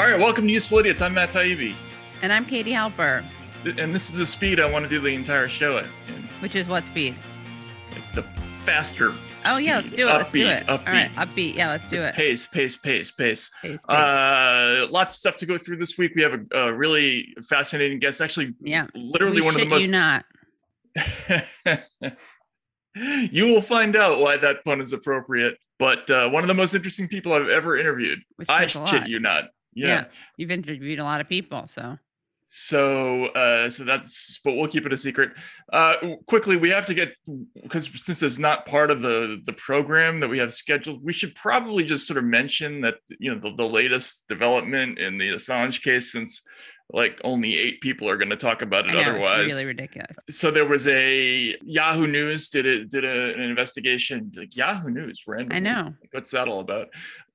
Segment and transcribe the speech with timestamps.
[0.00, 1.02] All right, welcome to Useful Idiots.
[1.02, 1.74] I'm Matt Taibbi.
[2.22, 3.22] And I'm Katie Halper.
[3.66, 5.84] And this is the speed I want to do the entire show at.
[6.08, 7.14] In, Which is what speed?
[7.92, 8.22] Like the
[8.62, 9.14] faster.
[9.44, 10.10] Oh yeah, let's do it.
[10.10, 10.66] Upbeat, let's do it.
[10.68, 10.70] Upbeat.
[10.70, 11.54] All right, upbeat.
[11.54, 12.14] Yeah, let's do it.
[12.14, 13.50] Pace, pace, pace, pace.
[13.60, 13.94] Pace, pace.
[13.94, 16.12] Uh, lots of stuff to go through this week.
[16.16, 18.22] We have a, a really fascinating guest.
[18.22, 19.84] Actually, yeah, literally we one of the most.
[19.84, 20.24] You not.
[23.30, 25.58] you will find out why that pun is appropriate.
[25.78, 28.20] But uh, one of the most interesting people I've ever interviewed.
[28.36, 29.50] Which I shit you not.
[29.72, 29.86] Yeah.
[29.86, 30.04] yeah.
[30.36, 31.98] you've interviewed a lot of people, so
[32.52, 35.30] so uh so that's but we'll keep it a secret
[35.72, 35.94] uh
[36.26, 37.12] quickly we have to get
[37.62, 41.32] because since it's not part of the the program that we have scheduled we should
[41.36, 45.80] probably just sort of mention that you know the, the latest development in the assange
[45.80, 46.42] case since
[46.92, 50.16] like only eight people are going to talk about it know, otherwise it's really ridiculous.
[50.28, 55.22] so there was a yahoo news did it did a, an investigation like yahoo news
[55.26, 55.56] randomly.
[55.56, 55.94] I know.
[56.00, 56.88] Like, what's that all about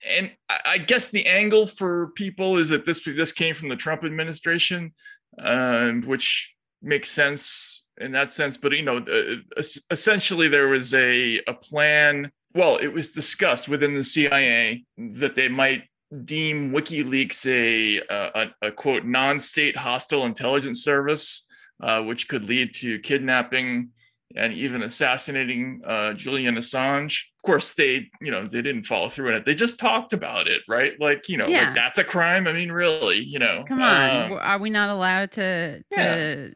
[0.07, 3.75] and I, I guess the angle for people is that this this came from the
[3.75, 4.93] trump administration
[5.39, 11.41] um, which makes sense in that sense but you know uh, essentially there was a
[11.47, 15.83] a plan well it was discussed within the cia that they might
[16.23, 21.47] deem wikileaks a a, a quote non-state hostile intelligence service
[21.81, 23.89] uh, which could lead to kidnapping
[24.35, 27.25] and even assassinating uh, Julian Assange.
[27.37, 29.45] Of course, they, you know, they didn't follow through on it.
[29.45, 30.93] They just talked about it, right?
[30.99, 31.65] Like, you know, Yeah.
[31.65, 32.47] like that's a crime.
[32.47, 33.63] I mean, really, you know.
[33.67, 36.53] Come on, um, are we not allowed to to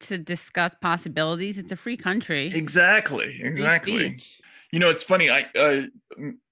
[0.00, 1.56] to discuss possibilities?
[1.56, 2.50] It's a free country.
[2.52, 4.20] Exactly, exactly.
[4.72, 5.30] You know, it's funny.
[5.30, 5.82] I uh,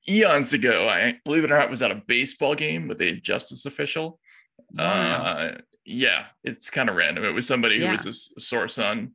[0.09, 3.67] eons ago, I believe it or not, was at a baseball game with a justice
[3.67, 4.19] official.
[4.73, 4.85] Wow.
[4.85, 7.25] Uh, yeah, it's kind of random.
[7.25, 7.93] It was somebody who Yeah.
[7.93, 9.13] was a source on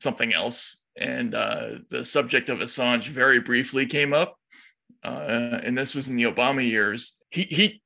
[0.00, 4.36] something else, and uh, the subject of Assange very briefly came up.
[5.02, 7.16] Uh, and this was in the Obama years.
[7.30, 7.82] He he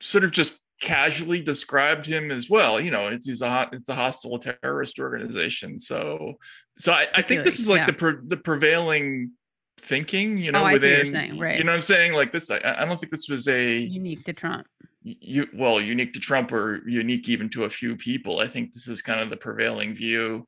[0.00, 2.80] sort of just casually described him as well.
[2.80, 5.78] You know, it's he's a hot, it's a hostile terrorist organization.
[5.78, 6.34] So
[6.78, 7.86] so I, I think this is like yeah.
[7.86, 9.32] the pre- the prevailing
[9.80, 10.36] thinking.
[10.38, 11.58] You know, Oh, I see what you're within right.
[11.58, 12.50] you know what I'm saying like this.
[12.50, 14.66] I, I don't think this was a Unique to Trump.
[15.02, 18.40] you well unique to Trump or unique even to a few people.
[18.40, 20.46] I think this is kind of the prevailing view.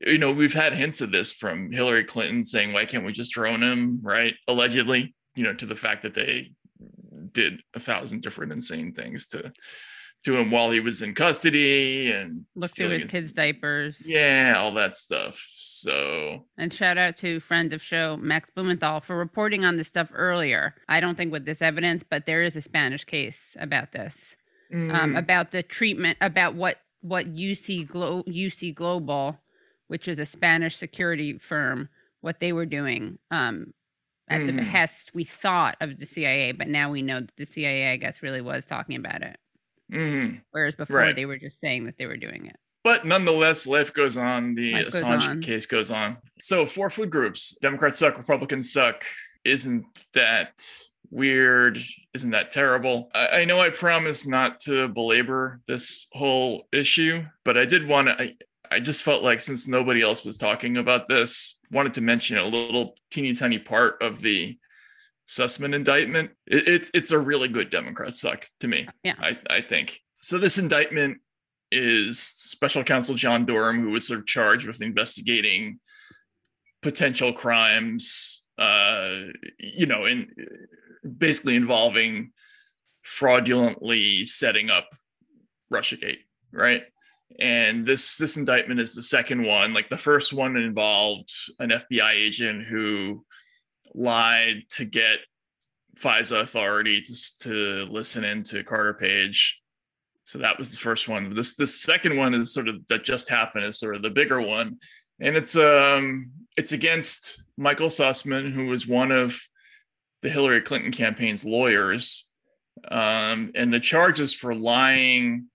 [0.00, 3.32] You know, we've had hints of this from Hillary Clinton saying, "Why can't we just
[3.32, 5.14] drone him?" Right, allegedly.
[5.34, 6.52] You know, to the fact that they
[7.32, 9.52] did a thousand different insane things to
[10.24, 14.00] to him while he was in custody and Look through stealing his kids' diapers.
[14.06, 15.44] yeah, all that stuff.
[15.52, 20.08] So And shout out to friend of show Max Blumenthal for reporting on this stuff
[20.12, 20.74] earlier.
[20.88, 24.16] I don't think with this evidence, but there is a Spanish case about this,
[24.72, 29.36] um, mm, about the treatment, about what what UC Glo- UC Global,
[29.88, 31.88] which is a Spanish security firm,
[32.20, 33.74] what they were doing um,
[34.28, 34.56] at the Mhm.
[34.58, 38.22] behest we thought of the CIA, but now we know that the CIA, I guess,
[38.22, 39.36] really was talking about it,
[39.92, 40.40] mhm.
[40.50, 41.16] whereas before Right.
[41.16, 42.56] they were just saying that they were doing it.
[42.84, 44.54] But nonetheless, life goes on.
[44.56, 45.40] The Life goes Assange on.
[45.42, 46.16] case goes on.
[46.40, 49.04] So, four food groups Democrats suck, Republicans suck.
[49.44, 50.60] Isn't that
[51.10, 51.78] weird?
[52.14, 53.10] Isn't that terrible?
[53.14, 58.08] I, I know I promised not to belabor this whole issue, but I did want
[58.08, 58.20] to.
[58.20, 58.34] I,
[58.70, 62.44] I just felt like since nobody else was talking about this, wanted to mention a
[62.46, 64.56] little teeny tiny part of the
[65.28, 66.30] Sussman indictment.
[66.46, 68.88] It, it, it's a really good Democrat suck to me.
[69.02, 69.14] Yeah.
[69.18, 70.00] I, I think.
[70.20, 71.18] So this indictment
[71.70, 75.80] is special counsel John Durham, who was sort of charged with investigating
[76.82, 79.16] potential crimes, uh,
[79.58, 80.28] you know, in
[81.18, 82.32] basically involving
[83.02, 84.88] fraudulently setting up
[85.72, 86.18] Russiagate,
[86.52, 86.82] right?
[87.40, 89.72] And this this indictment is the second one.
[89.72, 93.24] Like the first one involved an FBI agent who
[93.94, 95.18] lied to get
[95.98, 99.60] FISA authority to, to listen into Carter Page.
[100.24, 101.34] So that was the first one.
[101.34, 104.40] This the second one is sort of that just happened is sort of the bigger
[104.40, 104.78] one,
[105.20, 109.38] and it's um it's against Michael Sussman, who was one of
[110.22, 112.28] the Hillary Clinton campaign's lawyers,
[112.88, 115.48] um, and the charges for lying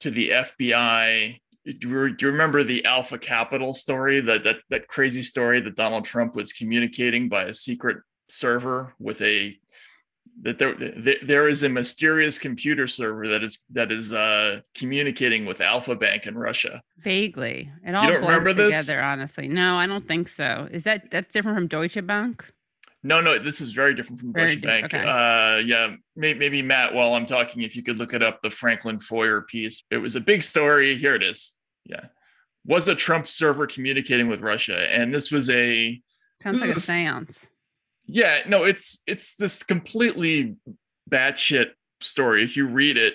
[0.00, 4.20] to the FBI do you remember the Alpha Capital story?
[4.20, 7.98] That that that crazy story that Donald Trump was communicating by a secret
[8.28, 9.58] server with a
[10.42, 10.74] that there
[11.22, 16.26] there is a mysterious computer server that is that is uh, communicating with Alfa Bank
[16.26, 16.80] in Russia.
[16.98, 18.72] Vaguely, it all blends together.
[18.72, 18.90] This?
[18.90, 20.68] Honestly, no, I don't think so.
[20.70, 22.44] Is that that's different from Deutsche Bank?
[23.02, 24.86] No, no, this is very different from Deutsche Bank.
[24.86, 25.02] Okay.
[25.02, 28.50] Uh, yeah, maybe, maybe Matt, while I'm talking, if you could look it up, the
[28.50, 29.82] Franklin Foer piece.
[29.90, 30.96] It was a big story.
[30.96, 31.52] Here it is.
[31.86, 32.06] Yeah,
[32.66, 36.00] was a Trump server communicating with Russia, and this was a
[36.42, 37.46] sounds like a seance
[38.12, 40.56] yeah, no, it's it's this completely
[41.08, 41.70] batshit
[42.00, 42.42] story.
[42.42, 43.14] If you read it,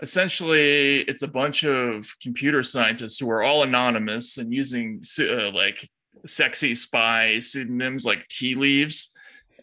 [0.00, 5.88] essentially, it's a bunch of computer scientists who are all anonymous and using uh, like
[6.26, 9.10] sexy spy pseudonyms like tea leaves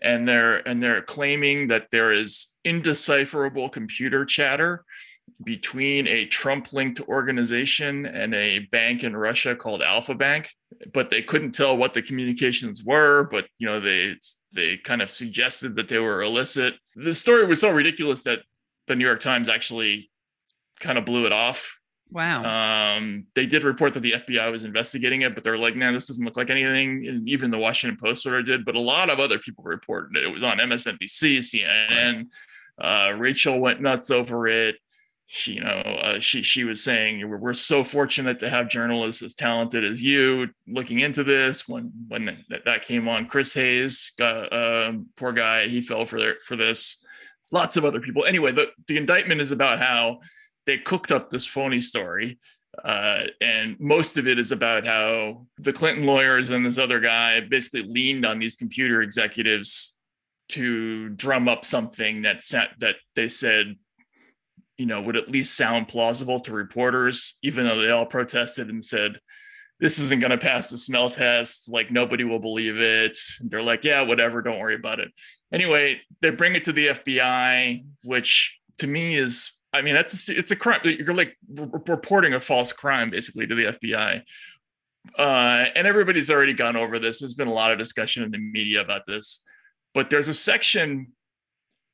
[0.02, 4.86] and they're and they're claiming that there is indecipherable computer chatter
[5.44, 10.50] between a Trump linked organization and a bank in Russia called Alfa Bank,
[10.94, 13.28] but they couldn't tell what the communications were.
[13.30, 14.16] But you know, they
[14.54, 16.76] they kind of suggested that they were illicit.
[16.96, 18.40] The story was so ridiculous that
[18.88, 20.10] the New York Times actually
[20.80, 21.79] kind of blew it off.
[22.12, 22.96] Wow.
[22.98, 26.08] Um, they did report that the FBI was investigating it, but they're like, "Man, this
[26.08, 29.10] doesn't look like anything." And even the Washington Post sort of did, but a lot
[29.10, 30.24] of other people reported it.
[30.24, 32.28] It was on MSNBC, CNN.
[32.80, 34.78] Uh, Rachel went nuts over it
[35.32, 39.22] she, you know, uh, she she was saying we're, we're so fortunate to have journalists
[39.22, 41.68] as talented as you looking into this.
[41.68, 46.20] When when that, that came on, Chris Hayes, got, uh, poor guy, he fell for
[46.20, 47.06] their, for this.
[47.52, 48.26] Lots of other people.
[48.26, 50.22] Anyway, the the indictment is about how
[50.66, 52.40] they cooked up this phony story.
[52.84, 57.40] Uh, and most of it is about how the Clinton lawyers and this other guy
[57.40, 59.98] basically leaned on these computer executives
[60.50, 63.76] to drum up something that set, that they said
[64.80, 68.84] you know, would at least sound plausible to reporters, even though they all protested and
[68.84, 69.20] said,
[69.82, 71.68] this isn't going to pass the smell test.
[71.68, 73.18] Like nobody will believe it.
[73.42, 74.42] And they're like, yeah, whatever.
[74.42, 75.10] Don't worry about it.
[75.52, 80.52] Anyway, they bring it to the FBI, which to me is, I mean, that's it's
[80.52, 80.82] a crime.
[80.84, 84.24] You're like reporting a false crime basically to the FBI.
[85.18, 87.20] Uh, and everybody's already gone over this.
[87.20, 89.44] There's been a lot of discussion in the media about this,
[89.94, 91.14] but there's a section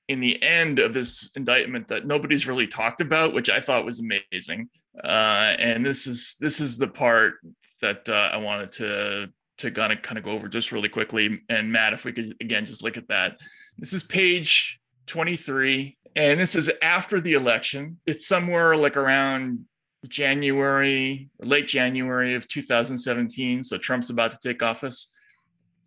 [0.08, 4.00] in the end of this indictment that nobody's really talked about, which I thought was
[4.00, 4.70] amazing.
[5.04, 7.36] Uh, and this is this is the part
[7.82, 11.42] that uh, I wanted to to kind of kind of go over just really quickly.
[11.50, 13.38] And Matt, if we could again just look at that.
[13.78, 18.00] This is page 23, and this is after the election.
[18.06, 19.66] It's somewhere like around
[20.08, 23.64] January, late January of 2017.
[23.64, 25.12] So Trump's about to take office.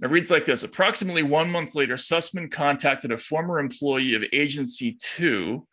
[0.03, 4.97] It reads like this Approximately one month later, Sussman contacted a former employee of Agency
[5.01, 5.67] 2,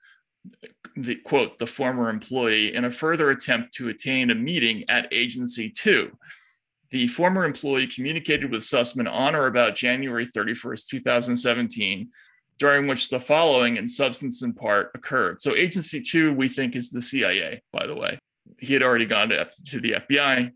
[0.97, 5.69] the quote, the former employee, in a further attempt to attain a meeting at Agency
[5.69, 6.11] 2.
[6.91, 12.09] The former employee communicated with Sussman on or about January 31st, 2017,
[12.57, 15.41] during which the following, in substance and part, occurred.
[15.41, 18.17] So, Agency 2, we think, is the CIA, by the way.
[18.59, 20.51] He had already gone to, to the FBI.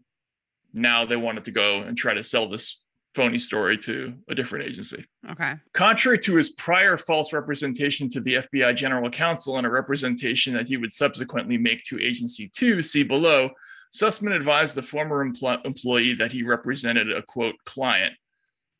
[0.73, 2.83] Now they wanted to go and try to sell this
[3.15, 5.03] phony story to a different agency.
[5.31, 5.55] Okay.
[5.73, 10.67] Contrary to his prior false representation to the FBI general counsel and a representation that
[10.67, 13.49] he would subsequently make to agency 2, see below,
[13.91, 18.13] Sussman advised the former empl- employee that he represented a quote client.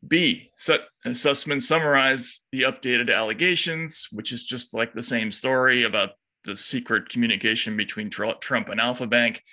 [0.08, 0.52] B.
[0.68, 6.12] Uh, Sussman summarized the updated allegations, which is just like the same story about
[6.46, 9.44] the secret communication between Trump and Alfa Bank.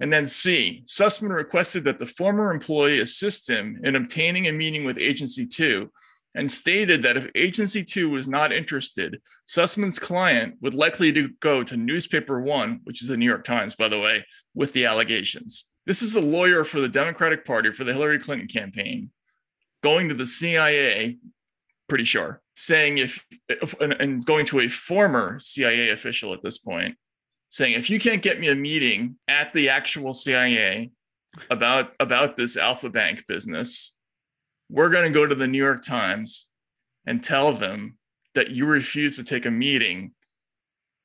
[0.00, 4.84] And then C, Sussman requested that the former employee assist him in obtaining a meeting
[4.84, 5.90] with Agency 2
[6.34, 11.62] and stated that if Agency 2 was not interested, Sussman's client would likely to go
[11.62, 14.24] to Newspaper One, which is the New York Times, by the way,
[14.54, 15.66] with the allegations.
[15.84, 19.10] This is a lawyer for the Democratic Party for the Hillary Clinton campaign
[19.82, 21.18] going to the CIA,
[21.88, 26.96] pretty sure, saying if, if and going to a former CIA official at this point
[27.52, 30.90] saying if you can't get me a meeting at the actual CIA
[31.50, 33.96] about about this Alfa Bank business,
[34.70, 36.48] we're going to go to the New York Times
[37.06, 37.98] and tell them
[38.34, 40.12] that you refuse to take a meeting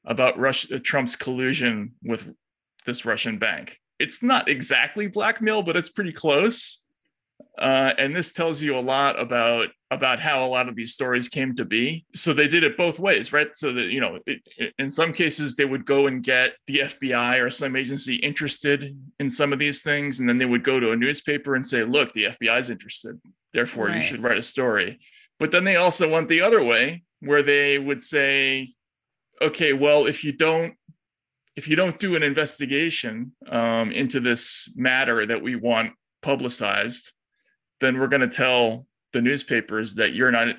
[0.06, 2.26] about Russia, Trump's collusion with
[2.86, 3.82] this Russian bank.
[4.00, 6.82] It's not exactly blackmail, but it's pretty close.
[7.58, 11.30] Uh, and this tells you a lot about about how a lot of these stories
[11.30, 12.06] came to be.
[12.14, 13.48] So they did it both ways, right?
[13.56, 16.80] So that you know, it, it, in some cases they would go and get the
[16.80, 20.80] FBI or some agency interested in some of these things, and then they would go
[20.80, 23.20] to a newspaper and say, "Look, the FBI is interested,
[23.54, 23.96] therefore right.
[23.96, 25.00] you should write a story."
[25.40, 28.74] But then they also went the other way, where they would say,
[29.42, 30.76] "Okay, well, if you don't
[31.56, 37.12] if you don't do an investigation um, into this matter that we want publicized,
[37.80, 40.56] then we're going to tell the newspapers that you're not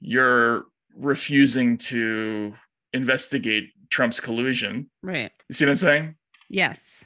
[0.00, 0.64] you're
[0.96, 2.52] refusing to
[2.92, 4.90] investigate Trump's collusion.
[5.02, 5.30] Right.
[5.48, 6.14] You see what I'm saying?
[6.48, 7.04] Yes.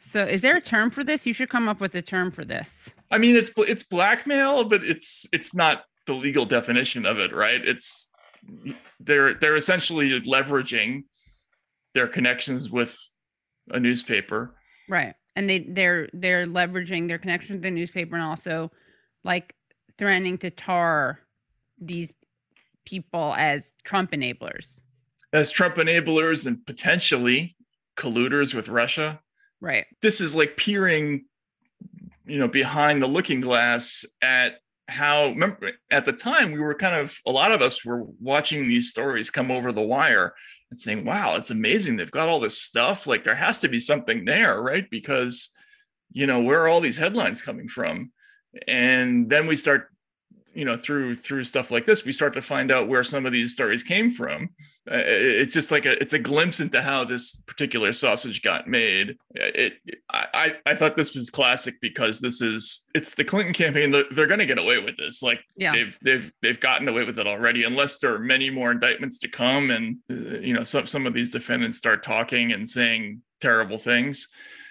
[0.00, 1.26] So is there a term for this?
[1.26, 2.90] You should come up with a term for this.
[3.10, 7.66] I mean, it's it's blackmail, but it's it's not the legal definition of it, right?
[7.66, 8.10] It's
[9.00, 11.04] they're they're essentially leveraging
[11.94, 12.96] their connections with
[13.70, 14.54] a newspaper.
[14.88, 15.14] Right.
[15.36, 18.70] And they they're they're leveraging their connection to the newspaper and also
[19.24, 19.54] like
[19.98, 21.20] threatening to tar
[21.78, 22.12] these
[22.84, 24.78] people as Trump enablers.
[25.32, 27.56] As Trump enablers and potentially
[27.96, 29.20] colluders with Russia.
[29.60, 29.86] Right.
[30.02, 31.24] This is like peering,
[32.26, 36.94] you know, behind the looking glass at how remember at the time we were kind
[36.94, 40.34] of a lot of us were watching these stories come over the wire
[40.74, 43.06] and saying wow it's amazing they've got all this stuff.
[43.06, 44.88] Like there has to be something there right?
[44.90, 45.50] Because
[46.12, 48.10] you know where are all these headlines coming from?
[48.66, 49.88] And then we start
[50.52, 53.32] you know through through stuff like this we start to find out where some of
[53.32, 54.50] these stories came from
[54.86, 59.74] it's just like a it's a glimpse into how this particular sausage got made it,
[60.10, 64.26] i i thought this was classic because this is it's the clinton campaign they're, they're
[64.26, 65.72] going to get away with this like Yeah.
[65.72, 69.28] they've they've they've gotten away with it already unless there are many more indictments to
[69.28, 73.78] come and uh, you know some some of these defendants start talking and saying terrible
[73.78, 74.28] things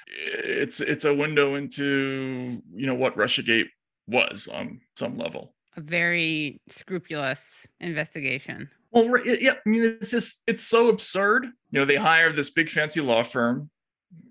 [0.07, 3.67] it's it's a window into you know what russiagate
[4.07, 7.41] was on some level A very scrupulous
[7.79, 8.69] investigation.
[8.93, 11.45] Well, yeah, I mean, it's just it's so absurd.
[11.71, 13.69] You know, they hire this big fancy law firm,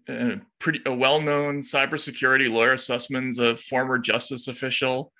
[0.09, 2.75] a pretty a well-known cybersecurity lawyer.
[2.75, 5.13] Sussman's a former justice official,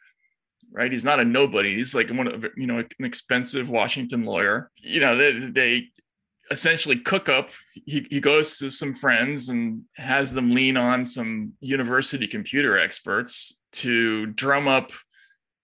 [0.71, 0.93] right?
[0.93, 1.75] He's not a nobody.
[1.75, 4.71] He's like one of you know an expensive Washington lawyer.
[4.77, 5.89] You know, they they
[6.53, 7.51] essentially cook up.
[7.85, 13.59] He he goes to some friends and has them lean on some university computer experts
[13.73, 14.93] to drum up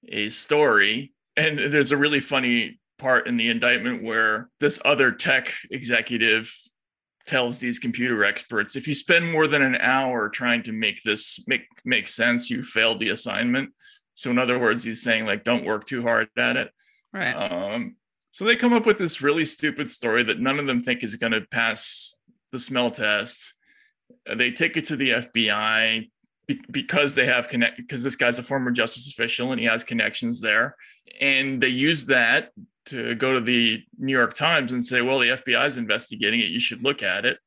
[0.08, 1.12] a story.
[1.37, 6.52] And there's a really funny part in the indictment where this other tech executive
[7.26, 11.44] tells these computer experts if you spend more than an hour trying to make this
[11.46, 13.70] make make sense you failed the assignment
[14.14, 16.70] so in other words he's saying like don't work too hard at it
[17.12, 17.32] Right.
[17.34, 17.96] um,
[18.32, 21.16] so they come up with this really stupid story that none of them think is
[21.16, 22.18] going to pass
[22.52, 23.54] the smell test.
[24.28, 26.08] Uh, They take it to the FBI
[26.46, 29.82] be- because they have connect because this guy's a former justice official and he has
[29.84, 30.76] connections there,
[31.20, 32.50] and they use that
[32.88, 36.50] to go to the New York Times and say, "Well, the FBI is investigating it.
[36.50, 37.38] You should look at it."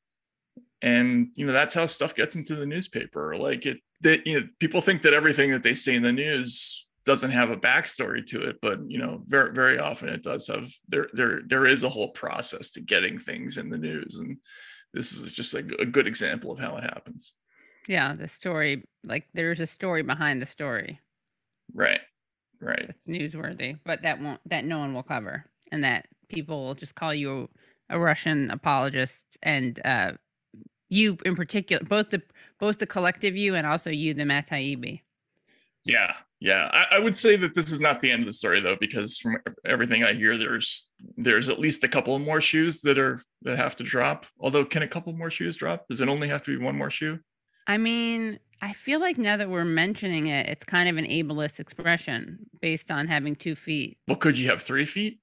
[0.81, 3.35] And you know that's how stuff gets into the newspaper.
[3.37, 6.87] Like it, that you know, people think that everything that they see in the news
[7.03, 10.71] doesn't have a backstory to it but you know very very often it does have
[10.87, 14.37] there there there is a whole process to getting things in the news and
[14.93, 17.33] this is just like a good example of how it happens
[17.87, 18.13] Yeah.
[18.13, 20.99] The story, like there's a story behind the story
[21.73, 22.01] right
[22.61, 25.45] right It's newsworthy, but that won't, that no one will cover.
[25.71, 27.49] And that people will just call you
[27.89, 30.13] a Russian apologist and, uh,
[30.89, 32.21] you in particular, both the
[32.59, 35.01] both the collective you and also you, the Matt Taibbi.
[35.85, 38.61] yeah yeah I, I would say that this is not the end of the story
[38.61, 42.99] though because from everything i hear there's there's at least a couple more shoes that
[42.99, 46.27] are that have to drop although can a couple more shoes drop does it only
[46.27, 47.17] have to be one more shoe
[47.67, 51.59] I mean, I feel like now that we're mentioning it, it's kind of an ableist
[51.59, 53.97] expression based on having two feet.
[54.07, 55.19] well could you have three feet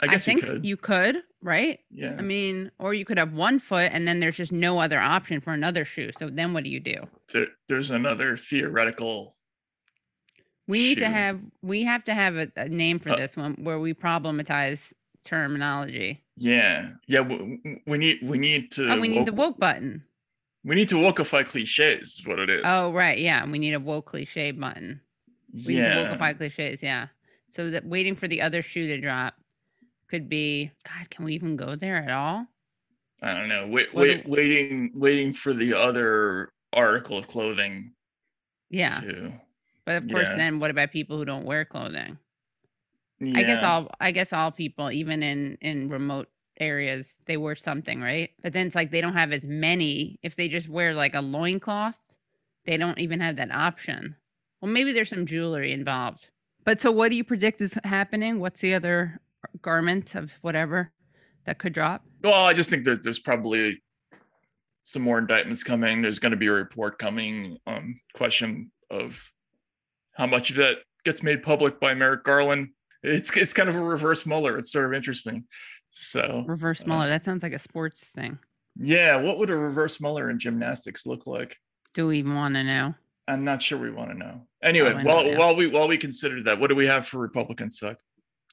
[0.00, 1.78] i guess I think you could right?
[1.90, 4.98] yeah I mean, or you could have one foot and then there's just no other
[4.98, 6.10] option for another shoe.
[6.18, 7.06] So then what do you do?
[7.32, 9.34] there, there's another theoretical
[10.66, 13.54] We need to have we have to have a, a name for Uh, this one
[13.64, 14.92] where we problematize
[15.24, 16.22] terminology.
[16.36, 17.20] Yeah, yeah.
[17.20, 20.02] We, we need we need to Oh, we need the woke- woke button.
[20.64, 22.18] We need to wokeify cliches.
[22.18, 22.62] Is what it is.
[22.64, 23.18] Oh, right.
[23.18, 23.44] Yeah.
[23.46, 25.00] We need a woke cliche button.
[25.52, 26.16] We need to yeah.
[26.16, 26.82] wokeify cliches.
[26.82, 27.08] Yeah.
[27.50, 29.34] So that waiting for the other shoe to drop
[30.08, 32.46] could be, God, can we even go there at all?
[33.22, 33.66] I don't know.
[33.66, 37.92] Wait, wait, do- waiting, waiting for the other article of clothing
[38.70, 39.00] Yeah.
[39.00, 39.32] to.
[39.84, 40.36] But of course, Yeah.
[40.36, 42.18] then what about people who don't wear clothing?
[43.22, 48.00] I guess all I guess all people, even in in remote areas, they wear something,
[48.00, 48.30] right?
[48.42, 50.18] But then it's like they don't have as many.
[50.22, 51.98] If they just wear like a loincloth,
[52.66, 54.14] they don't even have that option.
[54.60, 56.28] Well, maybe there's some jewelry involved.
[56.64, 58.38] But so what do you predict is happening?
[58.38, 59.20] What's the other
[59.62, 60.92] garment of whatever
[61.46, 62.04] that could drop?
[62.22, 63.82] Well, I just think that there's probably
[64.84, 66.02] some more indictments coming.
[66.02, 69.32] There's going to be a report coming on question of
[70.14, 72.68] how much of that gets made public by Merrick Garland.
[73.02, 74.58] It's it's kind of a reverse Mueller.
[74.58, 75.44] It's sort of interesting.
[75.90, 78.38] So Reverse Uh, that sounds like a sports thing.
[78.76, 81.56] Yeah, what would a reverse Mueller in gymnastics look like?
[81.92, 82.94] Do we want to know?
[83.28, 84.46] I'm not sure we want to know.
[84.62, 85.38] Anyway, know while now.
[85.38, 87.98] while we while we consider that, what do we have for Republican suck?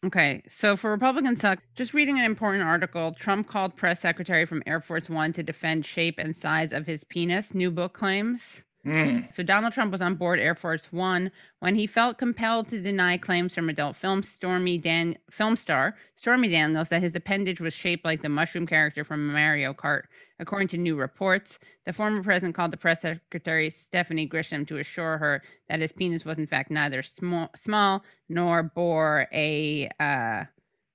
[0.05, 4.61] Okay, so for Republican suck, just reading an important article, Trump called press secretary from
[4.67, 8.61] Air Force One to defend shape and size of his penis, new book claims.
[8.87, 9.19] Hmm.
[9.31, 11.29] So Donald Trump was on board Air Force One
[11.59, 16.47] when he felt compelled to deny claims from adult film Stormy Dan film star Stormy
[16.47, 20.03] Daniels that his appendage was shaped like the mushroom character from Mario Kart.
[20.39, 25.17] According to new reports, the former president called the press secretary Stephanie Grisham to assure
[25.17, 30.45] her that his penis was in fact neither small, small nor bore a uh,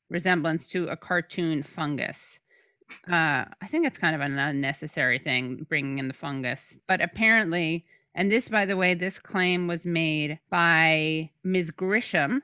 [0.09, 2.39] resemblance to a cartoon fungus.
[3.09, 7.85] Uh, I think it's kind of an unnecessary thing bringing in the fungus, but apparently,
[8.15, 11.71] and this, by the way, this claim was made by Ms.
[11.71, 12.43] Grisham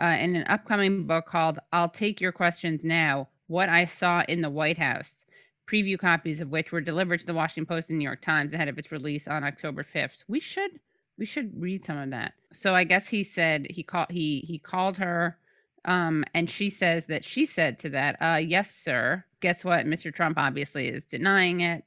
[0.00, 4.40] uh, in an upcoming book called "I'll Take Your Questions Now: What I Saw in
[4.40, 5.22] the White House."
[5.70, 8.68] Preview copies of which were delivered to the Washington Post and New York Times ahead
[8.68, 10.24] of its release on October 5th.
[10.28, 10.80] We should
[11.18, 12.32] we should read some of that.
[12.52, 15.38] So I guess he said he called he he called her
[15.84, 19.24] um and she says that she said to that, uh yes, sir.
[19.40, 19.86] Guess what?
[19.86, 20.14] Mr.
[20.14, 21.84] Trump obviously is denying it.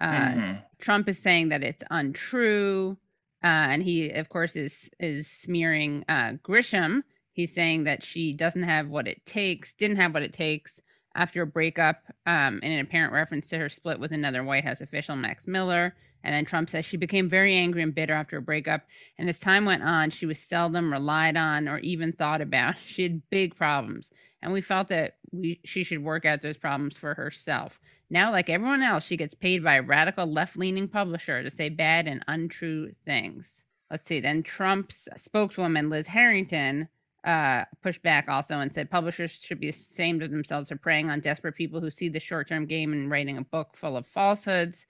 [0.00, 0.62] Uh Mhm.
[0.78, 2.96] Trump is saying that it's untrue.
[3.44, 7.02] Uh, and he, of course, is is smearing uh, Grisham.
[7.32, 10.80] He's saying that she doesn't have what it takes, didn't have what it takes
[11.14, 14.80] after a breakup, um, in an apparent reference to her split with another White House
[14.80, 15.94] official, Max Miller.
[16.24, 18.82] And then Trump says she became very angry and bitter after a breakup.
[19.18, 22.76] And as time went on, she was seldom relied on or even thought about.
[22.86, 24.10] She had big problems.
[24.42, 27.80] And we felt that we she should work out those problems for herself.
[28.10, 31.68] Now, like everyone else, she gets paid by a radical left leaning publisher to say
[31.68, 33.62] bad and untrue things.
[33.90, 34.20] Let's see.
[34.20, 36.88] Then Trump's spokeswoman, Liz Harrington,
[37.24, 41.20] uh, pushed back also and said publishers should be ashamed of themselves for preying on
[41.20, 44.86] desperate people who see the short term game and writing a book full of falsehoods.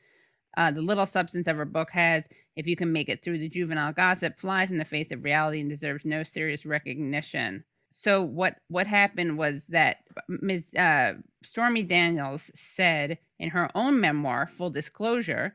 [0.59, 3.49] Uh, the little substance of her book has, if you can make it through the
[3.49, 7.63] juvenile gossip, flies in the face of reality and deserves no serious recognition.
[7.93, 9.99] So what what happened was that
[10.29, 10.75] Ms.
[10.75, 15.55] Uh, Stormy Daniels said in her own memoir, full disclosure,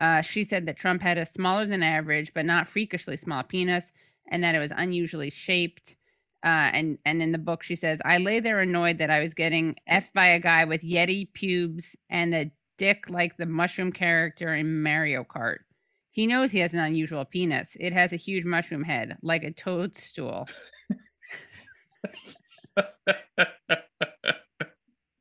[0.00, 3.90] uh, she said that Trump had a smaller than average but not freakishly small penis,
[4.30, 5.96] and that it was unusually shaped.
[6.44, 9.34] Uh, and and in the book she says, I lay there annoyed that I was
[9.34, 14.54] getting effed by a guy with yeti pubes and a dick like the mushroom character
[14.54, 15.58] in Mario Kart.
[16.10, 17.76] He knows he has an unusual penis.
[17.80, 20.46] It has a huge mushroom head, like a toadstool.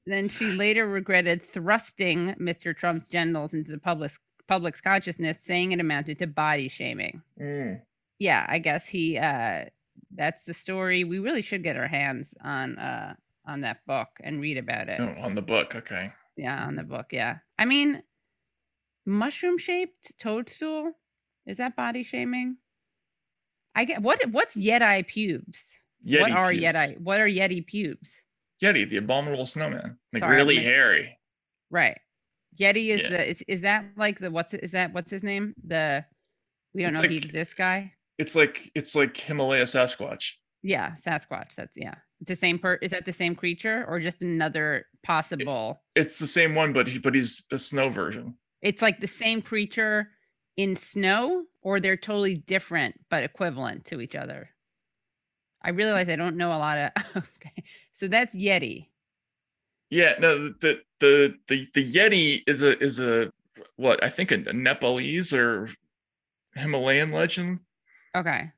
[0.06, 2.76] Then she later regretted thrusting Mr.
[2.76, 7.22] Trump's genitals into the public's public's consciousness, saying it amounted to body shaming.
[7.40, 7.82] Mm.
[8.20, 9.66] Yeah, I guess he uh
[10.16, 11.04] that's the story.
[11.04, 13.16] We really should get our hands on uh
[13.48, 15.00] on that book and read about it.
[15.00, 15.76] Oh, on the book.
[15.76, 16.12] Okay.
[16.38, 17.38] Yeah, on the book, yeah.
[17.58, 18.02] I mean
[19.06, 20.92] mushroom shaped toadstool?
[21.46, 22.58] Is that body shaming?
[23.76, 25.60] I get what what's Yeti pubes?
[26.06, 26.64] Yeti what are pubes.
[26.76, 28.10] Yeti what are Yeti pubes?
[28.64, 29.98] Yeti, the abominable snowman.
[30.14, 31.18] Like Sorry, really I'm- hairy.
[31.70, 32.00] Right.
[32.60, 33.10] Yeti is Yeah.
[33.10, 35.54] the is, is that like the what's is that what's his name?
[35.66, 36.06] The
[36.74, 37.94] we don't It's know if he like- exists guy.
[38.20, 40.34] It's like it's like Himalaya Sasquatch.
[40.62, 41.56] Yeah, Sasquatch.
[41.56, 41.96] That's yeah.
[42.26, 46.56] The same per is that the same creature or just another possible It's the same
[46.56, 48.36] one, but he, but he's a snow version.
[48.62, 50.10] it's like the same creature
[50.56, 54.50] in snow or they're totally different but equivalent to each other.
[55.62, 56.92] I realize I don't know a lot of
[57.38, 57.64] okay.
[57.94, 58.88] So that's Yeti.
[59.90, 63.32] Yeah, no, the the the the Yeti is a is a
[63.76, 65.70] what I think a, Nepalese or
[66.56, 67.60] Himalayan legend,
[68.16, 68.52] Okay.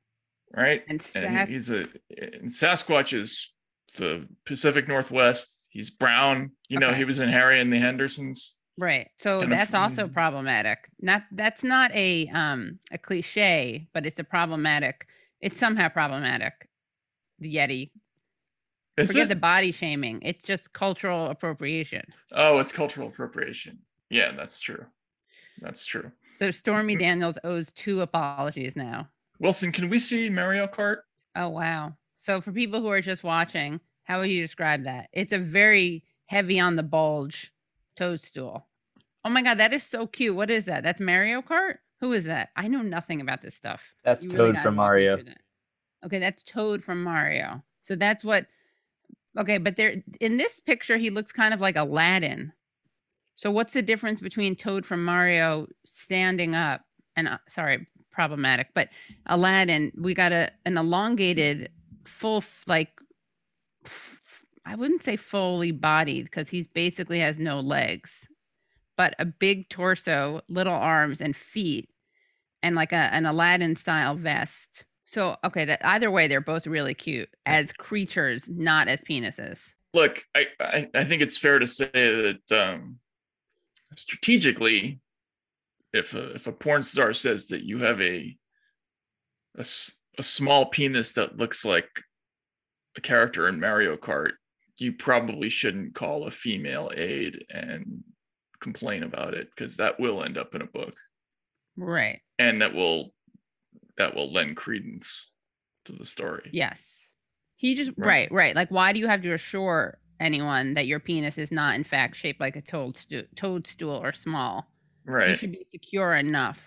[0.54, 0.82] right?
[0.88, 3.52] And And he's a and Sasquatch is
[3.96, 5.66] the Pacific Northwest.
[5.70, 6.52] He's brown.
[6.68, 6.98] You know, Okay.
[6.98, 8.56] he was in Harry and the Hendersons.
[8.78, 9.08] Right.
[9.18, 10.78] So kind of that's also problematic.
[11.00, 15.06] Not that's not a um a cliche, but it's a problematic.
[15.40, 16.68] It's somehow problematic.
[17.38, 17.90] The Yeti.
[18.96, 19.28] Is Forget it?
[19.30, 20.20] the body shaming.
[20.22, 22.04] It's just cultural appropriation.
[22.32, 23.78] oh, it's cultural appropriation.
[24.08, 24.86] Yeah, that's true.
[25.60, 26.12] That's true.
[26.38, 27.00] So Stormy Mhm.
[27.00, 29.08] Daniels owes two apologies now.
[29.38, 30.98] Wilson, can we see Mario Kart?
[31.34, 31.96] Oh wow.
[32.18, 35.08] So for people who are just watching, how would you describe that?
[35.12, 37.52] It's a very heavy on the bulge
[37.96, 38.64] toadstool.
[39.24, 40.36] Oh my god, that is so cute.
[40.36, 40.84] What is that?
[40.84, 41.78] That's Mario Kart?
[42.00, 42.50] Who is that?
[42.56, 43.82] I know nothing about this stuff.
[44.04, 45.16] That's You Toad gotta from Mario.
[45.16, 45.40] that.
[46.04, 47.64] Okay, that's Toad from Mario.
[47.84, 48.46] So that's what
[49.38, 52.52] Okay, but there in this picture he looks kind of like Aladdin.
[53.34, 56.82] So what's the difference between Toad from Mario standing up
[57.16, 58.88] and uh, sorry, problematic, but
[59.26, 61.70] Aladdin, we got a an elongated
[62.06, 62.90] full like
[64.66, 68.26] I wouldn't say fully bodied because he's basically has no legs.
[68.96, 71.90] but a big torso, little arms and feet,
[72.62, 74.84] and like a an Aladdin style vest.
[75.04, 79.58] So okay, that either way, they're both really cute as creatures, not as penises.
[79.94, 82.98] Look, I I, I think it's fair to say that um,
[83.94, 85.00] strategically,
[85.92, 88.36] if a, if a porn star says that you have a
[89.58, 91.88] a small penis that looks like
[92.96, 94.32] a character in Mario Kart,
[94.78, 98.02] you probably shouldn't call a female aide and
[98.60, 100.94] complain about it because that will end up in a book
[101.76, 102.20] Right.
[102.38, 103.12] and that will
[103.98, 105.32] that will lend credence
[105.86, 106.50] to the story.
[106.52, 106.94] Yes.
[107.56, 108.06] He just Right.
[108.06, 108.56] right, right.
[108.56, 112.16] Like, why do you have to assure anyone that your penis is not, in fact,
[112.16, 114.70] shaped like a toadstool, toadstool or small?
[115.06, 115.30] Right.
[115.30, 116.62] You should be secure enough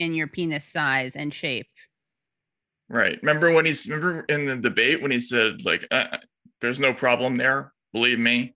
[0.00, 1.68] in your penis size and shape.
[2.88, 3.18] Right.
[3.22, 6.16] Remember when he's remember in the debate when he said like uh,
[6.60, 8.54] there's no problem there, believe me.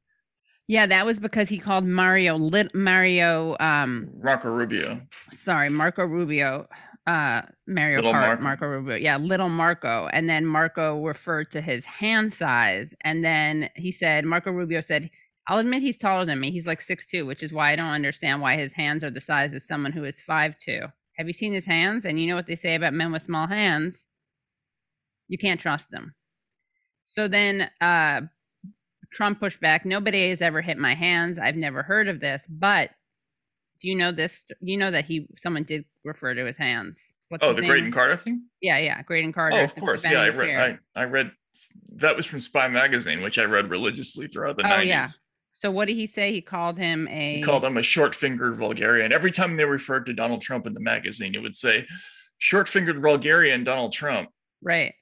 [0.66, 3.56] Yeah, that was because he called Mario lit Mario.
[3.60, 5.00] Um, Rocco Rubio.
[5.32, 6.66] sorry, Marco Rubio.
[7.06, 8.42] Uh, Mario Little Kart, Marco.
[8.42, 8.96] Marco Rubio.
[8.96, 10.08] Yeah, little Marco.
[10.12, 15.10] And then Marco referred to his hand size, and then he said Marco Rubio said.
[15.46, 16.50] I'll admit he's taller than me.
[16.50, 19.20] He's like six two, which is why I don't understand why his hands are the
[19.20, 20.86] size of someone who is five two.
[21.18, 22.06] Have you seen his hands?
[22.06, 24.06] And you know what they say about men with small hands?
[25.28, 26.14] You can't trust them.
[27.04, 28.22] So then uh,
[29.12, 29.84] Trump pushed back.
[29.84, 31.38] Nobody has ever hit my hands.
[31.38, 32.90] I've never heard of this, but
[33.80, 34.44] do you know this?
[34.60, 36.98] You know that he someone did refer to his hands.
[37.28, 37.70] What's Oh, his the name?
[37.70, 38.44] Graydon Carter thing?
[38.60, 39.56] Yeah, yeah, Graydon Carter.
[39.56, 40.08] Oh, of course.
[40.10, 41.32] Yeah, I read I, I read
[41.96, 44.86] that was from Spy Magazine, which I read religiously throughout the Oh, 90s.
[44.86, 45.06] yeah.
[45.52, 46.32] So what did he say?
[46.32, 47.36] He called him a.
[47.36, 49.12] He called him a short-fingered vulgarian.
[49.12, 51.86] Every time they referred to Donald Trump in the magazine, it would say
[52.38, 54.30] short-fingered vulgarian Donald Trump.
[54.62, 54.94] right.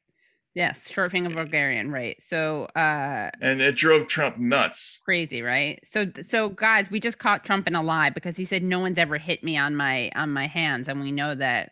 [0.55, 1.91] Yes, short finger vulgarian.
[1.91, 2.23] Right.
[2.23, 5.01] So uh, And it drove Trump nuts.
[5.05, 5.81] crazy, right?
[5.85, 8.99] So so guys, we just caught Trump in a lie because he said no one's
[8.99, 11.71] ever hit me on my on my hands, and we know that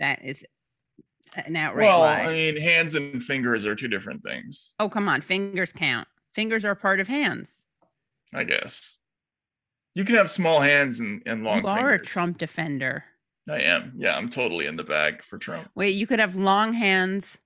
[0.00, 0.44] that is
[1.36, 2.22] an outright well, lie.
[2.22, 6.08] I mean, hands and fingers are two different things, oh come on, fingers count.
[6.34, 7.64] Fingers are part of hands.
[8.34, 8.96] I guess.
[9.94, 12.04] You can have small hands and, and long you are a.
[12.04, 13.04] Trump defender.
[13.48, 13.92] I am.
[13.96, 15.68] Yeah, I'm totally in the bag for Trump.
[15.74, 17.38] Wait, you could have long hands.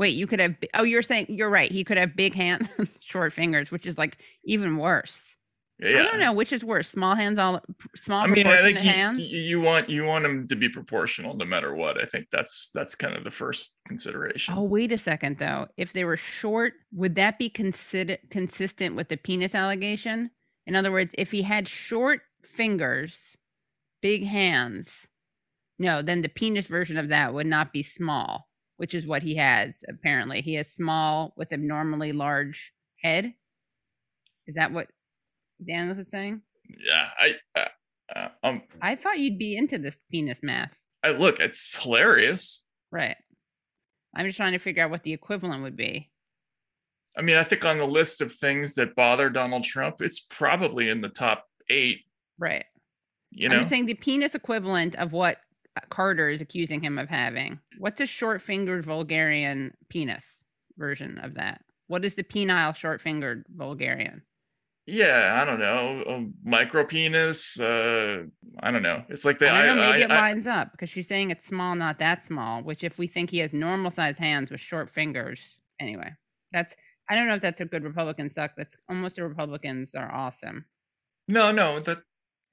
[0.00, 0.56] Wait, you could have.
[0.72, 1.70] Oh, you're saying you're right.
[1.70, 2.66] He could have big hands,
[3.04, 5.36] short fingers, which is like even worse.
[5.78, 6.00] Yeah.
[6.00, 6.88] I don't know which is worse.
[6.88, 7.60] Small hands, all
[7.94, 9.30] small I mean, I think you, hands.
[9.30, 12.02] you want you want them to be proportional no matter what.
[12.02, 14.54] I think that's that's kind of the first consideration.
[14.56, 15.66] Oh, wait a second though.
[15.76, 20.30] If they were short, would that be consider consistent with the penis allegation?
[20.66, 23.36] In other words, if he had short fingers,
[24.00, 24.88] big hands,
[25.78, 28.49] no, then the penis version of that would not be small,
[28.80, 30.40] which is what he has apparently.
[30.40, 33.34] He has small with abnormally large head.
[34.46, 34.86] Is that what
[35.64, 36.40] Dan was saying?
[36.66, 37.68] Yeah, I uh,
[38.16, 40.72] uh, um I thought you'd be into this penis math.
[41.04, 42.64] I look, it's hilarious.
[42.90, 43.16] Right.
[44.16, 46.10] I'm just trying to figure out what the equivalent would be.
[47.18, 50.88] I mean, I think on the list of things that bother Donald Trump, it's probably
[50.88, 51.98] in the top eight.
[52.38, 52.64] Right.
[53.30, 55.36] You know, I'm saying the penis equivalent of what
[55.88, 57.58] Carter is accusing him of having.
[57.78, 60.42] What's a short fingered vulgarian penis
[60.76, 61.62] version of that?
[61.86, 64.22] What is the penile short fingered vulgarian?
[64.86, 67.60] yeah, I don't know, a micro penis.
[67.60, 68.24] Uh,
[68.58, 69.04] I don't know.
[69.08, 71.30] It's like the I don't know, maybe I, it I- lines up because she's saying
[71.30, 74.60] it's small, not that small, which if we think he has normal sized hands with
[74.60, 75.40] short fingers,
[75.78, 76.10] anyway,
[76.52, 76.74] that's,
[77.08, 78.52] I don't know if that's a good Republican suck.
[78.56, 80.64] That's almost the Republicans are awesome.
[81.28, 81.98] no, no, that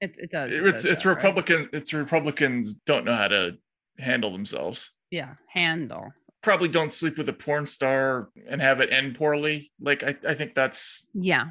[0.00, 0.50] It, it does.
[0.50, 1.16] it it's does it's right?
[1.16, 1.68] Republican.
[1.72, 3.56] It's Republicans don't know how to
[3.98, 4.92] handle themselves.
[5.10, 6.12] Yeah, handle.
[6.42, 9.72] Probably don't sleep with a porn star and have it end poorly.
[9.80, 11.46] Like I, I think that's Yeah.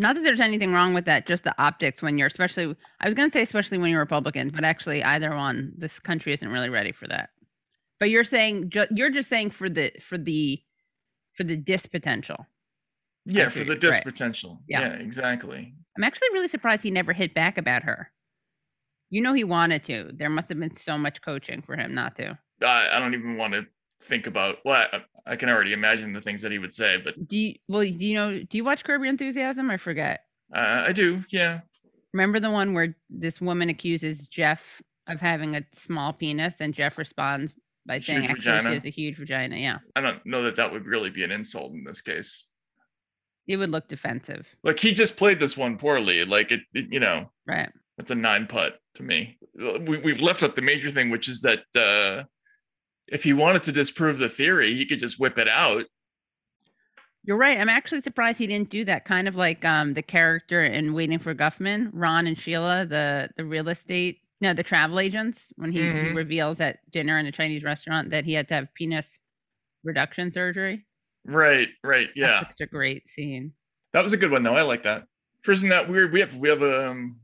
[0.00, 3.14] Not that there's anything wrong with that, just the optics when you're especially I was
[3.14, 6.70] going to say especially when you're Republican, but actually either one this country isn't really
[6.70, 7.30] ready for that.
[8.00, 10.60] But you're saying you're just saying for the for the
[11.32, 12.46] for the dis potential.
[13.28, 14.04] Yeah for the dis right.
[14.04, 14.62] potential.
[14.68, 14.80] Yeah.
[14.80, 15.74] yeah, exactly.
[15.96, 18.10] I'm actually really surprised he never hit back about her.
[19.10, 20.10] You know he wanted to.
[20.14, 22.38] There must have been so much coaching for him not to.
[22.62, 23.66] I, I don't even want to
[24.02, 24.56] think about.
[24.64, 27.54] Well, I, I can already imagine the things that he would say, but Do you
[27.68, 29.70] well do you know do you watch Curb Your Enthusiasm?
[29.70, 30.20] I forget.
[30.54, 31.22] uh, I do.
[31.30, 31.60] Yeah,
[32.14, 36.98] Remember the one where this woman accuses Jeff of having a small penis, and Jeff
[36.98, 37.54] responds
[37.86, 38.70] by saying, Huge "Actually, vagina.
[38.70, 41.30] she has a huge vagina." Yeah, I don't know that that would really be an
[41.30, 42.46] insult in this case.
[43.48, 46.24] It would look defensive, Like he just played this one poorly.
[46.24, 47.70] Like it, it you know, right?
[47.96, 49.38] That's a nine putt to me.
[49.56, 52.24] We, we've left out the major thing, which is that uh,
[53.08, 55.84] if he wanted to disprove the theory, he could just whip it out.
[57.24, 57.58] You're right.
[57.58, 59.04] I'm actually surprised he didn't do that.
[59.04, 63.44] Kind of like um the character in Waiting for Guffman, Ron and Sheila, the the
[63.44, 66.14] real estate, no, the travel agents, when he, he Mhm.
[66.14, 69.18] reveals at dinner in a Chinese restaurant that he had to have penis
[69.84, 70.86] reduction surgery.
[71.28, 72.26] Right, right, yeah.
[72.26, 73.52] That's such a great scene.
[73.92, 74.56] That was a good one though.
[74.56, 75.04] I like that.
[75.46, 76.12] Isn't that weird?
[76.12, 77.20] We have we have um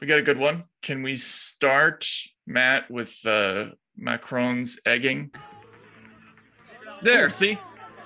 [0.00, 0.64] we got a good one.
[0.82, 2.06] Can we start
[2.46, 5.30] Matt with uh Macron's egging?
[7.02, 7.58] There, see?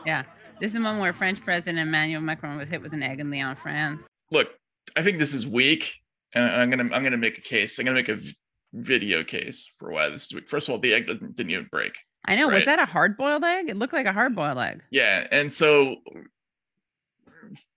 [0.07, 0.25] Yeah.
[0.61, 3.31] This is the one where French President Emmanuel Macron was hit with an egg in
[3.31, 4.07] Lyon, France.
[4.31, 4.49] Look,
[4.97, 5.95] I think this is weak.
[6.35, 7.79] And I'm gonna I'm gonna make a case.
[7.79, 8.35] I'm gonna make a v-
[8.73, 10.49] video case for why this is weak.
[10.49, 11.95] First of all, the egg didn't, didn't even break.
[12.27, 12.49] I know.
[12.49, 13.69] Was that a hard boiled egg?
[13.69, 14.83] It looked like a hard boiled egg.
[14.91, 15.97] Yeah, and so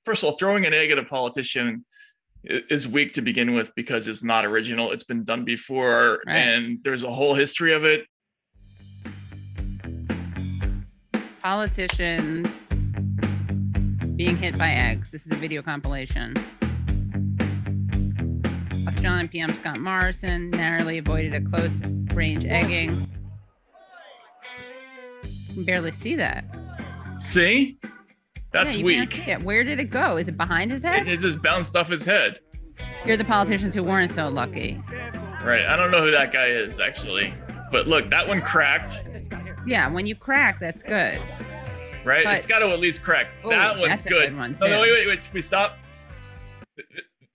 [0.06, 1.84] first of all, throwing an egg at a politician
[2.44, 4.92] is weak to begin with because it's not original.
[4.92, 6.38] It's been done before, Right.
[6.38, 8.06] and there's a whole history of it.
[11.42, 12.48] Politicians
[14.16, 15.12] being hit by eggs.
[15.12, 16.34] This is a video compilation.
[18.88, 21.72] Australian PM Scott Morrison narrowly avoided a close
[22.14, 23.07] range egging.
[25.58, 26.46] Can barely see that.
[27.20, 27.80] See,
[28.52, 29.28] that's Yeah, weak.
[29.28, 29.42] it.
[29.42, 30.18] Where did it go?
[30.18, 31.08] Is it behind his head?
[31.08, 32.40] it just bounced off his head.
[33.08, 34.80] You're the politicians who weren't so lucky.
[35.44, 35.66] Right.
[35.66, 37.34] I don't know who that guy is actually,
[37.72, 39.04] but look, that one cracked.
[39.66, 41.20] Yeah, when you crack, that's good.
[42.06, 42.24] Right.
[42.24, 43.28] But- it's got to at least crack.
[43.44, 44.30] Ooh, that one's that's a good.
[44.30, 44.82] good one, no, no, too.
[44.82, 45.30] wait, wait, wait.
[45.34, 45.76] We stop.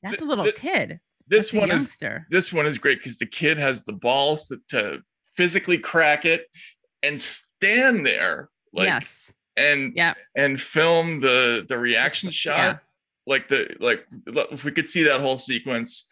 [0.04, 1.00] That's a little th- kid.
[1.26, 1.98] This That's one is
[2.30, 4.98] this one is great because the kid has the balls to, to
[5.36, 6.46] physically crack it
[7.02, 7.20] and
[7.62, 9.32] stand there like yes.
[9.56, 10.14] and Yeah.
[10.36, 12.76] and film the the reaction shot Yeah.
[13.26, 16.08] like the like if we could see that whole sequence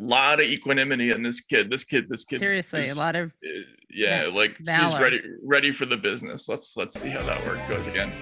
[0.00, 3.14] a lot of equanimity in this kid this kid this kid Seriously, is- a lot
[3.16, 3.48] of uh,
[3.90, 7.58] yeah, yeah, like he's ready ready for the business let's let's see how that work
[7.68, 8.12] goes again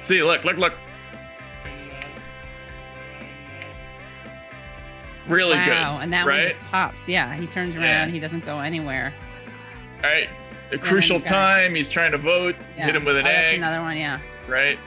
[0.00, 0.74] see look look look
[5.28, 5.64] really wow,
[5.96, 7.06] good and that one just pops.
[7.08, 7.84] Yeah, he turns around.
[7.84, 8.06] Yeah.
[8.08, 9.14] He doesn't go anywhere.
[10.02, 10.28] all right
[10.72, 12.86] a crucial time he's trying to vote Yeah.
[12.86, 13.96] hit him with an oh, egg another one.
[13.96, 14.20] Yeah.
[14.48, 14.78] right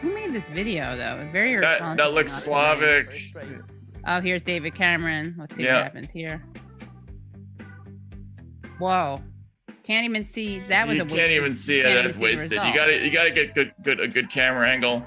[0.00, 1.28] Who made this video though?
[1.32, 3.10] Very that that looks slavic
[4.06, 5.34] Oh, here's David Cameron.
[5.38, 5.74] Let's see Yeah.
[5.74, 6.42] what happens here.
[8.78, 9.20] Whoa.
[9.82, 10.60] Can't even see.
[10.68, 13.30] That was you a can't wasted- even see it that's wasted you gotta you gotta
[13.30, 15.04] get good good a good camera angle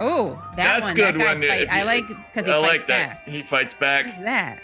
[0.00, 0.94] Oh, that That's one.
[0.96, 1.62] good that when fight.
[1.62, 3.28] if I like because he i like that back.
[3.28, 4.60] he fights back that?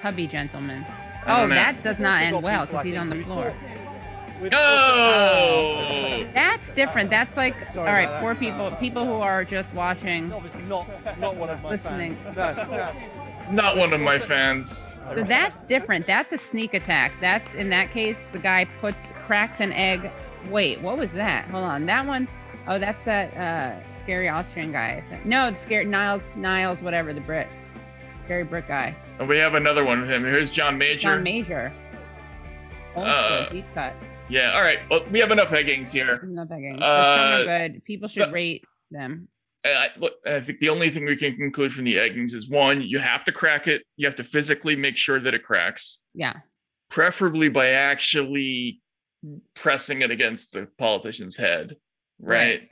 [0.00, 0.86] Tubby gentleman.
[1.26, 3.54] I Oh, that does not end well because he's on the floor.
[4.52, 7.10] oh That's different.
[7.10, 8.20] That's like Sorry all right, about that.
[8.22, 10.32] poor people, people who are just watching.
[10.32, 12.16] Obviously not, not one of my Listening.
[12.34, 12.36] fans.
[12.36, 13.52] No, no.
[13.52, 16.06] not one of my fans So that's different.
[16.06, 17.12] That's a sneak attack.
[17.20, 20.10] That's in that case, the guy puts cracks an egg.
[20.48, 21.46] Wait, what was that?
[21.50, 21.86] Hold on.
[21.86, 22.28] That one
[22.66, 25.04] oh that's that uh scary Austrian guy.
[25.24, 27.48] No, it's scary Niles, Niles, whatever, the Brit.
[28.24, 28.96] Scary Brit guy.
[29.20, 31.72] And we have another one with him here's john major John Major.
[32.92, 33.94] School, Uh, deep cut.
[34.28, 36.82] yeah all right well we have enough eggings here No begging.
[36.82, 37.84] uh, good.
[37.84, 39.28] People should so- rate them.
[39.62, 42.80] I, look, I think the only thing we can conclude from the eggings is one,
[42.80, 43.82] you have to crack it.
[43.98, 46.32] You have to physically make sure that it cracks, Yeah.
[46.88, 48.80] preferably by actually
[49.54, 51.76] pressing it against the politician's head.
[52.18, 52.38] Right.
[52.38, 52.68] Right.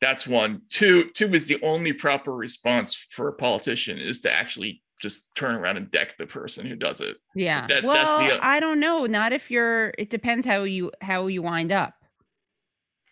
[0.00, 0.62] That's one.
[0.68, 5.54] Two, two is the only proper response for a politician is to actually just turn
[5.54, 7.16] around and deck the person who does it.
[7.34, 7.66] Yeah.
[7.66, 9.06] That- well, that's the- I don't know.
[9.06, 9.92] Not if you're.
[9.98, 11.94] It depends how you how you wind up.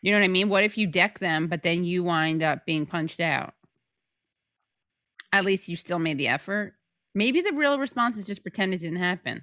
[0.03, 0.49] You know what I mean?
[0.49, 3.55] What if you deck them, but then you wind up being punched out?
[5.33, 6.75] At least you still made the effort.
[7.15, 9.43] Maybe the real response is just pretend it didn't happen.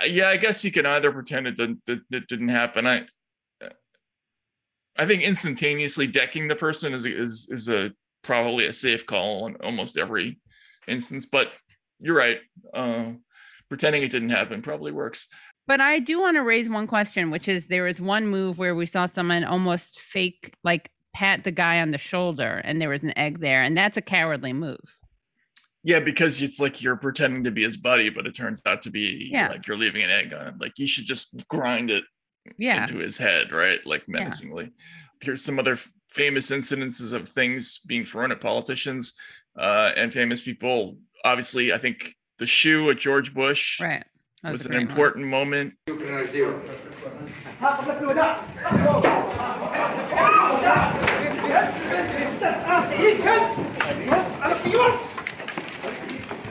[0.00, 2.86] Uh, yeah, I guess you can either pretend it didn't, that it didn't happen.
[2.86, 3.04] I,
[4.96, 7.92] I think instantaneously decking the person is is is a
[8.22, 10.38] probably a safe call on almost every
[10.88, 11.26] instance.
[11.26, 11.52] But
[11.98, 12.38] you're right.
[12.74, 13.12] Uh,
[13.68, 15.28] pretending it didn't happen probably works.
[15.66, 18.74] But I do want to raise one question, which is there was one move where
[18.74, 23.02] we saw someone almost fake, like pat the guy on the shoulder, and there was
[23.02, 24.96] an egg there, and that's a cowardly move.
[25.84, 28.90] Yeah, because it's like you're pretending to be his buddy, but it turns out to
[28.90, 29.48] be Yeah.
[29.48, 30.54] like you're leaving an egg on it.
[30.60, 32.04] Like you should just grind it
[32.56, 32.82] Yeah.
[32.82, 33.84] into his head, right?
[33.86, 34.72] Like menacingly.
[35.20, 35.76] Here's some other
[36.08, 39.14] famous incidences of things being thrown at politicians
[39.56, 40.96] uh, and famous people.
[41.24, 44.04] Obviously, I think the shoe at George Bush Right.
[44.42, 44.90] That was a an great one.
[44.90, 45.74] important moment.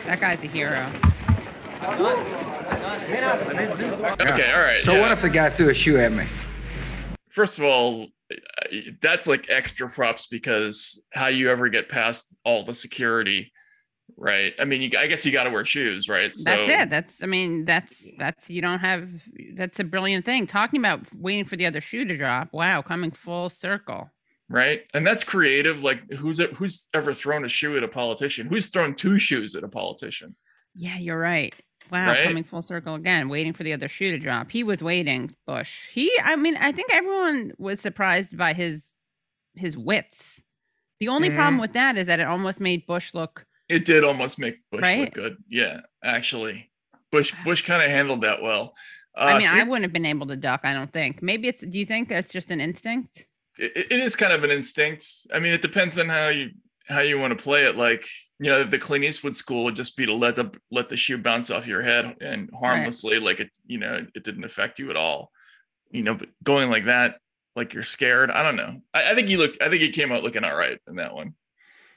[0.05, 0.91] That guy's a hero.
[4.21, 4.81] Okay, all right.
[4.81, 5.01] So yeah.
[5.01, 6.25] what if the guy threw a shoe at me?
[7.29, 8.07] First of all, I-
[9.01, 13.51] that's like extra props because how you ever get past all the security,
[14.17, 14.53] right?
[14.59, 16.31] I mean, you, I guess you got to wear shoes, right?
[16.43, 16.89] That's it.
[16.89, 19.09] That's I mean, that's that's you don't have
[19.55, 20.47] that's a brilliant thing.
[20.47, 22.49] Talking about waiting for the other shoe to drop.
[22.53, 24.09] Wow, coming full circle.
[24.51, 24.81] Right.
[24.93, 25.81] And that's creative.
[25.81, 28.47] Like who's who's ever thrown a shoe at a politician?
[28.47, 30.35] Who's thrown two shoes at a politician?
[30.75, 31.55] Yeah, you're right.
[31.91, 32.23] Wow, Right?
[32.23, 34.49] coming full circle again, waiting for the other shoe to drop.
[34.49, 35.87] He was waiting, Bush.
[35.91, 38.93] He I mean, I think everyone was surprised by his
[39.55, 40.41] his wits.
[41.01, 41.61] The only problem Mhm.
[41.61, 44.99] with that is that it almost made Bush look It did almost make Bush Right?
[44.99, 45.37] look good.
[45.49, 46.71] Yeah, actually.
[47.11, 48.73] Bush Bush kind of handled that well.
[49.17, 51.21] Uh, I mean, so I wouldn't have been able to duck, I don't think.
[51.21, 53.25] Maybe it's do you think it's just an instinct?
[53.57, 55.05] it, it is kind of an instinct.
[55.33, 56.51] I mean, it depends on how you
[56.87, 57.75] how you want to play it.
[57.75, 58.07] Like
[58.43, 61.17] you know, the Clint Eastwood school would just be to let the let the shoe
[61.19, 64.95] bounce off your head and harmlessly, like it you know it didn't affect you at
[64.97, 65.31] all.
[65.91, 67.19] You know, but going like that,
[67.55, 68.31] like you're scared.
[68.31, 68.81] I don't know.
[68.95, 69.61] I, I think you look.
[69.61, 71.35] I think he came out looking all right in that one.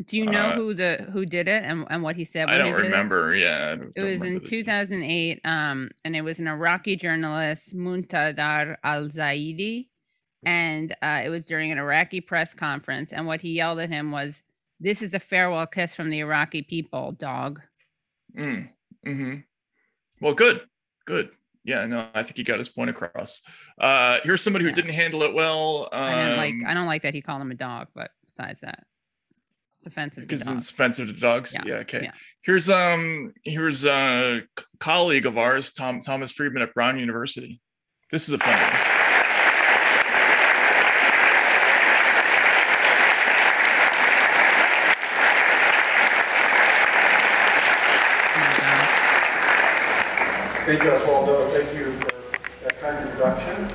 [0.05, 2.51] Do you know Uh, who the who did it and, and what he said?
[2.51, 2.89] I he don't did it?
[2.89, 3.35] remember.
[3.37, 9.07] Yeah, don't- It was in 2008, um, and it was an Iraqi journalist, Muntadar Al
[9.09, 9.89] Zaidi,
[10.45, 13.13] and uh, it was during an Iraqi press conference.
[13.13, 14.43] And what he yelled at him was,
[14.85, 17.61] "This is a farewell kiss from the Iraqi people, dog."
[18.39, 18.69] Mm,
[19.05, 19.35] hmm
[20.21, 20.61] Well, good,
[21.07, 21.31] good.
[21.65, 23.41] Yeah, no, I think he got his point across.
[23.79, 24.75] Uh, here's somebody who Yeah.
[24.75, 25.89] didn't handle it well.
[25.93, 26.55] Um, I like.
[26.67, 28.85] I don't like that he called him a dog, but besides that,
[29.79, 30.61] it's offensive to because dogs.
[30.61, 31.55] it's offensive to dogs.
[31.55, 31.75] Yeah, Yeah.
[31.77, 32.03] okay.
[32.05, 32.13] yeah.
[32.43, 37.63] Here's um here's a c- colleague of ours, Tom Thomas Friedman at Brown University.
[38.13, 38.73] This is a fun one.
[50.67, 51.53] Thank you, Oswaldo.
[51.53, 52.11] Thank you for
[52.65, 53.71] that kind introduction.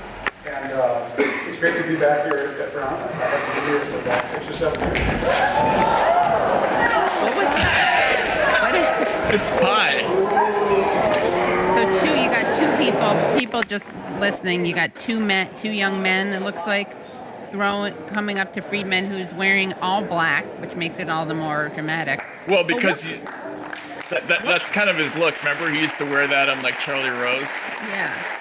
[0.45, 2.93] And uh, it's great to be back here at Brown.
[2.93, 5.21] I haven't been here for about six or seven years.
[7.21, 8.62] What was that?
[8.63, 10.02] What is- It's pie.
[11.75, 13.39] So two, you got two people.
[13.39, 16.30] People just listening, you got two men, two young men.
[16.34, 16.95] It looks like
[17.52, 21.69] throwing, coming up to Friedman, who's wearing all black, which makes it all the more
[21.69, 22.19] dramatic.
[22.47, 23.19] Well, because he,
[24.10, 25.38] that, that that's kind of his look.
[25.39, 27.56] Remember, he used to wear that on like Charlie Rose.
[27.82, 28.36] Yeah.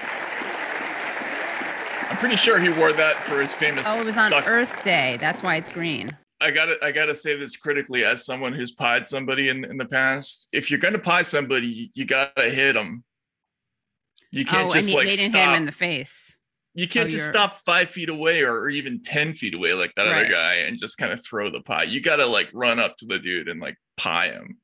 [2.11, 3.87] I'm pretty sure he wore that for his famous.
[3.89, 5.19] Oh, it was on suck- Earth Day.
[5.21, 6.17] That's why it's green.
[6.41, 9.85] I gotta I gotta say this critically as someone who's pied somebody in, in the
[9.85, 10.49] past.
[10.53, 13.05] If you're gonna pie somebody, you, you gotta hit them.
[14.31, 15.49] You can't oh, just he- like they didn't hit stop.
[15.49, 16.15] him in the face.
[16.75, 19.75] you can't oh, just you're- stop five feet away or, or even ten feet away
[19.75, 21.83] like that other guy and just kind of throw the pie.
[21.85, 24.59] You gotta like run up to the dude and like pie him.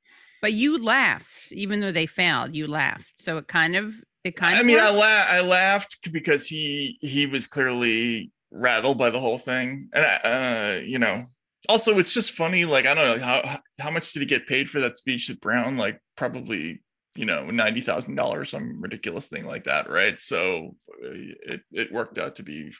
[0.44, 2.54] But you laughed, even though they failed.
[2.54, 4.66] You laughed, so it kind of, it kind of I of.
[4.66, 4.98] mean, I worked.
[4.98, 10.16] la- I laughed because he he was clearly rattled by the whole thing, and I,
[10.16, 11.22] uh, you know,
[11.70, 12.66] also it's just funny.
[12.66, 15.40] Like I don't know how how much did he get paid for that speech at
[15.40, 15.78] Brown?
[15.78, 16.83] Like probably
[17.16, 20.18] you know ninety thousand dollars, some ridiculous thing like that, right?
[20.18, 22.70] So uh, it it worked out to be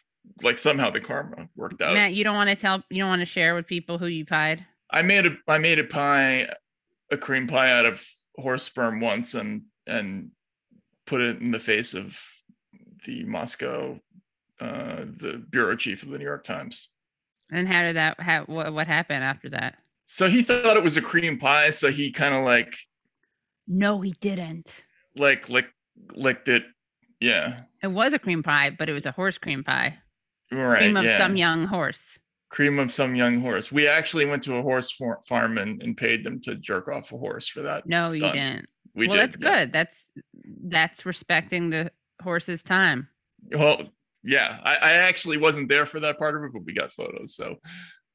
[0.43, 1.95] like somehow the karma worked out.
[1.95, 4.27] Matt, you don't want to tell, you don't want to share with people who you
[4.27, 4.67] pied.
[4.91, 6.49] I made a I made a pie,
[7.11, 8.05] a cream pie out of
[8.37, 10.31] horse sperm once, and and
[11.07, 12.19] put it in the face of
[13.05, 14.01] the Moscow,
[14.61, 16.89] uh, the bureau chief of the New York Times.
[17.51, 18.19] And how did that?
[18.21, 19.77] How what, what happened after that?
[20.07, 22.75] So he thought it was a cream pie, so he kind of like
[23.67, 24.83] No, he didn't.
[25.17, 25.67] like lick,
[26.15, 26.65] licked it.
[27.21, 29.97] Yeah, It was a cream pie, but it was a horse cream pie.
[30.53, 30.79] right.
[30.79, 31.17] cream of yeah.
[31.19, 32.19] some young horse.
[32.51, 33.73] Cream of some young horse.
[33.73, 37.19] We actually went to a horse farm and, and paid them to jerk off a
[37.19, 37.87] horse for that.
[37.87, 38.67] No, you didn't.
[38.95, 39.33] We well, did.
[39.33, 39.59] that's yeah.
[39.59, 39.73] good.
[39.73, 40.07] That's
[40.67, 41.91] that's respecting the
[42.23, 43.09] horse's time.
[43.51, 43.83] Well,
[44.23, 47.35] yeah, I, I actually wasn't there for that part of it, but we got photos.
[47.35, 47.57] So,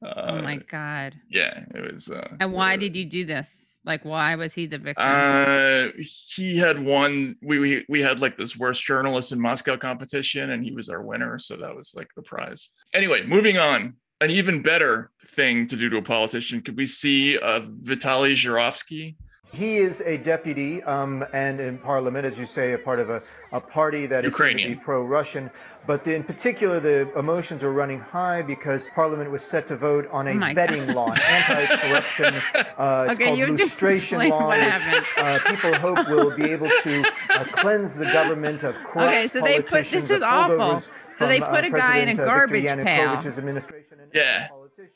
[0.04, 1.14] uh, oh my god!
[1.30, 2.08] yeah, it was.
[2.08, 3.70] Uh, And why uh, did you do this?
[3.84, 5.06] Like, why was he the victim?
[5.06, 7.36] Uh, he had won.
[7.42, 11.02] We, we we had like this worst journalist in Moscow competition, and he was our
[11.02, 11.38] winner.
[11.38, 12.70] So that was like the prize.
[12.92, 13.96] Anyway, moving on.
[14.22, 16.60] An even better thing to do to a politician.
[16.60, 19.14] Could we see uh, Vitaly Zhuravsky?
[19.52, 23.20] He is a deputy um, and in parliament, as you say, a part of a,
[23.50, 24.78] a party that is said to be Ukrainian.
[24.80, 25.50] pro-Russian.
[25.86, 30.28] But in particular, the emotions are running high because parliament was set to vote on
[30.28, 30.94] a Oh my vetting God.
[30.96, 32.34] law, anti-corruption.
[32.80, 36.44] Uh, it's Okay, called you have lustration law, what which uh, people hope will be
[36.44, 40.80] able to uh, cleanse the government of corrupt Okay, so they put- this is awful.
[41.14, 43.32] Holdovers So they put uh, a guy in a President, uh, Viktor garbage pail.
[43.38, 44.48] Administration Yeah.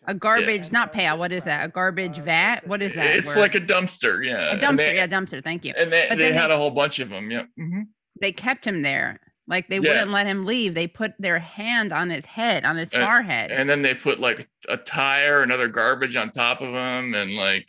[0.06, 1.18] a garbage, not pail.
[1.18, 1.64] What is that?
[1.64, 2.66] A garbage vat?
[2.66, 3.16] What is that?
[3.16, 3.42] It's word?
[3.42, 4.24] like a dumpster.
[4.24, 4.76] Yeah, a dumpster.
[4.78, 5.42] they- yeah, dumpster.
[5.42, 5.74] Thank you.
[5.76, 7.30] And they, But they had they- a whole bunch of them.
[7.30, 7.44] Yeah.
[7.56, 7.82] hmm
[8.20, 9.80] They kept him there Like they Yeah.
[9.90, 10.72] wouldn't let him leave.
[10.74, 13.50] They put their hand on his head, on his Uh, forehead.
[13.50, 17.36] and then they put like a tire and other garbage on top of him and
[17.36, 17.68] like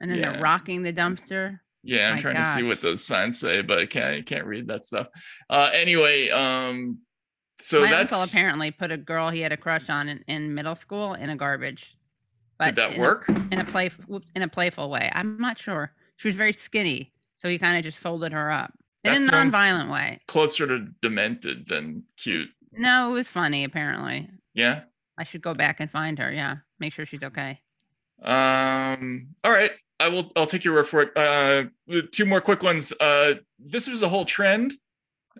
[0.00, 0.32] And then Yeah.
[0.32, 1.58] they're rocking the dumpster.
[1.82, 4.44] yeah i'm My trying to see what those signs say but i can't I can't
[4.44, 5.08] read that stuff
[5.50, 6.98] uh anyway um
[7.58, 10.54] so My that's uncle apparently put a girl he had a crush on in, in
[10.54, 11.96] middle school in a garbage.
[12.62, 13.90] did that in a- work in a play
[14.34, 15.10] in a playful way?
[15.14, 15.92] I'm not sure.
[16.16, 18.72] She was very skinny, so he kind of just folded her up
[19.04, 20.20] in That a non-violent way.
[20.28, 23.64] closer to demented than cute No, it was funny.
[23.64, 24.82] Apparently, yeah
[25.18, 26.30] I should go back and find her.
[26.32, 27.60] Yeah, make sure she's okay.
[28.22, 31.64] um all right i will i'll take your word for it uh
[32.12, 34.72] two more quick ones uh this was a whole trend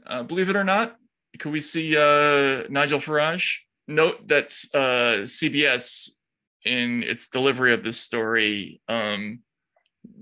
[0.07, 0.97] uh believe it or not
[1.39, 3.57] could we see uh nigel farage?
[3.89, 6.11] Note that uh cbs
[6.65, 9.41] in its delivery of this story um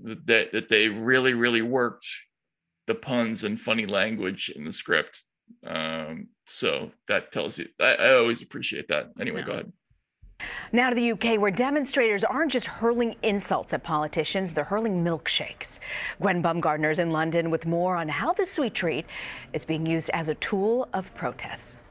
[0.03, 2.07] that that they really really worked
[2.87, 5.23] the puns and funny language in the script.
[5.65, 9.11] Um so that tells you i, I always appreciate that.
[9.19, 9.45] Anyway Yeah.
[9.45, 9.73] go ahead
[10.71, 15.79] Now to the UK, where demonstrators aren't just hurling insults at politicians, they're hurling milkshakes.
[16.19, 19.05] Gwen Baumgardner's in London with more on how the sweet treat
[19.53, 21.81] is being used as a tool of protest.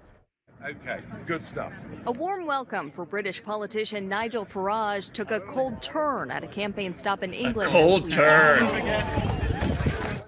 [0.65, 1.73] Okay, good stuff.
[2.07, 6.95] A warm welcome for British politician Nigel Farage took a cold turn at a campaign
[6.95, 7.71] stop in England.
[7.71, 8.65] this cold turn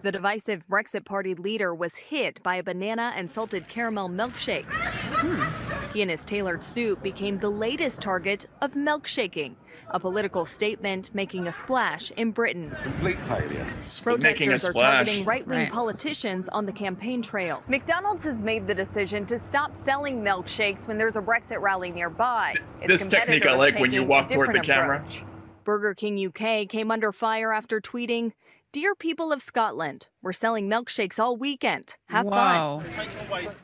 [0.02, 4.66] The divisive Brexit Party leader was hit by a banana and salted caramel milkshake.
[4.70, 5.65] Hmm.
[5.96, 9.54] He and his tailored suit became the latest target of milkshaking,
[9.88, 12.70] a political statement making a splash in Britain.
[12.82, 13.66] Complete failure.
[13.80, 15.72] Sp- making a Protesters are targeting right wing Right.
[15.72, 17.62] politicians on the campaign trail.
[17.66, 22.54] McDonald's has made the decision to stop selling milkshakes when there's a Brexit rally nearby.
[22.82, 24.96] Its This technique I like when you walk toward the different camera.
[24.98, 25.22] approach.
[25.64, 28.32] Burger King UK came under fire after tweeting,
[28.72, 31.96] Dear people of Scotland, we're selling milkshakes all weekend.
[32.08, 32.84] Have fun.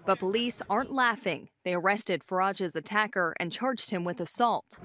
[0.07, 1.51] But police aren't laughing.
[1.67, 4.79] They arrested Farage's attacker and charged him with assault.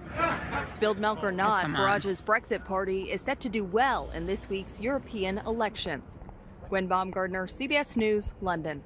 [0.72, 1.78] Spilled milk or oh, not, come on.
[1.78, 6.20] Farage's Brexit party is set to do well in this week's European elections.
[6.68, 8.84] Gwen Baumgardner, CBS News, London.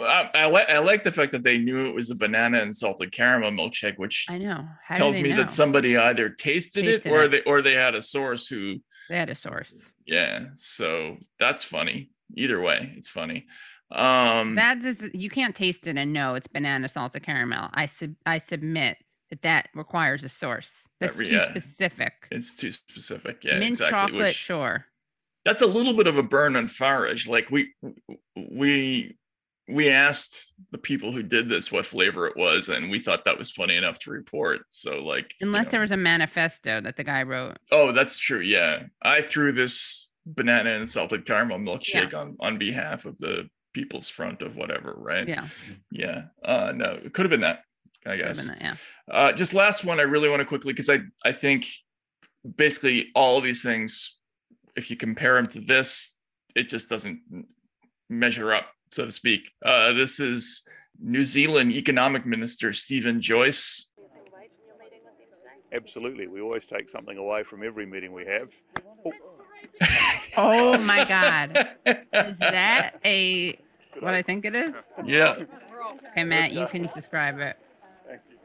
[0.00, 2.74] I, I, li- I like the fact that they knew it was a banana and
[2.74, 4.66] salted caramel milkshake, which I know.
[4.82, 5.36] How tells me know?
[5.36, 7.30] that somebody either tasted, Tasted it or it.
[7.30, 8.76] they or they had a source who,
[9.08, 9.72] they had a source.
[10.06, 10.46] Yeah.
[10.54, 12.10] So that's funny.
[12.36, 13.46] Either way, it's funny.
[13.90, 17.68] Um, That is, you can't taste it and know it's banana salted caramel.
[17.74, 18.98] I sub, I submit
[19.30, 20.72] that that requires a source.
[21.00, 21.50] That's re- too yeah.
[21.50, 22.12] specific.
[22.30, 23.44] it's too specific.
[23.44, 23.98] Yeah, Mint exactly.
[23.98, 24.86] chocolate, Which sure.
[25.44, 27.28] that's a little bit of a burn on Farage.
[27.28, 27.74] Like we
[28.36, 29.16] we
[29.68, 33.38] we asked the people who did this what flavor it was, and we thought that
[33.38, 34.62] was funny enough to report.
[34.68, 35.70] So like, you Unless know.
[35.72, 37.58] there was a manifesto that the guy wrote.
[37.72, 38.40] Oh, that's true.
[38.40, 38.84] Yeah.
[39.02, 44.40] I threw this banana and salted caramel milkshake on on behalf of the People's Front
[44.42, 45.26] of whatever, right?
[45.28, 45.48] Yeah,
[45.90, 46.22] Yeah.
[46.44, 47.60] Uh no, it could have been that,
[48.06, 48.38] I guess.
[48.38, 48.74] been that, yeah.
[49.10, 51.66] Uh just last one I really want to quickly because I I think
[52.56, 54.18] basically all of these things
[54.76, 56.16] if you compare them to this,
[56.54, 57.20] it just doesn't
[58.10, 59.50] measure up, so to speak.
[59.64, 60.62] Uh this is
[61.00, 63.88] New Zealand Economic Minister Steven Joyce.
[65.72, 66.28] Absolutely.
[66.28, 68.48] We always take something away from every meeting we have.
[69.04, 69.12] Oh,
[70.36, 71.68] Oh my God.
[71.86, 73.58] Is that a
[73.98, 74.74] what I think it is?
[75.04, 75.42] yeah.
[76.12, 77.56] Okay, Matt, you can describe it.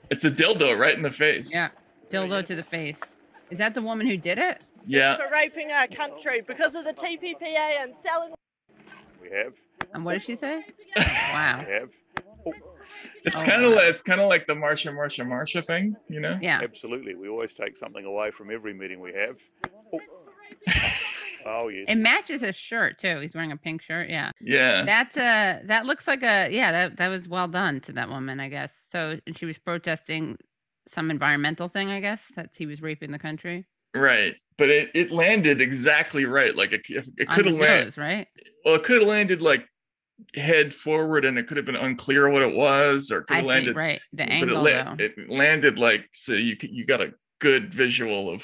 [0.09, 1.53] It's a dildo right in the face.
[1.53, 1.69] Yeah.
[2.11, 2.99] Dildo to the face.
[3.51, 4.61] Is that the woman who did it?
[4.87, 5.17] Yeah.
[5.17, 8.33] for raping our country because of the TPPA and selling.
[9.21, 9.53] we have.
[9.93, 10.63] And what did she say?
[10.97, 11.63] Wow.
[11.67, 11.89] We have.
[12.45, 12.53] Oh,
[13.25, 13.77] It's Oh, kind of wow.
[13.77, 16.37] like it's kind of like the Marsha, Marsha, Marsha thing, you know?
[16.41, 16.59] Yeah.
[16.63, 17.15] absolutely.
[17.15, 19.37] We always take something away from every meeting we have.
[19.93, 19.99] Oh,
[21.45, 21.85] oh yes.
[21.87, 23.19] It matches his shirt too.
[23.19, 24.09] He's wearing a pink shirt.
[24.09, 24.31] Yeah.
[24.41, 24.83] Yeah.
[24.83, 28.39] That's a that looks like a yeah, that that was well done to that woman,
[28.39, 28.79] I guess.
[28.91, 30.37] So and she was protesting
[30.87, 33.65] some environmental thing, I guess, that he was raping the country.
[33.95, 34.35] Right.
[34.57, 36.55] But it, it landed exactly right.
[36.55, 37.85] Like it, it could have landed.
[37.85, 38.27] nose, right?
[38.65, 39.65] Well, it could have landed like
[40.35, 43.45] head forward, and it could have been unclear what it was, or it could have
[43.45, 43.75] see, landed.
[43.75, 44.01] right.
[44.13, 45.03] The angle it, la- though.
[45.03, 48.41] It, landed like so you you got a good visual of.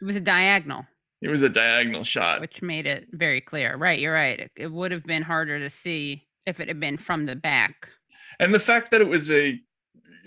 [0.00, 0.84] It was a diagonal,
[1.20, 2.40] It was a diagonal shot.
[2.40, 3.76] which made it very clear.
[3.76, 4.40] Right, you're right.
[4.40, 7.88] It, it would have been harder to see if it had been from the back.
[8.40, 9.60] and the fact that it was a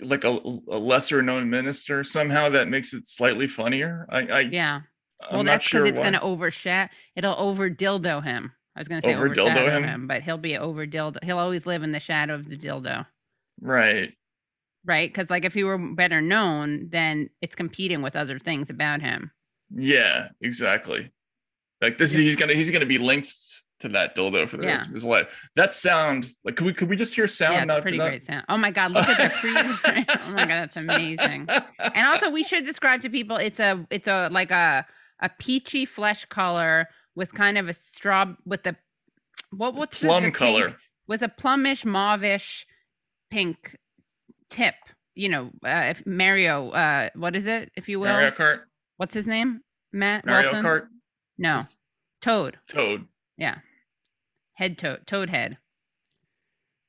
[0.02, 0.38] like a,
[0.70, 4.06] a lesser known minister somehow that makes it slightly funnier.
[4.10, 4.80] I, I Yeah.
[5.22, 6.90] I'm well, that's because sure it's gonna overshadow.
[7.16, 8.52] It'll over dildo him.
[8.76, 9.82] I was gonna say Over dildo him?
[9.84, 11.16] him, but he'll be over dildo.
[11.24, 13.06] He'll always live in the shadow of the dildo,
[13.60, 14.12] right.
[14.84, 15.08] right?
[15.10, 19.30] Because like if he were better known, then it's competing with other things about him.
[19.74, 21.10] Yeah, exactly.
[21.80, 23.34] Like this, he's gonna he's gonna be linked
[23.80, 24.72] to that dildo for the Yeah.
[24.72, 25.48] rest of his life.
[25.56, 27.54] That sound, like, could we could we just hear sound?
[27.54, 28.08] yeah, it's now pretty that?
[28.08, 28.44] great sound.
[28.48, 30.06] Oh my god, look at the freeze.
[30.26, 31.48] oh my god, that's amazing.
[31.94, 34.86] And also, we should describe to people it's a it's a like a
[35.20, 38.76] a peachy flesh color with kind of a straw with the
[39.50, 40.76] what what's Plum the pink- color.
[41.08, 42.64] with a plumish mauvish
[43.30, 43.76] pink
[44.50, 44.74] tip.
[45.14, 48.12] You know, uh, if Mario, uh, what is it, if you will?
[48.12, 48.60] Mario Kart,
[48.98, 49.62] What's his name?
[49.92, 50.64] Matt Mario Wilson?
[50.64, 50.86] Kart,
[51.38, 51.62] No,
[52.20, 52.58] Toad.
[52.68, 53.06] Toad.
[53.38, 53.56] Yeah.
[54.54, 55.56] Head toad toad head.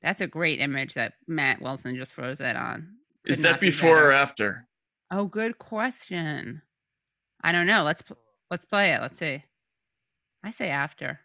[0.02, 2.88] That's a great image that Matt Wilson just froze that on.
[3.24, 4.66] Could Is that not be before or after?
[5.10, 6.62] Oh, good question.
[7.42, 7.82] I don't know.
[7.82, 8.02] Let's
[8.50, 9.00] let's play it.
[9.00, 9.42] Let's see.
[10.44, 11.20] I say after.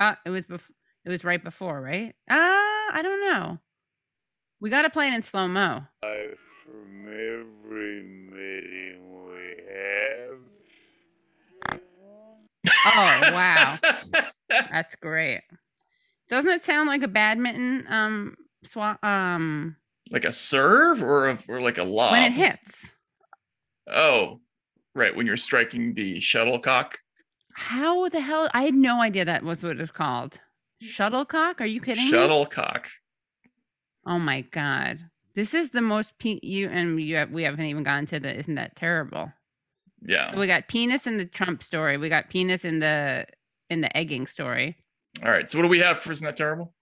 [0.00, 0.70] Uh, it was bef-
[1.04, 2.14] it was right before, right?
[2.30, 3.58] Ah, I don't know.
[4.60, 5.82] We got to play it in slow mo.
[6.02, 10.38] From every meeting we have.
[12.84, 13.78] Oh, wow.
[14.50, 15.42] That's great.
[16.28, 19.76] Doesn't it sound like a badminton um swat um
[20.10, 22.12] like a serve or a, or like a lob?
[22.12, 22.90] when it hits?
[23.90, 24.40] Oh,
[24.94, 25.14] right.
[25.14, 26.98] When you're striking the shuttlecock.
[27.58, 28.48] How the hell?
[28.54, 30.40] I had no idea that was what it's called.
[30.80, 31.60] Shuttlecock?
[31.60, 32.12] Are you kidding me?
[32.12, 32.86] Shuttlecock.
[34.06, 35.00] Oh my god.
[35.34, 38.38] This is the most pe- you and you have, we haven't even gotten to the
[38.38, 39.32] isn't that terrible?
[40.02, 40.30] Yeah.
[40.30, 41.96] So we got penis in the Trump story.
[41.96, 43.26] We got penis in the
[43.68, 44.76] in the egging story.
[45.24, 45.50] All right.
[45.50, 46.72] So what do we have for isn't that terrible?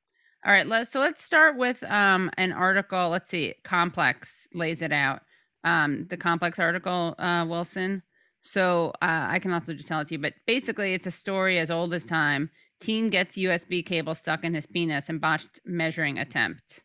[0.44, 3.08] All right, let's so let's start with um an article.
[3.08, 5.22] Let's see, Complex lays it out.
[5.64, 8.02] Um, the Complex article, uh, Wilson.
[8.46, 11.58] So uh, I can also just tell it to you, but basically, it's a story
[11.58, 12.48] as old as time.
[12.78, 16.80] Teen gets USB cable stuck in his penis and botched measuring attempt.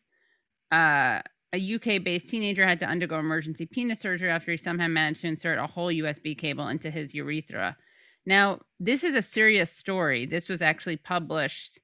[0.72, 1.20] Uh,
[1.54, 5.58] a UK-based teenager had to undergo emergency penis surgery after he somehow managed to insert
[5.58, 7.76] a whole USB cable into his urethra.
[8.26, 10.26] Now, this is a serious story.
[10.26, 11.78] This was actually published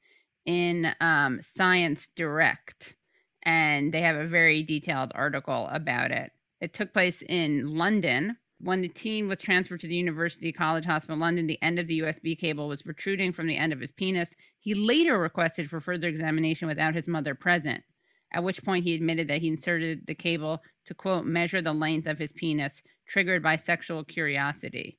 [0.46, 2.96] in um, Science Direct,
[3.42, 6.32] and they have a very detailed article about it.
[6.60, 8.38] It took place in London.
[8.60, 12.00] When the teen was transferred to the University College Hospital London, the end of the
[12.00, 14.34] USB cable was protruding from the end of his penis.
[14.58, 17.84] He later requested for further examination without his mother present,
[18.32, 22.08] at which point he admitted that he inserted the cable to, quote, measure the length
[22.08, 24.98] of his penis, triggered by sexual curiosity.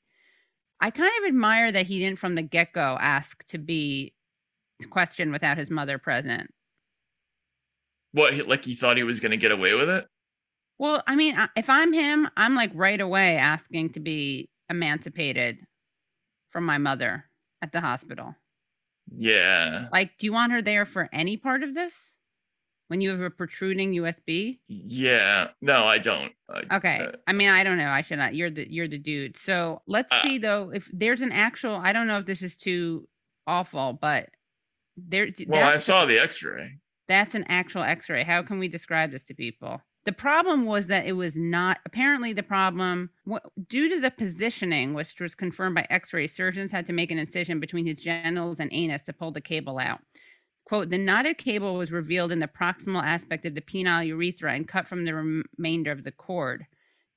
[0.80, 4.14] I kind of admire that he didn't from the get go ask to be
[4.89, 6.49] questioned without his mother present.
[8.14, 8.47] What?
[8.47, 10.07] Like he thought he was going to get away with it?
[10.80, 15.60] Well, I mean, if I'm him, I'm like right away asking to be emancipated
[16.52, 17.26] from my mother
[17.62, 18.34] at the hospital.
[19.14, 19.88] Yeah.
[19.92, 21.94] Like, do you want her there for any part of this?
[22.88, 24.60] When you have a protruding USB?
[24.68, 25.50] Yeah.
[25.62, 26.32] No, I don't.
[26.50, 27.00] I, Okay.
[27.02, 27.90] uh, I mean, I don't know.
[27.90, 28.34] I should not.
[28.34, 29.38] You're the you're the dude.
[29.38, 31.76] So let's Uh, see though if there's an actual.
[31.76, 33.08] I don't know if this is too
[33.46, 34.30] awful, but
[34.98, 35.28] there.
[35.48, 36.80] well, I saw the X-ray.
[37.08, 38.24] That's an actual x ray.
[38.24, 39.82] How can we describe this to people?
[40.10, 44.95] The problem was that it was not, apparently, the problem, wha- due to the positioning,
[44.95, 48.60] which was confirmed by x ray, surgeons had to make an incision between his genitals
[48.60, 49.99] and anus to pull the cable out.
[50.66, 54.68] Quote, the knotted cable was revealed in the proximal aspect of the penile urethra and
[54.68, 56.66] cut from the remainder of the cord.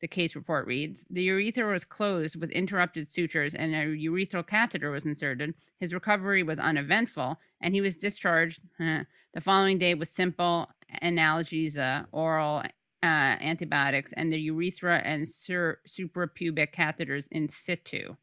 [0.02, 4.90] The case report reads The urethra was closed with interrupted sutures and a urethral catheter
[4.90, 5.54] was inserted.
[5.80, 10.68] His recovery was uneventful and he was discharged huh, the following day with simple
[11.02, 12.62] analgesia, uh, oral
[13.02, 18.14] uh, antibiotics, and the urethra and sur- suprapubic catheters in situ.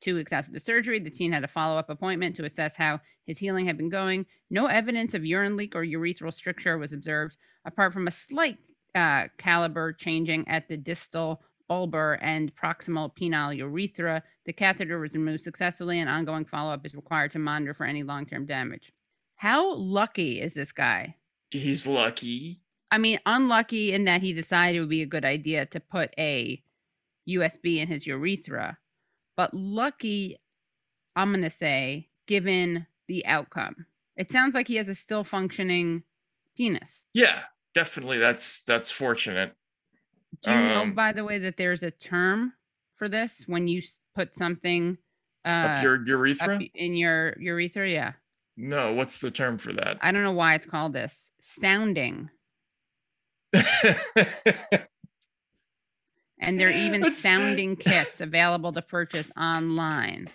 [0.00, 3.00] Two weeks after the surgery, the teen had a follow up appointment to assess how
[3.26, 4.26] his healing had been going.
[4.50, 8.58] No evidence of urine leak or urethral stricture was observed, apart from a slight
[8.94, 14.22] uh, caliber changing at the distal bulbar and proximal penile urethra.
[14.44, 18.02] The catheter was removed successfully, and ongoing follow up is required to monitor for any
[18.02, 18.92] long term damage.
[19.36, 21.16] How lucky is this guy?
[21.50, 22.60] He's lucky.
[22.94, 26.14] I mean, unlucky in that he decided it would be a good idea to put
[26.16, 26.62] a
[27.28, 28.78] USB in his urethra,
[29.36, 30.38] but lucky,
[31.16, 33.86] I'm going to say, given the outcome.
[34.16, 36.04] It sounds like he has a still functioning
[36.56, 37.02] penis.
[37.14, 37.40] Yeah,
[37.74, 38.18] definitely.
[38.18, 39.56] That's that's fortunate.
[40.44, 42.52] Do you know, Um, by the way, that there's a term
[42.94, 43.82] for this when you
[44.14, 44.98] put something
[45.44, 46.60] uh, Up your urethra?
[46.76, 47.90] in your urethra?
[47.90, 48.12] Yeah.
[48.56, 49.98] No, what's the term for that?
[50.00, 51.32] I don't know why it's called this.
[51.40, 52.30] Sounding.
[56.40, 60.28] And there are even sounding kits available to purchase online,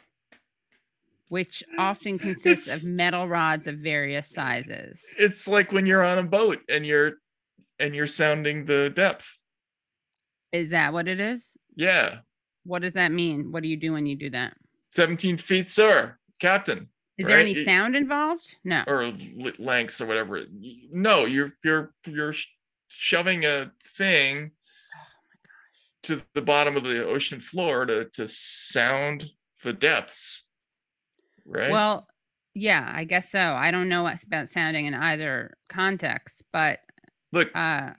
[1.28, 5.03] which often consists It's- of metal rods of various sizes.
[5.17, 7.13] it's like when you're on a boat and you're
[7.82, 9.41] and you're sounding the depth.
[10.51, 11.55] Is that what it is?
[11.76, 12.20] Yeah.
[12.63, 13.51] What does that mean?
[13.51, 14.57] What do you do when you do that?
[14.89, 16.17] 17 feet, sir.
[16.39, 16.89] Captain.
[17.17, 17.45] Is there right?
[17.47, 18.55] any sound involved?
[18.63, 18.84] No.
[18.88, 19.13] or
[19.59, 20.43] lengths or whatever.
[20.91, 22.34] No, you're you're you're
[22.89, 24.51] shoving a thing
[26.03, 29.29] to the bottom of the ocean floor to to sound
[29.63, 30.49] the depths.
[31.45, 31.71] Right?
[31.71, 32.07] Well,
[32.53, 33.39] yeah, I guess so.
[33.39, 36.79] I don't know what's about sounding in either context, but
[37.31, 37.91] look, uh,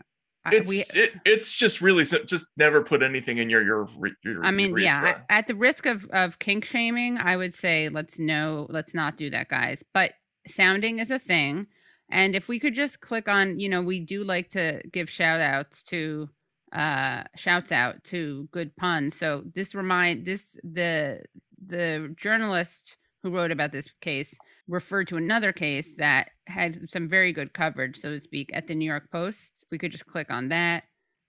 [0.51, 3.89] it's we, it, it's just really just never put anything in your your
[4.25, 8.19] your I mean, yeah, at the risk of of kink shaming, I would say let's
[8.19, 9.85] no, let's not do that, guys.
[9.93, 10.13] But
[10.49, 11.67] sounding is a thing,
[12.11, 15.41] and if we could just click on, you know, we do like to give shout
[15.41, 16.29] outs to
[16.73, 19.17] uh shouts out to good puns.
[19.17, 21.23] So this remind this the
[21.67, 24.35] the journalist who wrote about this case
[24.69, 28.75] referred to another case that had some very good coverage, so to speak, at the
[28.75, 29.67] New York Post.
[29.71, 30.85] We could just click on that.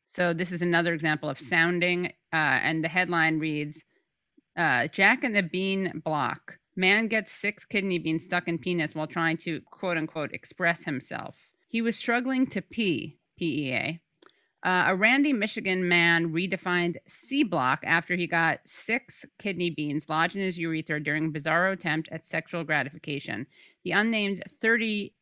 [0.07, 3.81] So this is another example of sounding, uh, and the headline reads,
[4.57, 9.07] uh, "Jack and the Bean Block: Man gets six kidney beans stuck in penis while
[9.07, 11.37] trying to quote unquote express himself.
[11.67, 13.17] He was struggling to pee.
[13.37, 13.99] PEA.
[14.63, 20.35] Uh, a Randy, Michigan man redefined C block after he got six kidney beans lodged
[20.35, 23.47] in his urethra during a bizarro attempt at sexual gratification.
[23.83, 25.13] The unnamed 30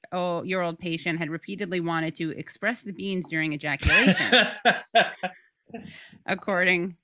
[0.43, 4.47] year old patient had repeatedly wanted to express the beans during ejaculation,
[6.25, 6.97] according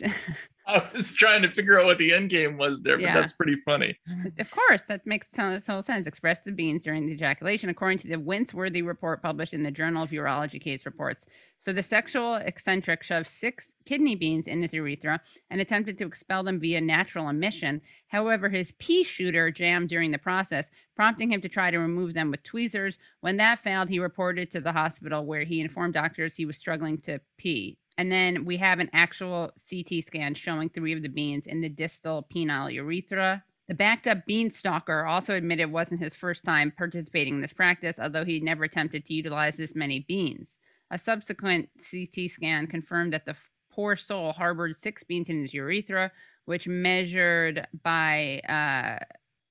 [0.74, 3.14] I was trying to figure out what the end game was there, but Yeah.
[3.14, 3.98] that's pretty funny.
[4.38, 6.06] Of course, that makes total, sense.
[6.06, 10.02] Express the beans during the ejaculation, according to the Winceworthy report published in the Journal
[10.02, 11.24] of Urology Case Reports.
[11.58, 16.42] So the sexual eccentric shoved six kidney beans in his urethra and attempted to expel
[16.42, 17.80] them via natural emission.
[18.08, 22.30] However, his pea shooter jammed during the process, prompting him to try to remove them
[22.30, 22.98] with tweezers.
[23.20, 26.98] When that failed, he reported to the hospital where he informed doctors he was struggling
[27.02, 27.78] to pee.
[27.98, 31.68] And then we have an actual CT scan showing three of the beans in the
[31.68, 33.42] distal penile urethra.
[33.66, 37.52] The backed up bean stalker also admitted it wasn't his first time participating in this
[37.52, 40.58] practice, although he never attempted to utilize this many beans.
[40.92, 43.36] A subsequent CT scan confirmed that the
[43.70, 46.12] poor soul harbored six beans in his urethra,
[46.46, 49.04] which measured by uh,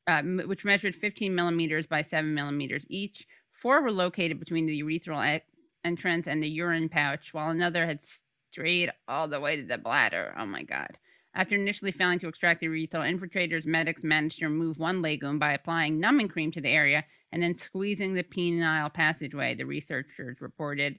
[0.09, 3.27] uh, which measured 15 millimeters by 7 millimeters each.
[3.51, 5.41] Four were located between the urethral
[5.83, 7.99] entrance and the urine pouch, while another had
[8.51, 10.33] strayed all the way to the bladder.
[10.37, 10.97] Oh my God.
[11.33, 15.53] After initially failing to extract the urethral infiltrators, medics managed to remove one legume by
[15.53, 20.97] applying numbing cream to the area and then squeezing the penile passageway, the researchers reported.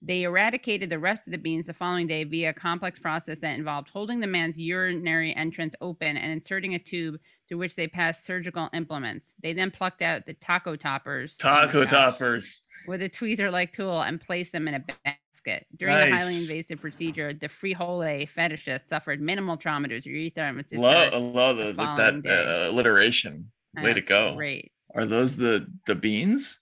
[0.00, 3.58] They eradicated the rest of the beans the following day via a complex process that
[3.58, 7.18] involved holding the man's urinary entrance open and inserting a tube
[7.48, 9.34] through which they passed surgical implements.
[9.42, 11.36] They then plucked out the taco toppers.
[11.40, 12.62] oh Taco gosh, toppers.
[12.86, 15.66] with a tweezer like tool and placed them in a basket.
[15.76, 20.56] During the highly invasive procedure, the frijole fetishist suffered minimal trauma to his urethra and
[20.58, 22.30] was Love, I love the the, that day.
[22.66, 23.50] uh, alliteration.
[23.76, 24.34] I Way know, to go.
[24.36, 24.72] Great.
[24.94, 26.60] Are those the the beans?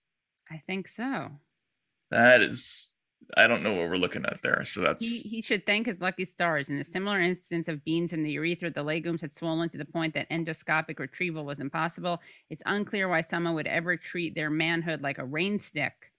[0.51, 1.31] I think so.
[2.11, 2.95] That is,
[3.37, 4.65] I don't know what we're looking at there.
[4.65, 6.69] So that's He, he should thank his lucky stars.
[6.69, 9.85] In a similar instance of beans in the urethra, the legumes had swollen to the
[9.85, 12.21] point that endoscopic retrieval was impossible.
[12.51, 16.13] It's unclear why someone would ever treat their manhood like a rain stick.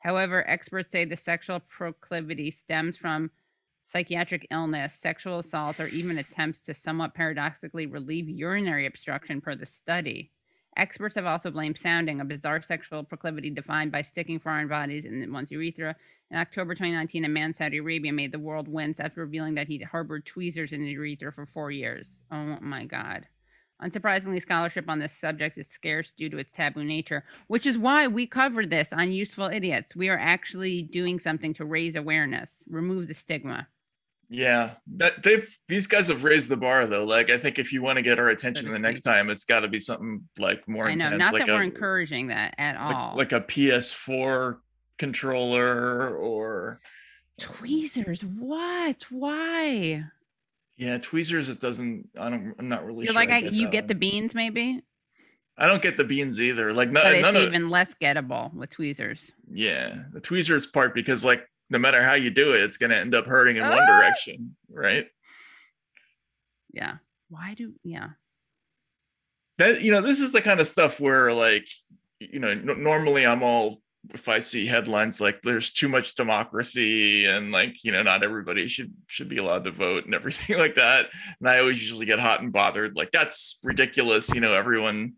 [0.00, 3.30] However, experts say the sexual proclivity stems from
[3.86, 9.66] psychiatric illness, sexual assault, or even attempts to somewhat paradoxically relieve urinary obstruction per the
[9.66, 10.30] study.
[10.76, 15.32] Experts have also blamed sounding, a bizarre sexual proclivity defined by sticking foreign bodies in
[15.32, 15.96] one's urethra.
[16.30, 19.66] In October 2019, a man in Saudi Arabia made the world wince after revealing that
[19.66, 22.22] he'd harbored tweezers in his urethra for four years.
[22.30, 23.26] Oh my God.
[23.82, 28.06] Unsurprisingly, scholarship on this subject is scarce due to its taboo nature, which is why
[28.06, 29.96] we cover this on Useful Idiots.
[29.96, 33.68] We are actually doing something to raise awareness, remove the stigma.
[34.30, 34.70] Yeah.
[34.96, 37.04] That they've these guys have raised the bar though.
[37.04, 39.60] Like I think if you want to get our attention the next time, it's got
[39.60, 42.76] to be something like more I know, intense, not like that we're encouraging that at
[42.76, 43.16] all.
[43.16, 44.58] like, like a PS4
[44.98, 46.80] controller or
[47.38, 49.04] tweezers, what?
[49.10, 50.04] Why?
[50.80, 51.50] yeah, tweezers.
[51.50, 52.08] It doesn't.
[52.18, 52.54] I don't.
[52.58, 53.14] I'm not really You're sure.
[53.14, 53.88] like, I, get you get one.
[53.88, 54.82] the beans, maybe,
[55.58, 56.72] I don't get the beans either.
[56.72, 59.30] Like no, but it's none of even less gettable with tweezers.
[59.52, 63.14] yeah, the tweezers part because like no matter how you do it, it's gonna end
[63.14, 63.86] up hurting in one Ah!
[63.86, 65.06] direction, right?
[66.72, 66.96] Yeah.
[67.28, 67.74] Why do?
[67.84, 68.08] Yeah.
[69.58, 71.66] that you know this is the kind of stuff where like
[72.18, 73.80] you know n- normally i'm all
[74.14, 78.66] if i see headlines like there's too much democracy and like you know not everybody
[78.68, 81.06] should should be allowed to vote and everything like that
[81.40, 85.12] and i always usually get hot and bothered like that's ridiculous you know everyone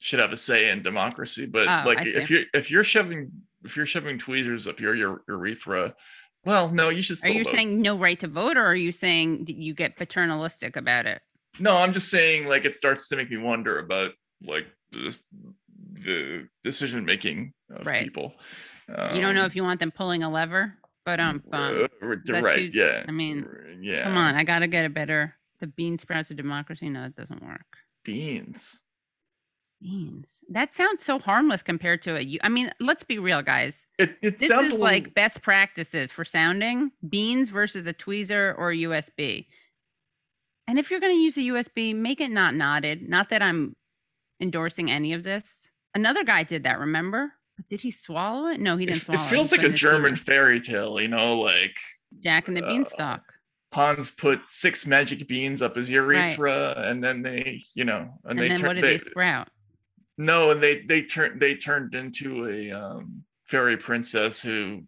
[0.00, 3.30] should have a say in democracy but Oh, like if you're if you're shoving
[3.64, 5.94] if you're shoving tweezers up your, your urethra
[6.44, 7.52] well no you should say Are you vote.
[7.52, 11.20] saying no right to vote, or are you saying you get paternalistic about it?
[11.58, 15.24] no i'm just saying like it starts to make me wonder about like this
[15.92, 18.04] the decision making of Right.
[18.04, 18.34] people.
[18.88, 22.06] you don't know Um, if you want them pulling a lever, but um, um uh,
[22.40, 23.04] right, too- yeah.
[23.06, 23.46] I mean,
[23.82, 24.04] yeah.
[24.04, 25.34] come on, I gotta get a better.
[25.60, 26.88] The bean sprouts of democracy.
[26.88, 27.66] No, it doesn't work.
[28.04, 28.82] beans.
[29.80, 30.40] Beans.
[30.50, 32.38] That sounds so harmless compared to a.
[32.42, 33.86] I mean, let's be real, guys.
[33.98, 38.56] It it This sounds is a like best practices for sounding beans versus a tweezer
[38.58, 39.46] or a USB.
[40.66, 43.08] And if you're going to use a USB, make it not knotted.
[43.08, 43.74] Not that I'm
[44.40, 45.68] endorsing any of this.
[45.94, 47.32] Another guy did that, remember?
[47.68, 48.60] Did he swallow it?
[48.60, 49.28] No, he didn't it swallow it.
[49.30, 51.76] feels like a German fairy tale, you know, like
[52.20, 53.22] Jack and the uh, Beanstalk.
[53.72, 58.38] Hans put six magic beans up his urethra, and then they, you know, and, And,
[58.38, 59.48] they then tur- what did they, sprout?
[60.18, 64.82] No, and they they turned they turned into a um, fairy princess who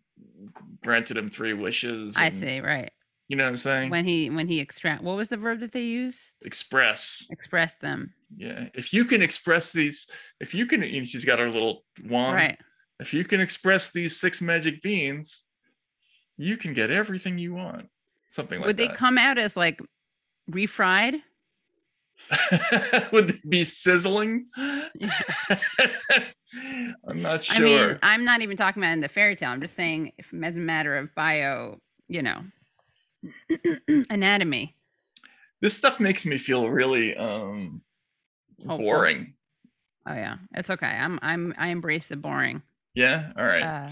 [0.83, 2.17] granted him three wishes.
[2.17, 2.91] I see, right.
[3.29, 3.91] You know what I'm saying?
[3.91, 6.19] When he when he extract what was the verb that they used?
[6.45, 7.29] Express.
[7.31, 8.13] Express them.
[8.37, 8.67] Yeah.
[8.75, 10.09] If you can express these,
[10.41, 12.35] if you can, and she's got her little wand.
[12.35, 12.59] Right.
[12.99, 15.45] If you can express these six magic beans,
[16.39, 17.87] you can get everything you want.
[18.31, 18.67] Something like that.
[18.67, 19.81] Would they come out as like
[20.51, 21.21] refried?
[23.13, 24.47] Would they be sizzling?
[24.57, 24.83] I'm
[27.23, 27.57] not sure.
[27.57, 29.51] I mean, I'm not even talking about in the fairy tale.
[29.51, 32.43] I'm just saying, if, as a matter of bio, you know,
[34.11, 34.75] anatomy.
[35.61, 37.83] this stuff makes me feel really um
[38.65, 39.35] boring.
[40.07, 40.87] Oh yeah, it's okay.
[40.87, 42.63] I'm I'm I embrace the boring.
[42.95, 43.33] Yeah.
[43.37, 43.63] All right.
[43.63, 43.91] Uh,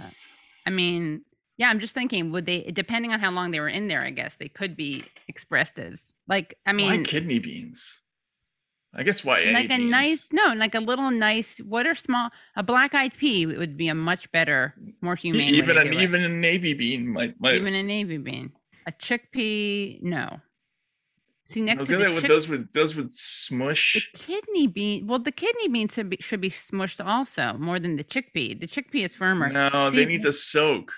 [0.66, 1.22] I mean,
[1.56, 4.10] yeah, I'm just thinking, would they, depending on how long they were in there, I
[4.10, 8.02] guess they could be expressed as like, I why mean, kidney beans?
[8.94, 11.58] I guess why like a nice, no, like a little nice.
[11.58, 12.30] What are small?
[12.56, 15.48] A black eyed pea would be a much better, more humane.
[15.54, 16.00] even an it.
[16.00, 18.52] even a navy bean might might even a navy bean.
[18.86, 20.40] A chickpea, no.
[21.44, 24.10] See next was to the with chick- those would those would smush.
[24.12, 25.06] The kidney bean.
[25.06, 28.58] Well, the kidney bean should be should be smushed also more than the chickpea.
[28.58, 29.50] The chickpea is firmer.
[29.50, 30.92] No, See, they need to soak.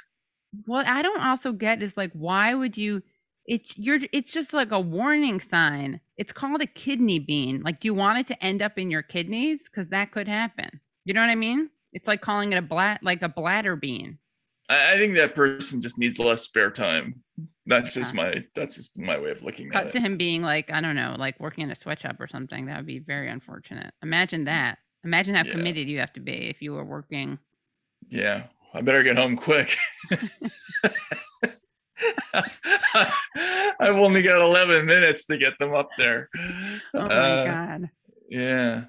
[0.66, 3.02] What I don't also get is like, why would you?
[3.46, 6.00] It you're it's just like a warning sign.
[6.16, 7.62] It's called a kidney bean.
[7.62, 9.68] Like, do you want it to end up in your kidneys?
[9.68, 10.80] Because that could happen.
[11.04, 11.70] You know what I mean?
[11.92, 14.18] It's like calling it a blat like a bladder bean.
[14.68, 17.22] I, I think that person just needs less spare time.
[17.66, 20.72] That's just my that's just my way of looking Cut at to him being like,
[20.72, 22.66] I don't know, like working in a sweatshop or something.
[22.66, 23.92] That would be very unfortunate.
[24.02, 24.46] Imagine mm.
[24.46, 24.78] that.
[25.04, 25.52] Imagine how Yeah.
[25.52, 27.38] committed you have to be if you were working.
[28.08, 29.76] Yeah, I better get home quick.
[33.80, 36.28] I've only got 11 minutes to get them up there.
[36.94, 37.90] Oh my Uh, god.
[38.28, 38.84] Yeah.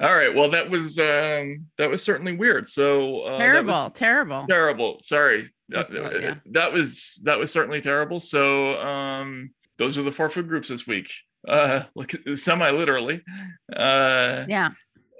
[0.00, 0.34] All right.
[0.34, 2.66] Well, that was um that was certainly weird.
[2.68, 4.46] So uh, was terrible, terrible.
[4.48, 5.00] terrible.
[5.02, 5.50] Sorry.
[5.70, 6.34] That, about, yeah.
[6.52, 8.20] that was that was certainly terrible.
[8.20, 11.10] So um those are the four food groups this week.
[11.46, 13.22] Uh like semi literally.
[13.74, 14.70] Uh Yeah.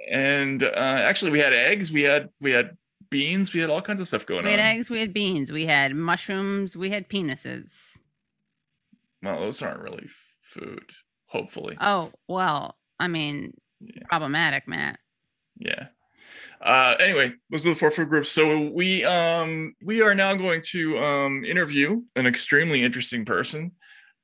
[0.08, 2.76] and uh actually we had eggs, we had we had
[3.10, 4.44] beans, we had all kinds of stuff going on.
[4.44, 4.66] We had on.
[4.66, 7.96] eggs, we had beans, we had mushrooms, we had penises.
[9.22, 10.06] Well, those aren't really
[10.50, 10.90] food,
[11.26, 11.76] hopefully.
[11.80, 13.54] Oh, well, I mean,
[14.08, 14.98] problematic, Matt.
[15.58, 15.88] yeah
[16.60, 20.60] uh anyway those are the four food groups so we um we are now going
[20.60, 23.70] to um interview an extremely interesting person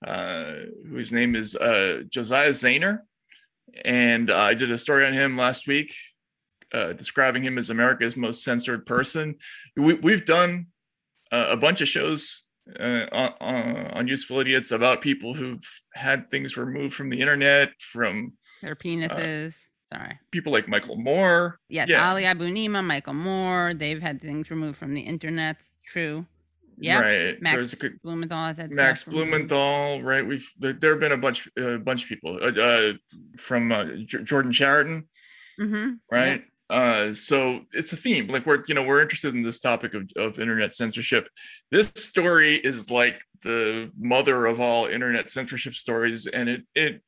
[0.07, 0.53] uh
[0.89, 2.99] whose name is uh josiah zayner
[3.85, 5.95] and uh, i did a story on him last week
[6.75, 9.35] uh describing him as america's most censored person
[9.77, 10.67] we, we've done
[11.33, 12.43] uh, a bunch of shows
[12.81, 15.65] uh, on, on useful idiots about people who've
[15.95, 19.55] had things removed from the internet from Their penises.
[19.93, 20.19] Sorry.
[20.31, 22.09] people like michael moore Yes, yeah.
[22.11, 25.57] Ali Abunimah, Michael Moore, they've had things removed from the internet.
[25.87, 26.25] True.
[26.79, 27.01] Yeah.
[27.01, 27.43] Right.
[27.43, 29.49] Max There's a good- Blumenthal has had Max stuff removed.
[29.49, 30.27] Blumenthal, right?
[30.27, 32.93] We've there, have been a bunch, a bunch of people uh, uh,
[33.39, 35.05] from uh, J- Jordan Chariton,
[35.61, 36.43] Mhm, right?
[36.71, 38.27] Uh, so it's a theme.
[38.29, 41.29] Like we're, you know, we're interested in this topic of, of internet censorship.
[41.71, 47.03] This story is like the mother of all internet censorship stories, and it it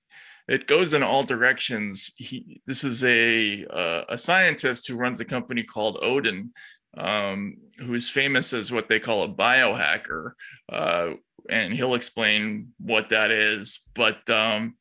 [0.48, 2.12] it goes in all directions.
[2.16, 6.52] He, this is a uh, a scientist who runs a company called Odin,
[6.98, 10.32] um, who is famous as what they call a biohacker,
[10.70, 11.10] uh,
[11.48, 13.88] and he'll explain what that is.
[13.94, 14.76] But um,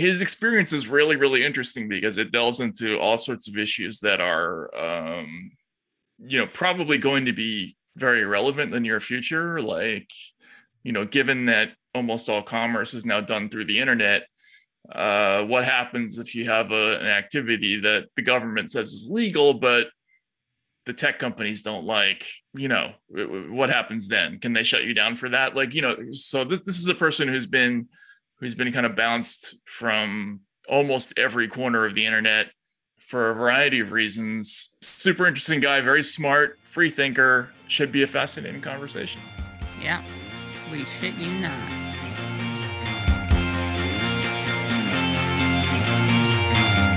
[0.00, 4.20] his experience is really really interesting because it delves into all sorts of issues that
[4.20, 5.52] are um,
[6.18, 9.60] you know probably going to be very relevant in the near future.
[9.60, 10.10] Like
[10.82, 14.24] you know given that almost all commerce is now done through the internet
[14.92, 19.54] uh, what happens if you have a, an activity that the government says is legal
[19.54, 19.88] but
[20.86, 22.26] the tech companies don't like?
[22.54, 24.40] You know what happens then?
[24.40, 25.54] Can they shut you down for that?
[25.54, 27.88] Like you know so this, this is a person who's been
[28.40, 32.46] who's been kind of bounced from almost every corner of the internet
[32.98, 34.76] for a variety of reasons.
[34.82, 37.50] Super interesting guy, very smart, free thinker.
[37.68, 39.20] Should be a fascinating conversation.
[39.80, 40.02] Yeah,
[40.72, 41.80] we shit you not.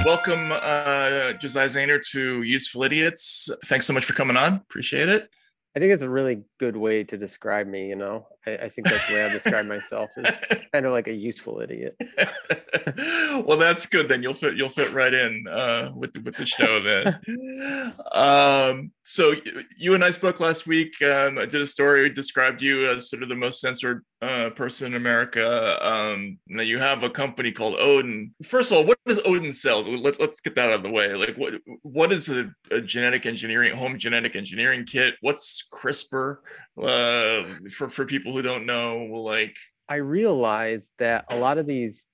[0.06, 3.50] Welcome, uh, Josiah Zayner, to Useful Idiots.
[3.66, 4.56] Thanks so much for coming on.
[4.56, 5.30] Appreciate it.
[5.76, 7.90] I think it's a really good way to describe me.
[7.90, 10.10] You know, I, I think that's the way I describe myself.
[10.18, 10.30] Is
[10.74, 11.96] kind of like a useful idiot.
[13.46, 14.08] well, that's good.
[14.08, 14.56] Then you'll fit.
[14.56, 16.82] You'll fit right in uh, with the, with the show.
[16.82, 17.94] Then.
[18.12, 19.34] um, so
[19.78, 21.02] you and I spoke last week.
[21.02, 24.88] Um, I did a story described you as sort of the most censored uh, person
[24.88, 25.86] in America.
[25.86, 28.34] Um, now you have a company called Odin.
[28.44, 29.84] First of all, what does Odin sell?
[29.84, 31.14] Let, us get that out of the way.
[31.14, 35.16] Like, what what is a, a genetic engineering home genetic engineering kit?
[35.22, 36.38] What's CRISPR
[36.78, 39.04] uh, for for people who don't know?
[39.04, 39.56] Like,
[39.88, 42.08] I realize that a lot of these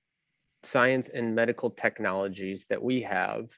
[0.62, 3.48] science and medical technologies that we have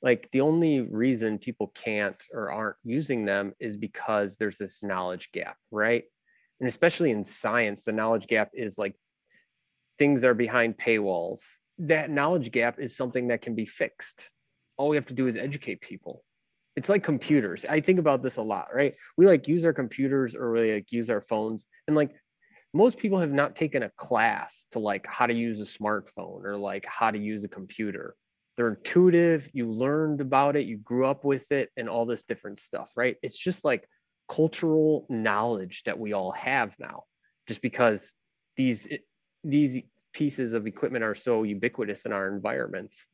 [0.00, 5.30] like the only reason people can't or aren't using them is because there's this knowledge
[5.32, 6.04] gap right?
[6.60, 8.94] And especially in science the knowledge gap is like
[9.98, 11.40] things are behind paywalls.
[11.78, 14.30] That knowledge gap is something that can be fixed.
[14.76, 16.24] All we have to do is educate people
[16.78, 17.64] it's like computers.
[17.68, 18.94] I think about this a lot right?
[19.16, 22.12] We like use our computers or we like use our phones and like
[22.72, 26.56] most people have not taken a class to like how to use a smartphone or
[26.56, 28.14] like how to use a computer.
[28.56, 32.60] They're intuitive you learned about it you grew up with it and all this different
[32.60, 33.16] stuff right?
[33.22, 33.88] It's just like
[34.28, 37.04] cultural knowledge that we all have now
[37.48, 38.14] just because
[38.56, 38.98] these eh,
[39.42, 43.04] these pieces of equipment are so ubiquitous in our environments.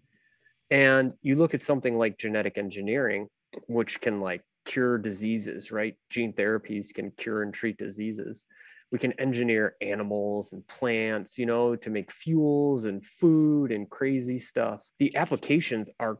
[0.71, 3.29] And you look at something like genetic engineering
[3.67, 8.47] which can like cure diseases right gene therapies can cure and treat diseases
[8.93, 14.39] we can engineer animals and plants you know to make fuels and food and crazy
[14.39, 16.19] stuff the applications are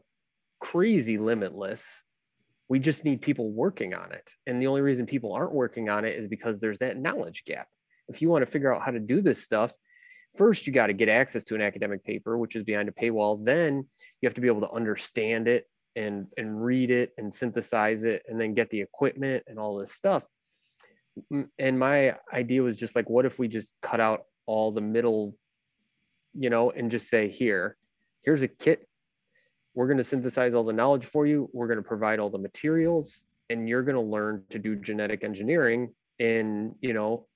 [0.59, 1.85] crazy limitless
[2.67, 4.29] we just need people working on it.
[4.47, 7.67] And the only reason people aren't working on it is because there's that knowledge gap.
[8.07, 9.73] If you want to figure out how to do this stuff,
[10.35, 13.43] first you got to get access to an academic paper, which is behind a paywall.
[13.43, 13.85] Then
[14.21, 15.65] you have to be able to understand it
[15.95, 19.91] and and read it and synthesize it and then get the equipment and all this
[19.91, 20.23] stuff.
[21.57, 25.35] And my idea was just like, what if we just cut out all the middle,
[26.33, 27.77] you know, and just say, here,
[28.21, 28.87] here's a kit.
[29.73, 31.49] We're going to synthesize all the knowledge for you.
[31.53, 35.23] We're going to provide all the materials and you're going to learn to do genetic
[35.23, 37.27] engineering in you know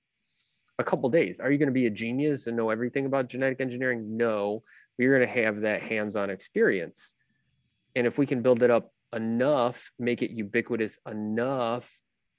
[0.78, 1.40] a couple days.
[1.40, 4.16] Are you going to be a genius and know everything about genetic engineering?
[4.16, 4.62] No
[5.00, 7.14] you're going to have that hands-on experience
[7.94, 11.90] and if we can build it up enough make it ubiquitous enough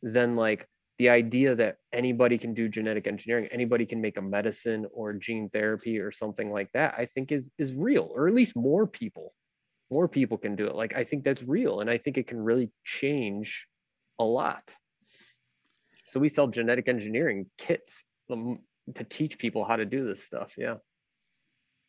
[0.01, 0.67] then like
[0.99, 5.49] the idea that anybody can do genetic engineering anybody can make a medicine or gene
[5.49, 9.33] therapy or something like that i think is is real or at least more people
[9.91, 10.73] more people can do it.
[10.73, 13.67] Like i think that's real and i think it can really change
[14.17, 14.75] a lot.
[16.07, 18.59] So we sell genetic engineering kits um,
[18.95, 20.75] to teach people how to do this stuff yeah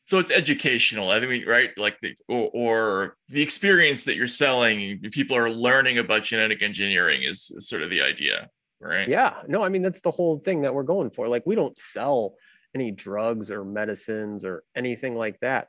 [0.05, 1.11] so it's educational.
[1.11, 1.71] I mean right?
[1.77, 7.23] Like the or, or, the experience that you're selling people are learning about genetic engineering
[7.23, 8.49] is, is sort of the idea
[8.81, 9.09] right?
[9.09, 9.35] Yeah.
[9.49, 11.29] No i mean that's the whole thing that we're going for.
[11.29, 12.35] Like we don't sell
[12.75, 15.69] any drugs or medicines or anything like that.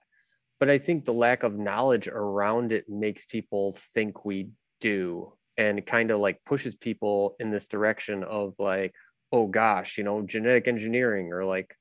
[0.59, 5.85] But I think the lack of knowledge around it makes people think we do and
[5.85, 8.93] kind of like pushes people in this direction of like,
[9.31, 11.75] oh gosh, you know, genetic engineering or like,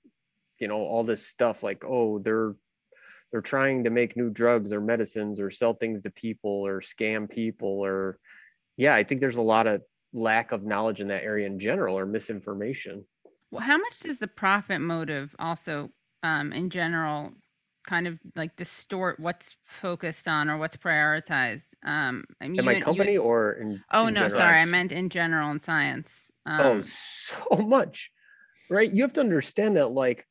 [0.62, 2.54] you know, all this stuff like, oh, they're
[3.30, 7.28] they're trying to make new drugs or medicines or sell things to people or scam
[7.28, 8.18] people or
[8.76, 9.82] yeah, I think there's a lot of
[10.12, 13.04] lack of knowledge in that area in general or misinformation.
[13.50, 15.90] Well, how much does the profit motive also
[16.22, 17.32] um, in general
[17.84, 21.74] kind of like distort what's focused on or what's prioritized.
[21.84, 23.82] Um, I mean, in my company you, or in?
[23.90, 24.40] Oh in no, general?
[24.40, 26.30] sorry, I meant in general in science.
[26.46, 28.10] Oh, um, oh, so much,
[28.70, 28.92] right?
[28.92, 30.26] You have to understand that like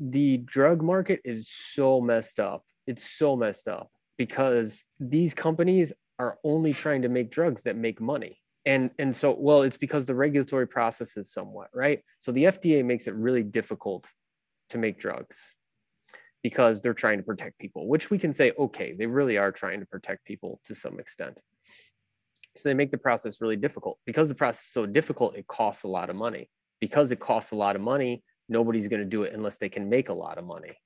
[0.00, 2.64] the drug market is so messed up.
[2.86, 8.00] It's so messed up because these companies are only trying to make drugs that make
[8.00, 8.40] money.
[8.64, 12.84] And, and so well it's because the regulatory process is somewhat right so the fda
[12.84, 14.12] makes it really difficult
[14.70, 15.54] to make drugs
[16.46, 19.80] because they're trying to protect people, which we can say, okay, they really are trying
[19.80, 21.40] to protect people to some extent.
[22.54, 23.98] So they make the process really difficult.
[24.06, 26.48] Because the process is so difficult, it costs a lot of money.
[26.80, 29.88] Because it costs a lot of money, nobody's going to do it unless they can
[29.88, 30.76] make a lot of money.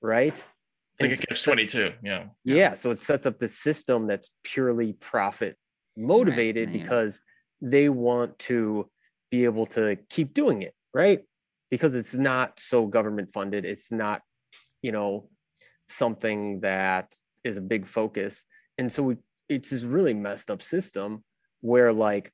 [0.00, 0.34] Right?
[0.34, 1.92] It's like a catch 22.
[2.02, 2.26] Yeah.
[2.44, 2.74] Yeah.
[2.74, 5.56] So it sets up this system that's purely profit
[5.96, 6.82] motivated right.
[6.82, 7.20] because
[7.60, 8.88] they want to
[9.30, 10.74] be able to keep doing it.
[10.94, 11.20] Right.
[11.70, 13.64] Because it's not so government funded.
[13.64, 14.22] It's not
[14.82, 15.28] you know
[15.88, 17.14] something that
[17.44, 18.44] is a big focus
[18.76, 19.16] and so we
[19.48, 21.24] it's this really messed up system
[21.60, 22.32] where like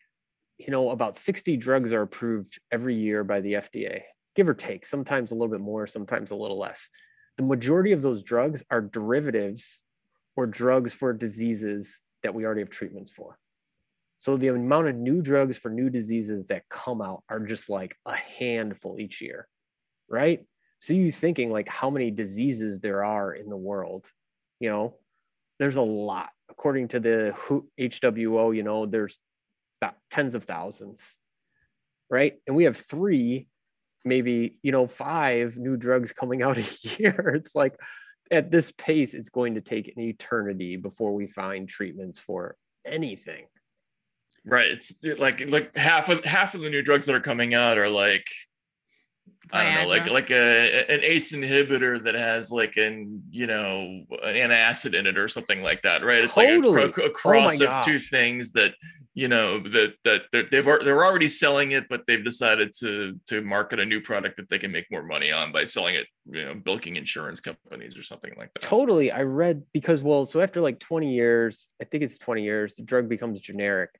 [0.58, 4.02] you know about 60 drugs are approved every year by the fda
[4.34, 6.88] give or take sometimes a little bit more sometimes a little less.
[7.36, 9.82] The majority of those drugs are derivatives
[10.36, 13.38] or drugs for diseases that we already have treatments for.
[14.20, 17.96] So the amount of new drugs for new diseases that come out are just like
[18.06, 19.48] a handful each year
[20.08, 20.44] right?
[20.78, 24.10] So you thinking like how many diseases there are in the world
[24.60, 24.94] you know
[25.58, 26.30] there's a lot.
[26.50, 27.34] According to the
[27.78, 29.18] WHO you know there's
[30.10, 31.18] tens of thousands
[32.10, 32.34] right?
[32.46, 33.48] And we have three
[34.04, 36.66] maybe you know five new drugs coming out a
[36.98, 37.32] year.
[37.36, 37.78] It's like
[38.30, 43.44] at this pace it's going to take an eternity before we find treatments for anything.
[44.46, 44.68] Right.
[44.68, 47.88] It's like like half of half of the new drugs that are coming out are
[47.88, 48.26] like
[49.52, 54.04] I don't know, like like a an ACE inhibitor that has like an you know
[54.22, 56.24] an antacid in it or something like that, right?
[56.24, 56.86] It's Totally.
[56.86, 58.74] like a, a Oh cross my of two things that
[59.14, 63.42] you know that that they're, they've they're already selling it, but they've decided to to
[63.42, 66.44] market a new product that they can make more money on by selling it, you
[66.44, 68.62] know, bilking insurance companies or something like that.
[68.62, 72.74] totally i read because well so after like 20 years i think it's 20 years
[72.74, 73.90] the drug becomes generic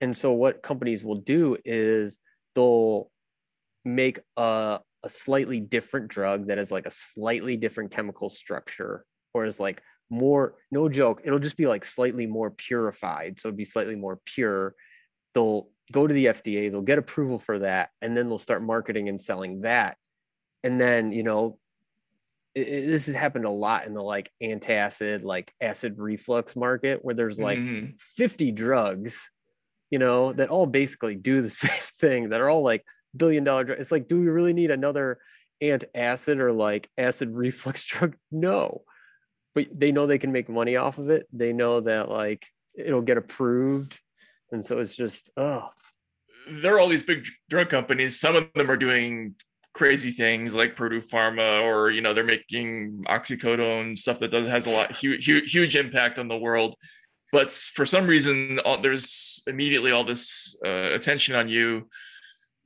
[0.00, 2.18] and so what companies will do is
[2.54, 3.10] they'll
[3.94, 9.44] make a, a slightly different drug that has like a slightly different chemical structure or
[9.44, 13.38] is like more no joke it'll just be like slightly more purified.
[13.38, 14.74] So it'd be slightly more pure.
[15.34, 19.08] They'll go to the fda they'll get approval for that and then they'll start marketing
[19.08, 19.96] and selling that.
[20.64, 21.58] And then you know
[22.54, 27.04] it, it- this has happened a lot in the like antacid like acid reflux market
[27.04, 28.00] where there's like Mhm.
[28.00, 29.30] 50 drugs
[29.90, 32.84] you know that all basically do the same thing that are all like
[33.16, 35.18] billion dollar drug it's like do we really need another
[35.62, 38.82] antacid or like acid reflux drug no
[39.54, 42.46] but they know they can make money off of it they know that like
[42.76, 43.98] it'll get approved
[44.52, 45.68] and so it's just oh
[46.50, 48.18] there are all these big drug companies.
[48.18, 49.34] Some of them are doing
[49.74, 54.66] crazy things like Purdue Pharma, or you know, they're making oxycodone stuff that does has
[54.66, 56.74] a lot huge huge, huge impact on the world.
[57.30, 61.88] But for some reason, all, there's immediately all this uh, attention on you.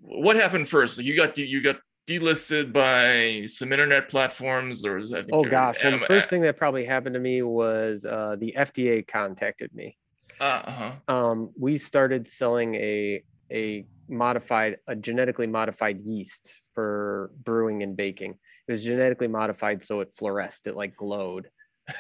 [0.03, 0.99] What happened first?
[0.99, 4.83] You got de- you got delisted by some internet platforms.
[4.83, 7.43] There was I think oh gosh well the first thing that probably happened to me
[7.43, 9.97] was uh, the fda contacted me
[10.41, 10.93] uh, uh-huh.
[11.15, 13.23] um, we started selling a
[13.53, 18.39] a modified a genetically modified yeast for brewing and baking.
[18.67, 21.49] It was genetically modified so it fluoresced, it like glowed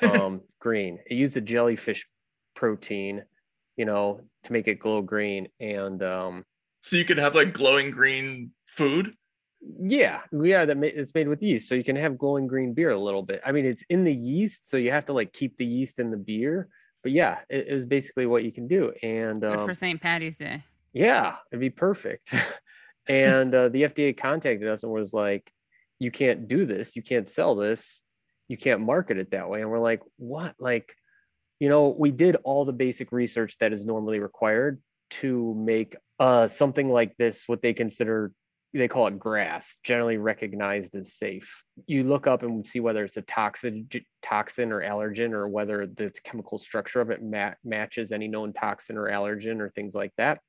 [0.02, 0.98] um, green.
[1.06, 2.06] It used a jellyfish
[2.54, 3.22] protein,
[3.76, 5.48] you know, to make it glow green.
[5.60, 6.44] And um,
[6.82, 9.14] So you could have like glowing green food.
[9.80, 12.90] yeah, yeah, that ma- it's made with yeast, so you can have glowing green beer
[12.90, 13.40] a little bit.
[13.46, 16.10] I mean, it's in the yeast, so you have to like keep the yeast in
[16.10, 16.68] the beer.
[17.04, 18.92] But yeah, it, it was basically what you can do.
[19.02, 20.00] And um, for St.
[20.00, 20.64] Patty's Day.
[20.92, 22.34] yeah, it'd be perfect.
[23.06, 25.52] and uh, the FDA contacted us and was like,
[26.00, 26.96] "You can't do this.
[26.96, 28.02] You can't sell this.
[28.48, 30.92] You can't market it that way." And we're like, "What?" Like,
[31.60, 34.82] you know, we did all the basic research that is normally required
[35.20, 38.32] to make uh, something like this what they consider
[38.74, 41.64] they call it grass, generally recognized as safe.
[41.86, 43.88] You look up and see whether it's a toxin,
[44.22, 48.96] toxin or allergen, or whether the chemical structure of it ma- matches any known toxin
[48.96, 50.40] or allergen or things like that.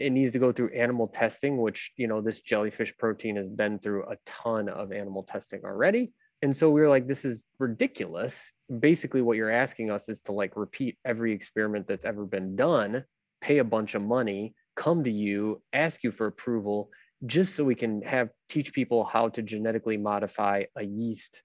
[0.00, 3.78] It needs to go through animal testing, which you know this jellyfish protein has been
[3.78, 6.12] through a ton of animal testing already.
[6.40, 8.52] And so we were like, this is ridiculous.
[8.80, 13.04] Basically, what you're asking us is to like repeat every experiment that's ever been done,
[13.42, 16.88] pay a bunch of money, come to you, ask you for approval,
[17.26, 21.42] just so we can have teach people how to genetically modify a yeast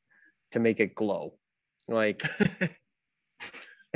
[0.52, 1.34] to make it glow.
[1.90, 2.24] Like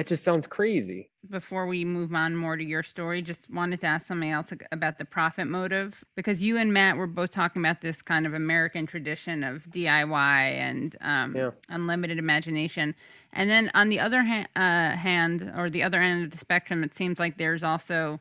[0.02, 1.10] that just sounds crazy.
[1.30, 4.97] Before we move on more to your story, just wanted to ask something else about
[4.97, 8.88] the profit motive because you and Matt were both talking about this kind of American
[8.88, 11.52] tradition of DIY and um, Yeah.
[11.70, 12.95] unlimited imagination.
[13.34, 16.84] And then on the other ha- uh, hand, or the other end of the spectrum,
[16.84, 18.20] it seems like there's also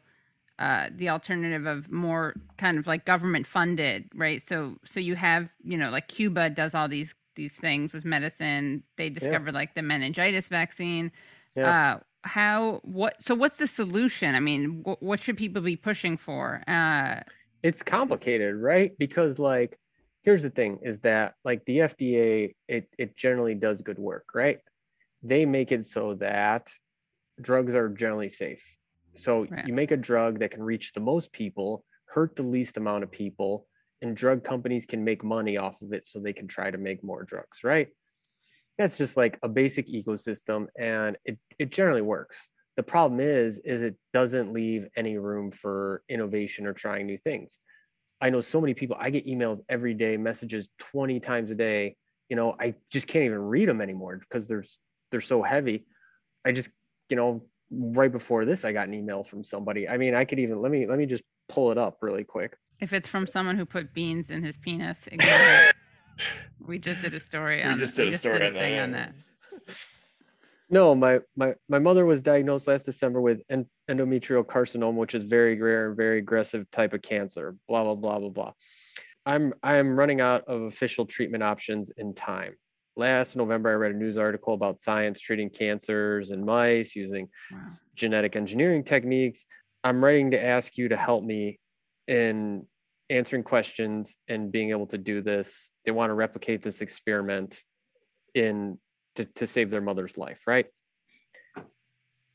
[0.58, 4.42] uh, the alternative of more kind of like government funded, right?
[4.42, 8.82] So so you have you know like Cuba does all these these things with medicine.
[8.98, 11.10] They discovered like the meningitis vaccine.
[11.56, 11.76] Yeah.
[11.96, 14.34] Uh, how what so what's the solution?
[14.34, 16.62] I mean, wh- what should people be pushing for?
[16.68, 17.22] Uh,
[17.62, 18.92] it's complicated, right?
[18.98, 19.78] Because like
[20.22, 24.58] here's the thing is that like the FDA it it generally does good work, right?
[25.22, 26.70] They make it so that
[27.40, 28.64] drugs are generally safe.
[29.16, 29.64] So Right.
[29.64, 33.10] you make a drug that can reach the most people, hurt the least amount of
[33.10, 33.68] people,
[34.02, 37.04] and drug companies can make money off of it so they can try to make
[37.04, 37.88] more drugs, right?
[38.80, 42.48] That's just like a basic ecosystem and it, it generally works.
[42.78, 47.58] The problem is is it doesn't leave any room for innovation or trying new things.
[48.22, 51.96] I know so many people i get emails every day messages 20 times a day.
[52.30, 54.64] You know i just can't even read them anymore because they're
[55.10, 55.84] they're so heavy.
[56.46, 56.70] I just
[57.10, 59.90] you know right before this i got an email from somebody.
[59.90, 62.56] I mean i could even let me let me just pull it up really quick.
[62.80, 65.76] If it's from someone who put beans in his penis, it.
[66.66, 68.90] We just did a story On, We just did a story on thing that, on
[68.92, 69.14] that.
[70.72, 75.24] No, my my my mother was diagnosed last December with en- endometrial carcinoma, which is
[75.24, 77.56] very rare and very aggressive type of cancer.
[77.68, 78.52] Blah blah blah blah blah.
[79.26, 82.54] I'm I'm running out of official treatment options in time.
[82.96, 87.28] Last November, I read a news article about science treating cancers in mice using
[87.62, 89.44] s- genetic engineering techniques.
[89.82, 91.58] I'm writing to ask you to help me
[92.06, 92.66] in
[93.10, 95.70] answering questions and being able to do this.
[95.84, 97.62] They want to replicate this experiment
[98.34, 98.78] in
[99.16, 100.66] to, to save their mother's life, right?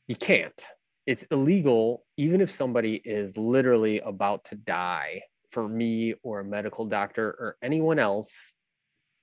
[0.06, 0.62] You can't.
[1.06, 6.84] It's illegal, even if somebody is literally about to die for me or a medical
[6.84, 8.54] doctor or anyone else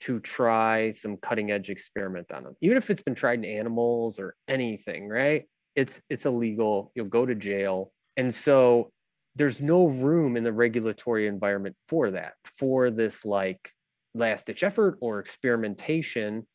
[0.01, 2.55] to try some cutting edge experiment on them.
[2.61, 5.43] Even if it's been tried in animals or anything, right?
[5.75, 6.91] It's it's illegal.
[6.95, 7.91] You'll go to jail.
[8.17, 8.91] And so
[9.35, 13.73] there's no room in the regulatory environment for that, for this like
[14.13, 16.45] last ditch effort or experimentation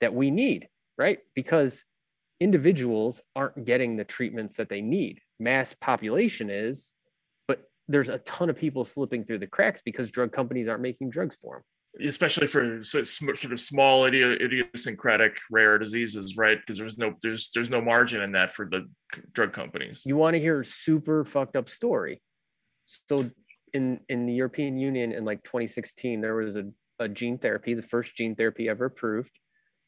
[0.00, 1.18] that we need, right?
[1.34, 1.84] Because
[2.40, 5.20] individuals aren't getting the treatments that they need.
[5.40, 6.92] Mass population is,
[7.46, 11.10] but there's a ton of people slipping through the cracks because drug companies aren't making
[11.10, 11.62] drugs for them.
[12.06, 17.80] Especially for sort of small idiosyncratic rare diseases right because there's no there's there's no
[17.80, 18.86] margin in that for the
[19.32, 22.22] drug companies You want to hear a super fucked up story.
[23.08, 23.30] So
[23.74, 26.64] in in the European Union in like 2016, there was a,
[26.98, 29.30] a gene therapy, the first gene therapy ever approved,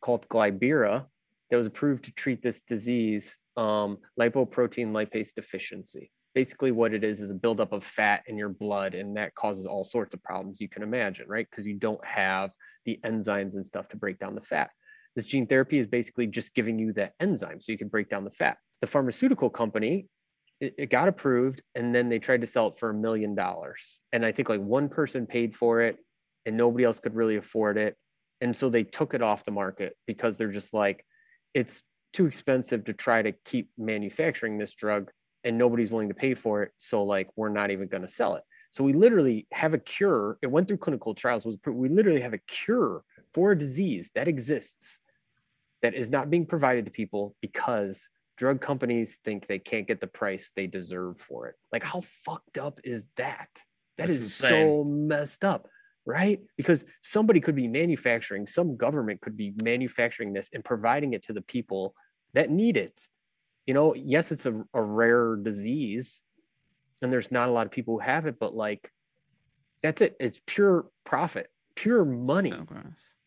[0.00, 1.06] called Glybera,
[1.50, 6.10] that was approved to treat this disease, um, lipoprotein lipase deficiency.
[6.34, 9.66] Basically, what it is is a buildup of fat in your blood, and that causes
[9.66, 11.46] all sorts of problems you can imagine, right?
[11.50, 12.50] Because you don't have
[12.84, 14.70] the enzymes and stuff to break down the fat.
[15.16, 18.24] This gene therapy is basically just giving you that enzyme so you can break down
[18.24, 18.58] the fat.
[18.80, 20.06] The pharmaceutical company
[20.60, 23.98] it, it got approved and then they tried to sell it for a million dollars
[24.12, 25.96] and i think like one person paid for it
[26.46, 27.96] and nobody else could really afford it
[28.40, 31.04] and so they took it off the market because they're just like
[31.54, 35.10] it's too expensive to try to keep manufacturing this drug
[35.44, 38.34] and nobody's willing to pay for it so like we're not even going to sell
[38.36, 42.20] it so we literally have a cure it went through clinical trials was we literally
[42.20, 45.00] have a cure for a disease that exists
[45.82, 50.06] that is not being provided to people because drug companies think they can't get the
[50.06, 51.56] price they deserve for it.
[51.72, 53.48] Like, how fucked up is that?
[53.98, 54.50] That That's is insane.
[54.50, 55.68] so messed up,
[56.06, 56.40] right?
[56.56, 61.32] Because somebody could be manufacturing, some government could be manufacturing this and providing it to
[61.32, 61.94] the people
[62.32, 63.06] that need it.
[63.66, 66.20] You know, yes, it's a, a rare disease
[67.02, 68.90] and there's not a lot of people who have it, but like,
[69.82, 70.16] that's it.
[70.20, 72.52] It's pure profit, pure money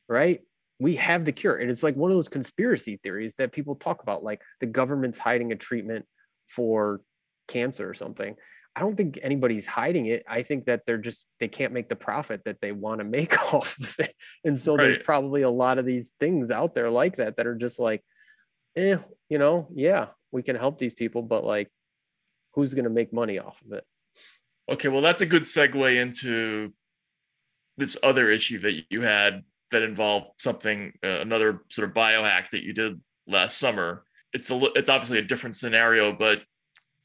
[0.07, 0.41] right?
[0.79, 1.55] We have the cure.
[1.55, 5.17] And it's like one of those conspiracy theories that people talk about, like the government's
[5.17, 6.05] hiding a treatment
[6.47, 7.01] for
[7.47, 8.35] cancer or something.
[8.75, 10.23] I don't think anybody's hiding it.
[10.27, 13.53] I think that they're just they can't make the profit that they want to make
[13.53, 14.15] off of it.
[14.43, 17.55] And so there's probably a lot of these things out there like that that are
[17.55, 18.03] just like,
[18.75, 18.97] eh,
[19.29, 21.71] you know, yeah, we can help these people, but like
[22.53, 23.85] who's gonna make money off of it?
[24.69, 26.71] okay well that's a good segue into
[27.77, 32.63] this other issue that you had that involved something uh, another sort of biohack that
[32.63, 34.03] you did last summer
[34.33, 36.41] it's a it's obviously a different scenario but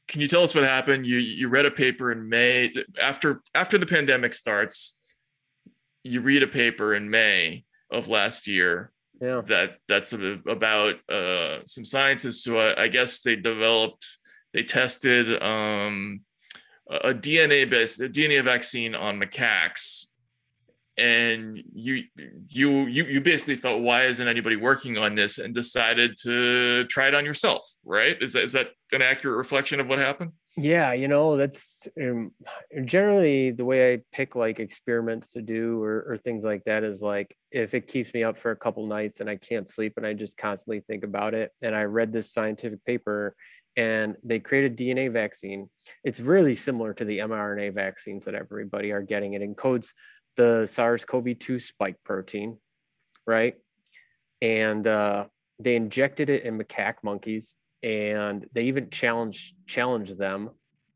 [0.07, 2.71] can you tell us what happened you you read a paper in may
[3.01, 4.97] after after the pandemic starts
[6.03, 8.91] you read a paper in may of last year
[9.21, 9.41] yeah.
[9.47, 14.05] that that's about uh, some scientists who I, I guess they developed
[14.53, 16.21] they tested um,
[16.89, 20.05] a DNA based a DNA vaccine on macaques.
[20.97, 22.03] And you
[22.49, 25.37] you you you basically thought why isn't anybody working on this?
[25.37, 28.17] And decided to try it on yourself right?
[28.21, 32.31] Is that is that an accurate reflection of what happened Yeah, you know, that's um,
[32.83, 37.01] generally the way I pick like experiments to do or, or things like that is
[37.01, 40.05] like if it keeps me up for a couple nights and I can't sleep and
[40.05, 41.53] I just constantly think about it.
[41.61, 43.37] And I read this scientific paper
[43.77, 45.69] and they created a DNA vaccine.
[46.03, 49.35] It's really similar to the mRNA vaccines that everybody are getting.
[49.35, 49.93] It encodes
[50.35, 52.57] the SARS-CoV-2 spike protein,
[53.25, 53.55] right?
[54.41, 55.27] And uh,
[55.57, 60.49] they injected it in macaque monkeys and they even challenged challenged them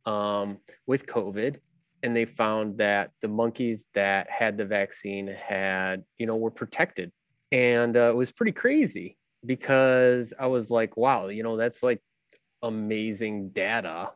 [0.06, 1.58] um, with COVID,
[2.02, 7.12] and they found that the monkeys that had the vaccine had, you know, were protected
[7.54, 9.16] and uh, it was pretty crazy
[9.46, 12.02] because I was like, wow, you know, that's like
[12.64, 14.10] amazing data,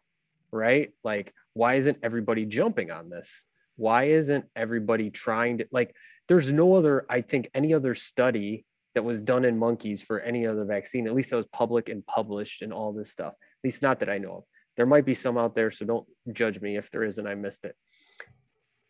[0.52, 0.90] right?
[1.04, 3.44] Like, why isn't everybody jumping on this?
[3.76, 5.96] Why isn't everybody trying to like?
[6.28, 8.66] There's no other, I think, any other study
[8.98, 12.04] that was done in monkeys for any other vaccine, at least that was public and
[12.08, 13.34] published and all this stuff.
[13.34, 14.44] At least not that I know of.
[14.76, 17.28] There might be some out there, so don't judge me if there isn't.
[17.28, 17.76] I missed it.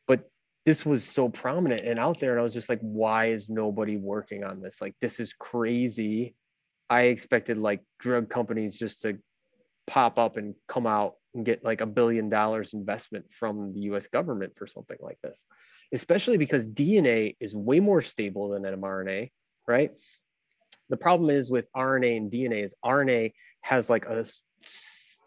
[0.07, 0.29] But
[0.65, 3.97] this was so prominent and out there, and I was just like, why is nobody
[3.97, 4.79] working on this?
[4.79, 6.35] Like, this is crazy.
[6.89, 9.17] I expected like drug companies just to
[9.88, 14.07] pop up and come out and get like a billion dollars investment from the US
[14.07, 15.43] government for something like this,
[15.93, 19.31] especially because DNA is way more stable than mRNA
[19.68, 19.91] right?
[20.89, 24.26] The problem is with RNA and DNA is RNA has like a,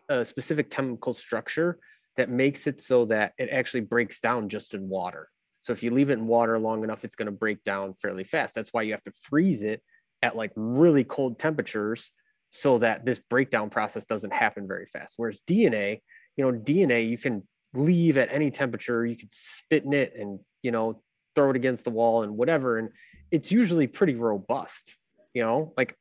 [0.09, 1.79] a specific chemical structure
[2.17, 5.29] that makes it so that it actually breaks down just in water.
[5.61, 8.25] So if you leave it in water long enough, it's going to break down fairly
[8.25, 8.55] fast.
[8.55, 9.83] That's why you have to freeze it
[10.23, 12.11] at like really cold temperatures
[12.51, 15.15] so that this breakdown process doesn't happen very fast.
[15.17, 16.01] Whereas DNA,
[16.37, 20.41] you know, DNA you can leave at any temperature, you could spit in it and,
[20.63, 21.03] you know,
[21.35, 22.79] throw it against the wall and whatever.
[22.79, 22.91] And
[23.31, 24.97] it's usually pretty robust,
[25.35, 25.97] you know, like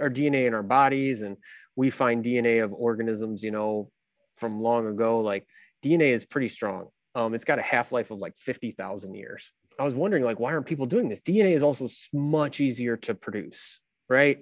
[0.00, 1.22] our DNA in our bodies.
[1.22, 1.36] And
[1.76, 3.90] we find DNA of organisms, you know,
[4.36, 5.20] from long ago.
[5.20, 5.46] Like
[5.84, 6.88] DNA is pretty strong.
[7.14, 9.52] Um, it's got a half life of like 50,000 years.
[9.78, 11.20] I was wondering, like, why aren't people doing this?
[11.20, 14.38] DNA is also much easier to produce, right?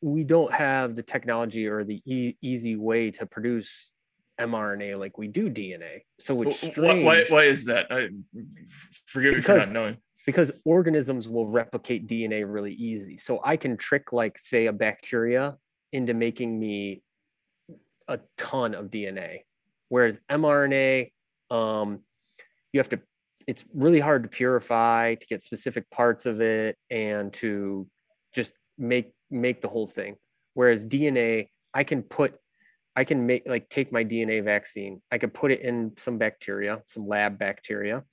[0.00, 3.92] We don't have the technology or the e- easy way to produce
[4.40, 6.02] mRNA like we do DNA.
[6.18, 7.04] So it's strange.
[7.04, 7.86] Why, why is that?
[7.90, 8.08] I,
[9.06, 9.96] forgive me because, for not knowing.
[10.26, 13.18] Because organisms will replicate DNA really easy.
[13.18, 15.56] So I can trick, like, say, a bacteria
[15.92, 17.02] into making me
[18.08, 19.40] a ton of DNA.
[19.88, 21.12] Whereas mRNA,
[21.50, 22.00] um,
[22.72, 23.00] you have to,
[23.46, 27.86] it's really hard to purify, to get specific parts of it, and to
[28.34, 30.16] just make make the whole thing.
[30.54, 32.36] Whereas DNA, I can put
[32.94, 35.00] I can make like take my DNA vaccine.
[35.10, 38.04] I could put it in some bacteria, some lab bacteria,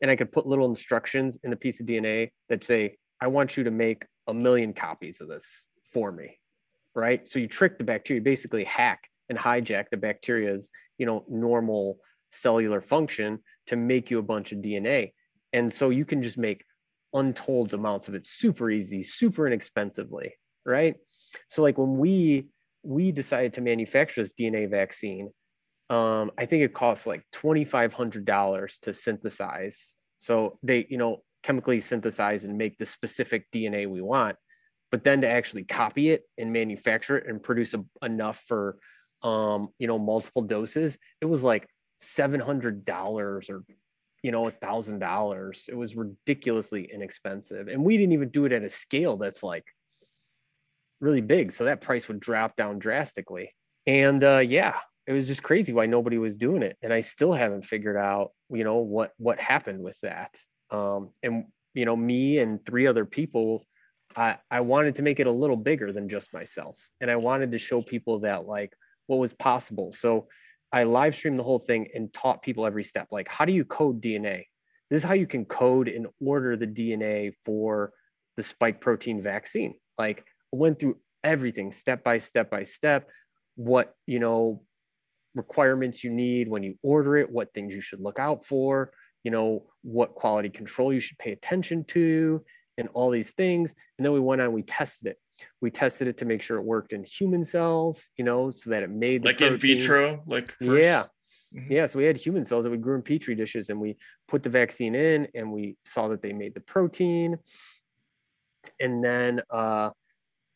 [0.00, 3.56] and I could put little instructions in a piece of DNA that say, I want
[3.56, 6.38] you to make a million copies of this for me.
[6.94, 7.30] Right.
[7.30, 10.68] So you trick the bacteria, basically hack and hijack the bacteria's,
[10.98, 11.98] you know, normal
[12.30, 13.38] cellular function
[13.68, 15.12] to make you a bunch of DNA.
[15.52, 16.64] And so you can just make
[17.14, 20.34] untold amounts of it super easy, super inexpensively.
[20.66, 20.96] Right.
[21.48, 22.48] So like when we
[22.82, 25.30] we decided to manufacture this DNA vaccine.
[25.90, 29.94] Um, I think it costs like $2,500 to synthesize.
[30.18, 34.36] So they, you know, chemically synthesize and make the specific DNA we want.
[34.90, 38.76] But then to actually copy it and manufacture it and produce a, enough for,
[39.22, 41.66] um, you know, multiple doses, it was like
[42.02, 43.64] $700 or,
[44.22, 45.64] you know, a thousand dollars.
[45.68, 47.68] It was ridiculously inexpensive.
[47.68, 49.64] And we didn't even do it at a scale that's like
[51.02, 51.52] really big.
[51.52, 53.54] So that price would drop down drastically.
[53.86, 54.76] And uh, yeah,
[55.06, 56.78] it was just crazy why nobody was doing it.
[56.80, 60.38] And I still haven't figured out, you know, what what happened with that.
[60.70, 63.66] Um, and you know, me and three other people,
[64.16, 66.78] I, I wanted to make it a little bigger than just myself.
[67.00, 68.72] And I wanted to show people that like
[69.06, 69.90] what was possible.
[69.92, 70.28] So
[70.72, 73.08] I live streamed the whole thing and taught people every step.
[73.10, 74.44] Like, how do you code DNA?
[74.88, 77.92] This is how you can code and order the DNA for
[78.36, 79.74] the spike protein vaccine.
[79.98, 83.08] Like went through everything step by step by step
[83.56, 84.62] what you know
[85.34, 88.92] requirements you need when you order it what things you should look out for
[89.24, 92.44] you know what quality control you should pay attention to
[92.78, 93.74] and all these things.
[93.98, 95.18] And then we went on we tested it.
[95.60, 98.82] We tested it to make sure it worked in human cells you know so that
[98.82, 99.54] it made like protein.
[99.54, 100.82] in vitro like first...
[100.82, 101.04] yeah.
[101.54, 101.72] Mm-hmm.
[101.72, 103.96] yeah so we had human cells that we grew in petri dishes and we
[104.28, 107.38] put the vaccine in and we saw that they made the protein.
[108.78, 109.90] And then uh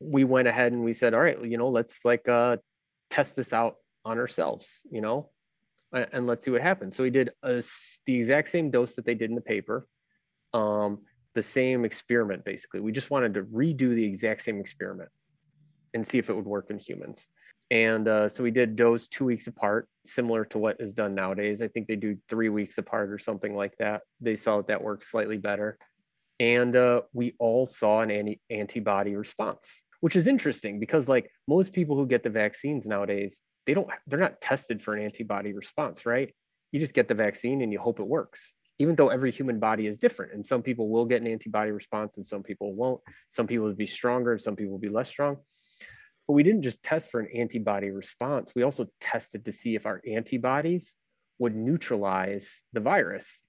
[0.01, 2.57] we went ahead and we said, all right, you know, let's like uh,
[3.11, 5.31] test this out on ourselves, you know,
[5.93, 6.97] and, let's see what happens.
[6.97, 7.63] So we did a,
[8.05, 9.87] the exact same dose that they did in the paper,
[10.53, 10.99] um,
[11.35, 12.81] the same experiment basically.
[12.81, 15.11] We just wanted to redo the exact same experiment
[15.95, 17.29] and see if it would work in humans.
[17.71, 21.61] And uh, so we did dose two weeks apart, similar to what is done nowadays.
[21.61, 24.03] I think they do three weeks apart or something like that.
[24.21, 25.79] They saw that that works slightly better.
[26.39, 31.73] And uh, we all saw an anti- antibody response which is interesting because like most
[31.73, 36.07] people who get the vaccines nowadays they don't they're not tested for an antibody response
[36.07, 36.33] right?
[36.71, 39.87] You just get the vaccine and you hope it works even though every human body
[39.87, 40.35] is different.
[40.35, 43.01] And some people will get an antibody response and some people won't.
[43.29, 45.39] Some people will be stronger and some people will be less strong.
[46.27, 48.53] But we didn't just test for an antibody response.
[48.55, 50.95] We also tested to see if our antibodies
[51.39, 53.41] would neutralize the virus.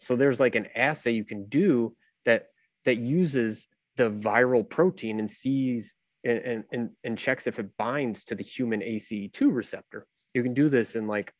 [0.00, 2.46] So there's like an assay you can do that
[2.84, 3.66] that uses
[3.96, 5.94] the viral protein and sees
[6.24, 10.06] and, and, and checks if it binds to the human ACE2 receptor.
[10.34, 11.32] You can do this in like,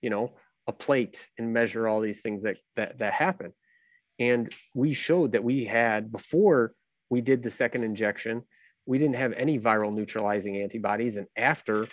[0.00, 0.32] you know,
[0.66, 3.52] a plate and measure all these things that that that happen.
[4.18, 6.72] And we showed that we had before
[7.10, 8.42] we did the second injection,
[8.86, 11.16] we didn't have any viral neutralizing antibodies.
[11.16, 11.88] And after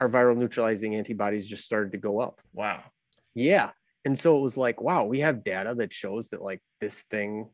[0.00, 2.40] our viral neutralizing antibodies just started to go up.
[2.52, 2.82] Wow.
[3.34, 3.70] Yeah.
[4.04, 7.50] And so it was like, wow, we have data that shows that like this thing,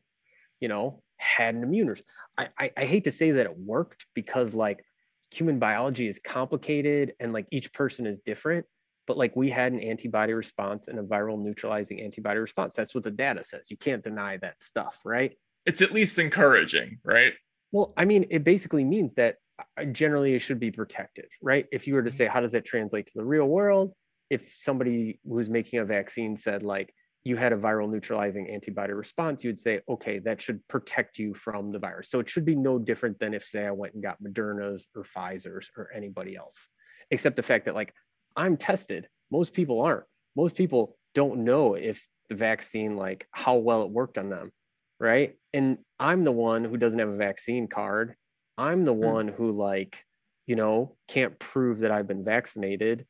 [0.59, 2.09] you know, had an immune response.
[2.37, 4.83] I, I, I hate to say that it worked because like
[5.31, 8.65] human biology is complicated and like each person is different
[9.07, 12.75] but like we had an antibody response and a viral neutralizing antibody response.
[12.75, 13.71] That's what the data says.
[13.71, 15.31] You can't deny that stuff right?
[15.65, 17.33] It's at least encouraging right?
[17.71, 19.35] Well i mean it basically means that
[19.77, 21.65] uh, generally it should be protected right?
[21.71, 23.93] If you were to say how does that translate to the real world?
[24.29, 26.93] If somebody who's making a vaccine said like
[27.27, 31.73] you had a viral neutralizing antibody response, you'd say, okay, that should protect you from
[31.73, 32.09] the virus.
[32.09, 35.03] So it should be no different than if, say, I went and got Moderna's or
[35.03, 36.69] Pfizer's or anybody else,
[37.11, 37.93] except the fact that, like,
[38.37, 39.09] I'm tested.
[39.29, 40.05] Most people aren't.
[40.37, 44.51] Most people don't know if the vaccine, like, how well it worked on them.
[44.99, 45.35] Right.
[45.53, 48.15] And I'm the one who doesn't have a vaccine card.
[48.57, 49.13] I'm the mm.
[49.13, 50.03] one who, like,
[50.45, 53.05] you know, can't prove that I've been vaccinated.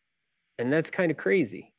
[0.57, 1.71] And that's kind of crazy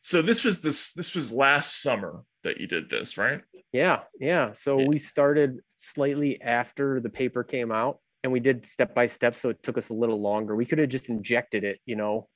[0.00, 3.42] so this was this this was last summer that you did this right?
[3.72, 4.52] Yeah yeah.
[4.52, 4.86] So yeah.
[4.86, 9.48] we started slightly after the paper came out and we did step by step so
[9.48, 10.54] it took us a little longer.
[10.54, 12.28] We could have just injected it you know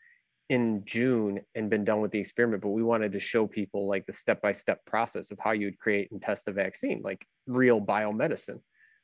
[0.49, 4.05] in june and been done with the experiment but we wanted to show people like
[4.07, 7.25] the step by step process of how you would create and test a vaccine like
[7.47, 8.61] real biomedicine.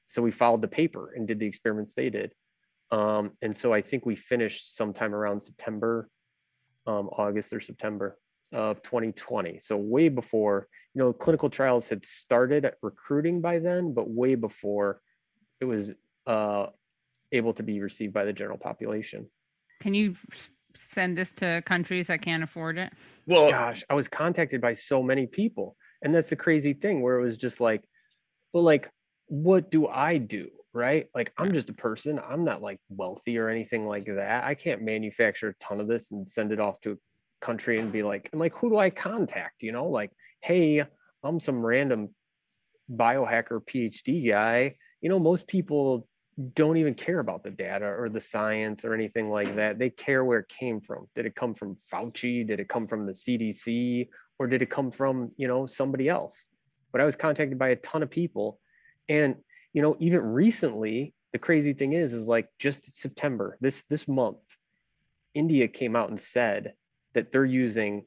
[0.07, 2.33] So we followed the paper and did the experiments they did.
[2.91, 6.09] Um, and so i think we finished sometime around september
[6.87, 8.19] um, august or september
[8.53, 9.59] of 2020.
[9.59, 15.01] So way before, you know, clinical trials had started recruiting by then, but way before
[15.61, 15.93] it was
[16.27, 16.67] uh,
[17.33, 19.29] able to be received by the general population.
[19.81, 20.17] Can you
[20.77, 22.93] send this to countries that can't afford it?
[23.27, 25.77] Well, gosh, I was contacted by so many people.
[26.03, 27.83] And that's the crazy thing where it was just like,
[28.53, 28.91] but like,
[29.27, 30.49] what do I do?
[30.73, 31.07] Right.
[31.15, 32.21] Like, I'm just a person.
[32.21, 34.45] I'm not like wealthy or anything like that.
[34.45, 36.99] I can't manufacture a ton of this and send it off to
[37.41, 39.63] country and be like, and like, who do I contact?
[39.63, 40.11] You know, like,
[40.41, 40.85] hey,
[41.23, 42.11] I'm some random
[42.91, 44.77] biohacker PhD guy.
[45.01, 46.09] You know, most people
[46.55, 49.79] don't even care about the data or the science or anything like that.
[49.79, 51.09] They care where it came from.
[51.15, 52.47] Did it come from Fauci?
[52.47, 54.09] Did it come from the CDC?
[54.39, 56.47] Or did it come from, you know, somebody else?
[56.93, 58.61] But I was contacted by a ton of people.
[59.09, 59.37] And,
[59.73, 64.39] you know, even recently, the crazy thing is, is like just September, this this month,
[65.35, 66.73] India came out and said
[67.15, 68.05] that they're using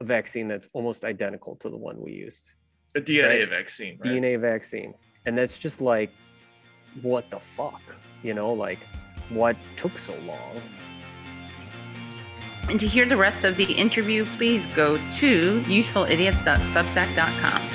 [0.00, 2.52] a vaccine that's almost identical to the one we used.
[2.96, 3.48] A DNA right?
[3.48, 4.12] vaccine, right?
[4.12, 4.94] DNA vaccine.
[5.26, 6.10] And that's just like,
[7.02, 7.82] what the fuck?
[8.22, 8.78] You know, like,
[9.30, 10.60] what took so long?
[12.68, 17.70] And to hear the rest of the interview, please go to usefulidiots.substack.com.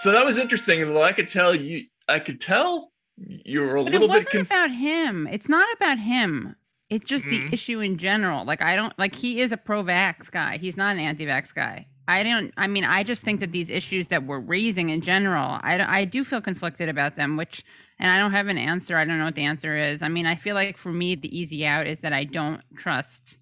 [0.00, 0.92] So that was interesting.
[0.92, 4.30] Well, I could tell you, I could tell you were a but little it bit
[4.30, 4.50] confused.
[4.50, 5.28] about him.
[5.30, 6.56] It's not about him.
[6.92, 7.46] It's just mm-hmm.
[7.46, 8.44] the issue in general.
[8.44, 10.58] Like I don't like he is a pro-vax guy.
[10.58, 11.86] He's not an anti-vax guy.
[12.08, 12.52] I don't.
[12.56, 16.04] I mean, I just think that these issues that we're raising in general, I I
[16.04, 17.36] do feel conflicted about them.
[17.36, 17.64] Which,
[17.98, 18.96] and I don't have an answer.
[18.96, 20.02] I don't know what the answer is.
[20.02, 23.38] I mean, I feel like for me, the easy out is that I don't trust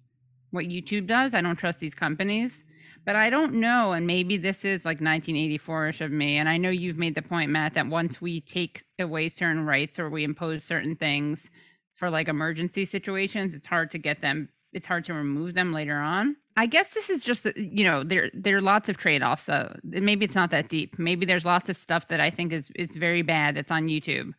[0.51, 1.33] what YouTube does.
[1.33, 2.63] I don't trust these companies.
[3.03, 6.37] But I don't know, and maybe this is like 1984ish of me.
[6.37, 9.97] And I know you've made the point, Matt, that once we take away certain rights
[9.97, 11.49] or we impose certain things,
[12.01, 14.49] for like emergency situations, it's hard to get them.
[14.73, 16.35] It's hard to remove them later on.
[16.57, 19.43] I guess this is just uh, you know there there are lots of trade offs.
[19.43, 20.97] So uh, maybe it's not that deep.
[20.97, 24.33] Maybe there's lots of stuff that I think is is very bad that's on YouTube,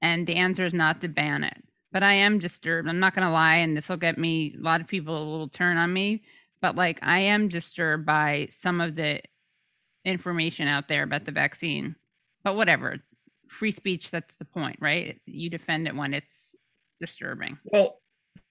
[0.00, 1.56] and the answer is not to ban it.
[1.90, 2.88] But I am disturbed.
[2.88, 4.54] I'm not gonna lie, and this will get me.
[4.56, 6.22] A lot of people will turn on me,
[6.62, 9.20] but like I am disturbed by some of the
[10.04, 11.96] information out there about the vaccine.
[12.44, 12.98] But whatever,
[13.48, 14.12] free speech.
[14.12, 15.20] That's the point, right?
[15.26, 16.54] You defend it when it's
[17.00, 17.58] disturbing.
[17.64, 18.00] Well,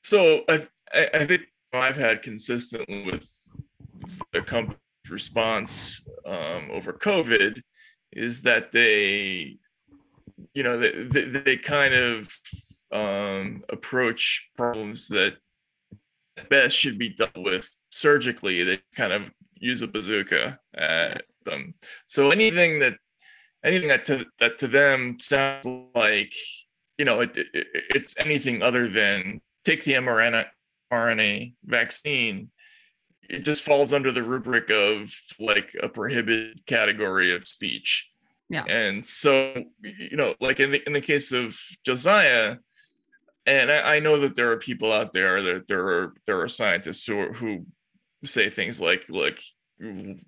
[0.04, 1.44] so I, I think
[1.74, 3.30] I've had consistently with
[4.32, 7.62] the company's response um, over COVID
[8.12, 9.58] is that they,
[10.54, 12.30] you know, they, they, they kind of
[12.92, 15.36] um, approach problems that
[16.38, 18.64] at best should be dealt with surgically.
[18.64, 19.24] They kind of
[19.56, 21.76] use a bazooka at them.
[22.08, 22.96] So anything that
[23.64, 26.34] anything that to that to them sounds like
[27.00, 30.46] you know, it, it, it's anything other than take the mRNA
[30.92, 32.52] RNA vaccine.
[33.30, 38.10] it just falls under the rubric of like a prohibited category of speech.
[38.50, 38.66] Yeah.
[38.68, 42.58] And so, you know, like in the in the case of Josiah,
[43.46, 46.48] and I, I know that there are people out there that there are there are
[46.48, 47.66] scientists who are, who
[48.26, 49.40] say things like like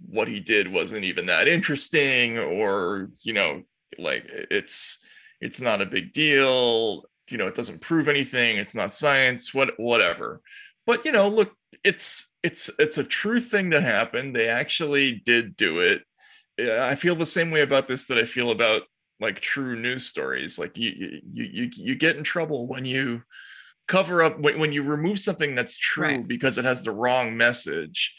[0.07, 3.63] what he did wasn't even that interesting or you know
[3.97, 4.99] like it's
[5.41, 9.79] it's not a big deal you know it doesn't prove anything it's not science what
[9.79, 10.41] whatever.
[10.85, 11.53] But you know look
[11.83, 16.03] it's it's it's a true thing that happened they actually did do it.
[16.59, 18.83] I feel the same way about this that i feel about
[19.19, 23.23] like true news stories like you you you, you get in trouble when you
[23.87, 26.27] cover up when, when you remove something that's true right.
[26.27, 28.13] because it has the wrong message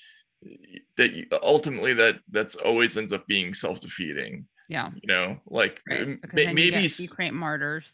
[0.96, 6.18] that you, ultimately that that's always ends up being self-defeating yeah you know like right.
[6.32, 7.90] maybe you, you create martyrs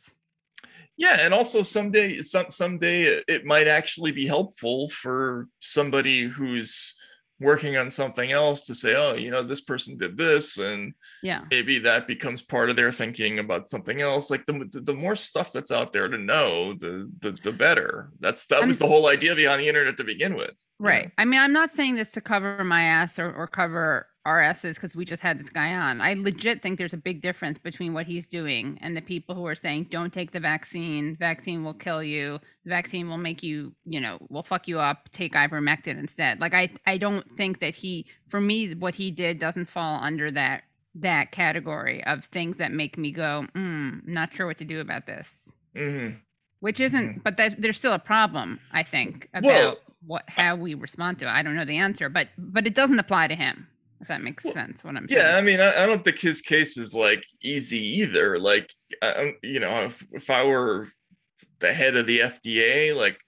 [0.97, 6.95] yeah and also someday some someday it might actually be helpful for somebody who's
[7.40, 10.93] working on something else to say oh you know this person did this and
[11.23, 15.15] yeah maybe that becomes part of their thinking about something else like the the more
[15.15, 18.89] stuff that's out there to know the the, the better that's that I'm, was the
[18.89, 21.12] whole idea behind the internet to begin with right know?
[21.19, 24.95] i mean i'm not saying this to cover my ass or, or cover RSs because
[24.95, 26.01] we just had this guy on.
[26.01, 29.47] I legit think there's a big difference between what he's doing and the people who
[29.47, 31.17] are saying, don't take the vaccine.
[31.17, 32.39] Vaccine will kill you.
[32.65, 35.09] The vaccine will make you, you know, will fuck you up.
[35.11, 36.41] Take ivermectin instead.
[36.41, 40.31] Like I, I don't think that he, for me, what he did doesn't fall under
[40.33, 40.65] that
[40.95, 45.07] that category of things that make me go, mm, not sure what to do about
[45.07, 45.51] this.
[45.77, 46.17] Mm-hmm.
[46.61, 47.21] Which isn't, mm-hmm.
[47.21, 51.27] but that, there's still a problem, I think, about well, what how we respond to
[51.27, 51.31] it.
[51.31, 53.69] I don't know the answer, but but it doesn't apply to him.
[54.01, 55.37] If that makes well, sense, what I'm yeah, saying.
[55.37, 58.39] I mean, I, I, don't think his case is like easy either.
[58.39, 58.70] Like,
[59.03, 60.89] I, you know, if, if I were
[61.59, 63.20] the head of the FDA, like,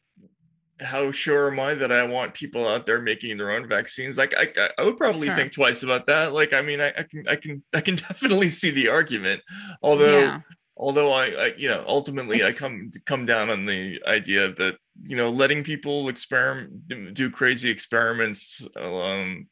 [0.78, 4.16] how sure am I that I want people out there making their own vaccines?
[4.16, 5.36] Like, I, I would probably sure.
[5.36, 6.32] think twice about that.
[6.32, 9.42] Like, I mean, I, I, can, I can, I can definitely see the argument.
[9.82, 10.40] Although, yeah.
[10.76, 12.56] although I, I, you know, ultimately, it's...
[12.56, 17.70] I come come down on the idea that you know, letting people experiment, do crazy
[17.70, 19.47] experiments, um,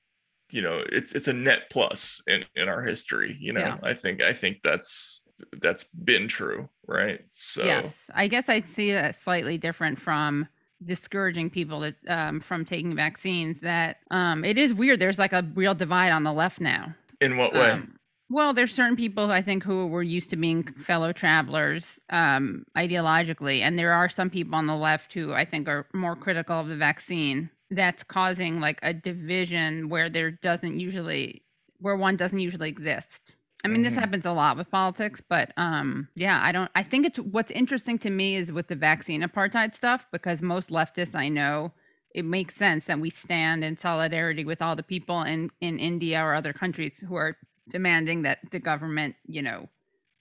[0.50, 3.60] you know it's it's a net plus in in our history you know?
[3.60, 3.78] Yeah.
[3.82, 5.22] i think i think that's
[5.60, 7.20] that's been true right?
[7.30, 7.94] So yes.
[8.14, 10.48] I guess i'd see that slightly different from
[10.82, 15.00] discouraging people to, um, from taking vaccines that um, it is weird.
[15.00, 16.94] There's like a real divide on the left now.
[17.20, 17.72] In what way?
[17.72, 17.98] Um,
[18.30, 23.60] well there's certain people i think who were used to being fellow travelers um, ideologically
[23.60, 26.68] and there are some people on the left who i think are more critical of
[26.68, 31.42] the vaccine that's causing like a division where there doesn't usually
[31.80, 33.34] where one doesn't usually exist.
[33.64, 33.84] I mean, mm-hmm.
[33.84, 36.70] this happens a lot with politics, but um, yeah, I don't.
[36.74, 40.68] I think it's what's interesting to me is with the vaccine apartheid stuff because most
[40.68, 41.72] leftists I know,
[42.14, 46.22] it makes sense that we stand in solidarity with all the people in in India
[46.22, 47.36] or other countries who are
[47.70, 49.68] demanding that the government, you know,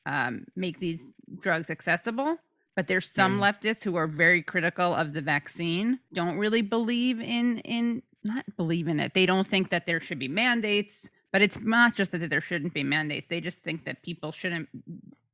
[0.07, 2.37] um, make these drugs accessible
[2.77, 3.41] but there's some mm.
[3.41, 8.87] leftists who are very critical of the vaccine don't really believe in in not believe
[8.87, 12.29] in it they don't think that there should be mandates but it's not just that
[12.29, 14.69] there shouldn't be mandates they just think that people shouldn't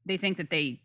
[0.05, 0.81] they think that they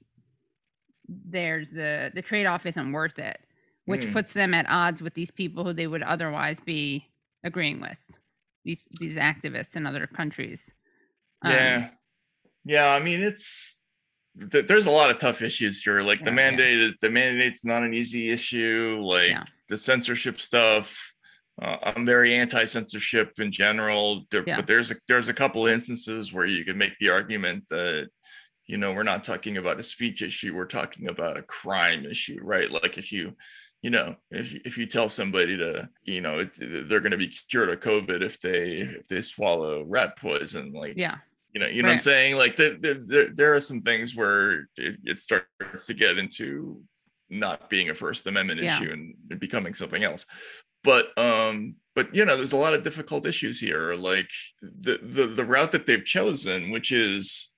[1.08, 3.38] there's the the trade-off isn't worth it
[3.86, 4.12] which mm.
[4.12, 7.06] puts them at odds with these people who they would otherwise be
[7.44, 8.18] agreeing with
[8.64, 10.70] these these activists in other countries
[11.44, 11.90] yeah um,
[12.64, 13.77] yeah i mean it's
[14.50, 16.02] th- there's a lot of tough issues here.
[16.02, 16.90] Like the mandate, yeah.
[17.00, 19.00] the mandate's not an easy issue.
[19.02, 19.44] Like yeah.
[19.68, 21.14] the censorship stuff.
[21.60, 24.56] Uh, I'm very anti-censorship in general, there, yeah.
[24.56, 28.08] but there's a there's a couple of instances where you can make the argument that
[28.66, 32.38] you know we're not talking about a speech issue, we're talking about a crime issue,
[32.42, 32.70] right?
[32.70, 33.34] Like if you
[33.82, 37.68] you know if if you tell somebody to you know they're going to be cured
[37.68, 41.16] of covid if they if they swallow rat poison like yeah
[41.58, 41.92] you know you know right.
[41.92, 45.86] what i'm saying like the, the, the, there are some things where it, it, starts
[45.86, 46.80] to get into
[47.30, 48.76] not being a first amendment yeah.
[48.76, 50.24] issue and, and becoming something else
[50.84, 54.30] but um but you know there's a lot of difficult issues here like
[54.62, 57.54] the the, the route that they've chosen which is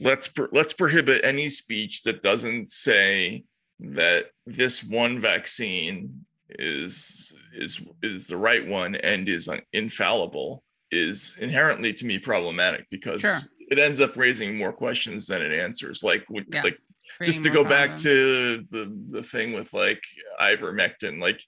[0.00, 3.44] let's let's prohibit any speech that doesn't say
[3.78, 11.92] that this one vaccine is is is the right one and is infallible is inherently
[11.92, 13.38] to me problematic because sure.
[13.70, 16.02] it ends up raising more questions than it answers.
[16.02, 16.62] Like, yeah.
[16.62, 16.78] like
[17.22, 20.02] just to go back to the the thing with like
[20.40, 21.40] ivermectin, like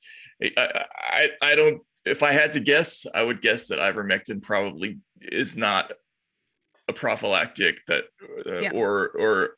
[0.43, 1.83] I, I I don't.
[2.05, 5.93] If I had to guess, I would guess that ivermectin probably is not
[6.89, 8.05] a prophylactic that,
[8.47, 8.71] uh, yeah.
[8.73, 9.57] or or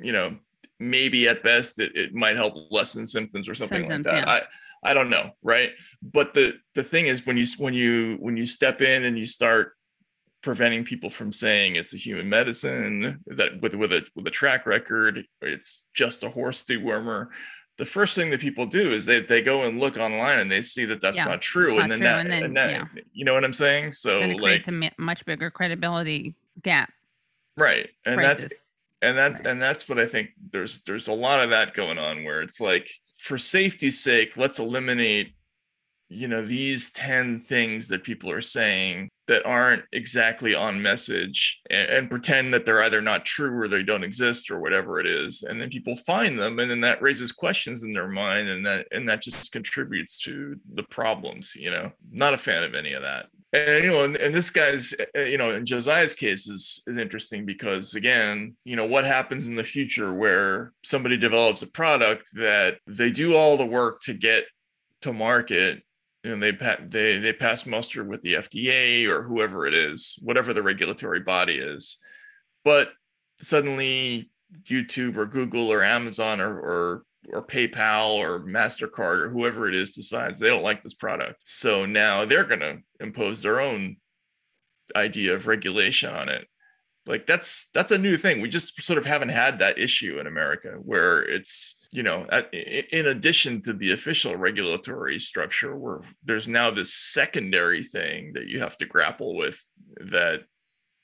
[0.00, 0.36] you know,
[0.80, 4.26] maybe at best it, it might help lessen symptoms or something Symptoms, like that.
[4.26, 4.32] yeah.
[4.82, 5.72] I I don't know, right?
[6.02, 9.26] But the the thing is when you when you when you step in and you
[9.26, 9.74] start
[10.42, 14.64] preventing people from saying it's a human medicine that with with a with a track
[14.64, 17.26] record it's just a horse dewormer
[17.76, 20.62] the first thing that people do is they, they go and look online and they
[20.62, 22.56] see that that's Yeah, not true it's and not then true, that, and then, and
[22.56, 23.02] that yeah.
[23.12, 26.90] you know what i'm saying so like creates a much bigger credibility gap.
[27.58, 28.58] right and that's crisis.
[29.02, 32.24] And that's and that's what i think there's there's a lot of that going on
[32.24, 35.34] where it's like for safety's sake let's eliminate
[36.08, 41.88] you know these 10 things that people are saying that aren't exactly on message and,
[41.88, 45.44] and pretend that they're either not true or they don't exist or whatever it is.
[45.44, 48.88] And then people find them and then that raises questions in their mind and that
[48.90, 51.92] and that just contributes to the problems you know?
[52.10, 55.20] Not a fan of any of that and you know and, and this guy's uh,
[55.20, 59.56] you know in josiah's case is is interesting because again you know what happens in
[59.56, 64.44] the future where somebody develops a product that they do all the work to get
[65.00, 65.82] to market
[66.24, 66.52] and they
[66.88, 71.54] they they pass muster with the FDA or whoever it is, whatever the regulatory body
[71.54, 71.98] is,
[72.64, 72.90] but
[73.40, 74.30] suddenly
[74.64, 79.94] YouTube or Google or Amazon or or or PayPal or Mastercard or whoever it is
[79.94, 83.96] decides they don't like this product, so now they're going to impose their own
[84.96, 86.46] idea of regulation on it.
[87.06, 88.40] Like that's that's a new thing.
[88.40, 93.06] We just sort of haven't had that issue in America where it's you know in
[93.06, 98.76] addition to the official regulatory structure where there's now this secondary thing that you have
[98.78, 99.60] to grapple with
[100.10, 100.42] that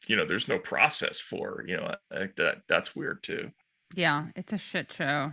[0.07, 1.95] you know there's no process for you know
[2.37, 3.51] that that's weird too
[3.95, 5.33] Yeah, it's a shit show.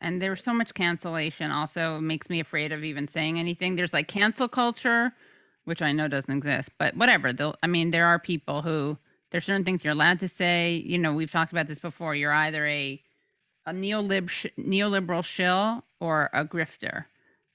[0.00, 3.76] And there's so much cancellation also makes me afraid of even saying anything.
[3.76, 5.12] There's like cancel culture,
[5.64, 7.32] which I know doesn't exist, but whatever.
[7.32, 8.98] They'll, I mean, there are people who
[9.30, 10.82] there's certain things you're allowed to say.
[10.86, 12.14] You know, we've talked about this before.
[12.14, 13.02] You're either a
[13.66, 17.06] a neolib sh- neoliberal shill or a grifter.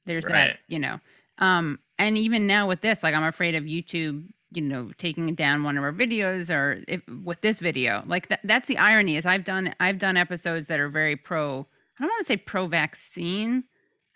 [0.05, 0.99] There's that, you know.
[1.37, 5.63] Um, and even now with this, like I'm afraid of YouTube, you know, taking down
[5.63, 8.03] one of our videos or if with this video.
[8.07, 11.67] Like that that's the irony is I've done I've done episodes that are very pro
[11.99, 13.65] I don't want to say pro vaccine.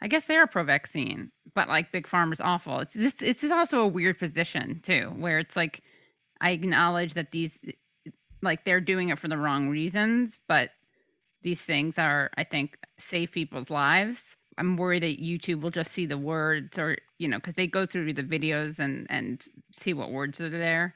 [0.02, 2.80] I guess they are pro vaccine, but like big pharma's awful.
[2.80, 5.82] It's just it's just also a weird position too, where it's like
[6.42, 7.72] I acknowledge that these eh,
[8.08, 8.12] eh,
[8.42, 10.72] like they're doing it for the wrong reasons, but
[11.42, 14.36] these things are I think save people's lives.
[14.58, 17.86] I'm worried that YouTube will just see the words or you know because they go
[17.86, 20.96] through the videos and and see what words are there.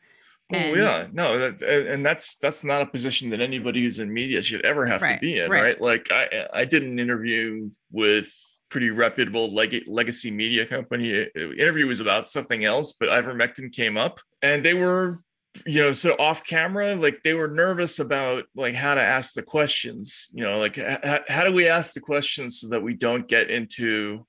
[0.54, 1.08] Oh And- yeah.
[1.12, 4.86] No that, and that's that's not a position that anybody who's in media should ever
[4.86, 5.62] have Right, to be in right.
[5.64, 8.32] right, like i i did an interview with
[8.70, 11.10] pretty reputable leg- legacy media company.
[11.34, 15.20] The interview was about something else but ivermectin came up and they were
[15.66, 19.42] you know so off camera like they were nervous about like how to ask the
[19.42, 23.28] questions you know like h- how do we ask the questions so that we don't
[23.28, 24.26] get into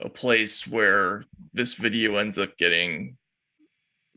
[0.00, 3.16] a place where this video ends up getting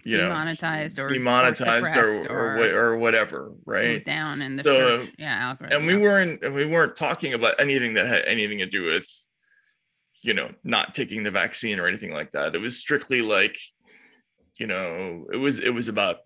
[0.05, 4.63] you know demonetized or or demonetized or suppressed or, or whatever right down in the
[4.63, 5.13] So- church.
[5.17, 5.77] Yeah, algorithm.
[5.77, 9.07] and we weren't we weren't talking about anything that had anything to do with
[10.21, 13.57] you know not taking the vaccine or anything like that it was strictly like
[14.59, 16.17] you know it was it was about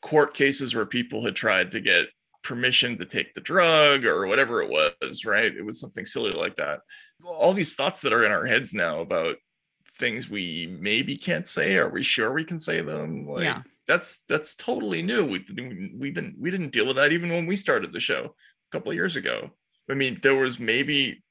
[0.00, 2.06] court cases where people had tried to get
[2.42, 6.56] permission to take the drug or whatever it was right it was something silly like
[6.56, 6.80] that
[7.26, 9.36] all these thoughts that are in our heads now about
[9.98, 13.62] things we maybe can't say are we sure we can say them like Yeah.
[13.86, 15.44] that's that's totally new we,
[15.96, 18.90] we didn't we didn't deal with that even when we started the show a couple
[18.90, 19.50] of years ago
[19.90, 21.22] i mean there was maybe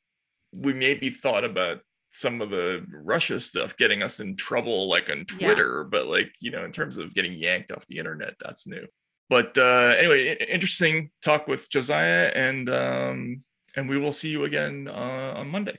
[0.56, 1.80] we maybe thought about
[2.10, 5.48] some of the russia stuff getting us in trouble like on Yeah.
[5.48, 8.86] twitter but like you know in terms of getting yanked off the internet that's new
[9.30, 13.42] but uh anyway interesting talk with josiah and um
[13.76, 15.78] and we will see you again uh, on monday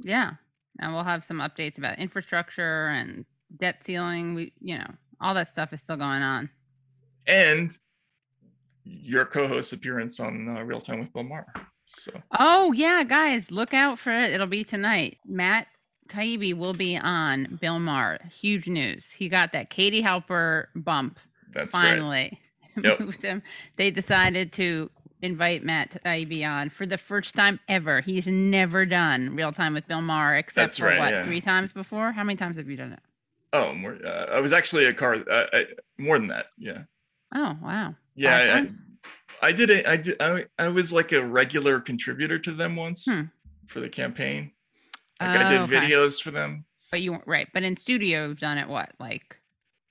[0.00, 0.32] Yeah.
[0.80, 3.24] And we'll have some updates about infrastructure and
[3.56, 4.34] debt ceiling.
[4.34, 4.90] We, you know,
[5.20, 6.50] all that stuff is still going on.
[7.26, 7.76] and
[8.86, 11.46] your co-host appearance on uh, real time with bill maher
[11.86, 14.30] so Oh, yeah, guys, look out for it.
[14.32, 15.18] It'll be tonight.
[15.26, 15.66] Matt
[16.08, 18.18] Taibbi will be on Bill Maher.
[18.40, 19.10] Huge news.
[19.10, 21.18] He got that Katie Halper bump
[21.52, 22.40] that's right finally.
[22.82, 23.00] Yep.
[23.00, 23.42] Moved him.
[23.76, 24.90] They decided to
[25.24, 28.00] invite Matt Taibbi on for the first time ever.
[28.00, 31.24] He's never done real time with Bill Maher except That's for right, what, yeah.
[31.24, 32.12] three times before?
[32.12, 33.00] How many times have you done it?
[33.52, 36.82] oh more uh, i was actually a car uh, I, more than that yeah
[37.36, 37.94] Oh, wow.
[38.16, 38.62] Yeah,
[39.42, 39.86] I- I did it.
[39.86, 40.16] I did.
[40.20, 43.22] I, I was like a regular contributor to them once Hmm.
[43.68, 44.52] for the campaign.
[45.20, 45.76] Like I did Oh, okay.
[45.76, 47.48] videos for them, But you weren't right.
[47.52, 48.92] But in studio, you've done it what?
[49.00, 49.36] Like,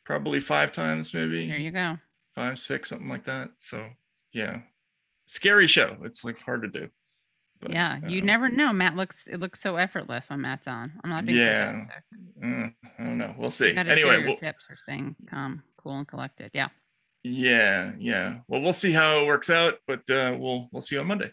[0.05, 1.97] probably five times, there maybe you go.
[2.35, 3.49] five, six, something like that.
[3.57, 3.89] So
[4.31, 4.61] yeah,
[5.25, 5.97] scary show.
[6.03, 6.89] It's like hard to do.
[7.67, 8.73] yeah, you never know.
[8.73, 10.91] Matt looks it looks so effortless when Matt's on.
[11.03, 11.85] I'm not being Yeah.
[12.43, 13.33] Mm, I don't know.
[13.37, 13.75] We'll see.
[13.75, 16.51] Anyway, your we'll, tips for staying calm, cool, and collected.
[16.53, 16.67] Yeah.
[17.23, 18.39] yeah, yeah.
[18.47, 21.31] Well, we'll see how it works out, but uh, we'll we'll see you on Monday.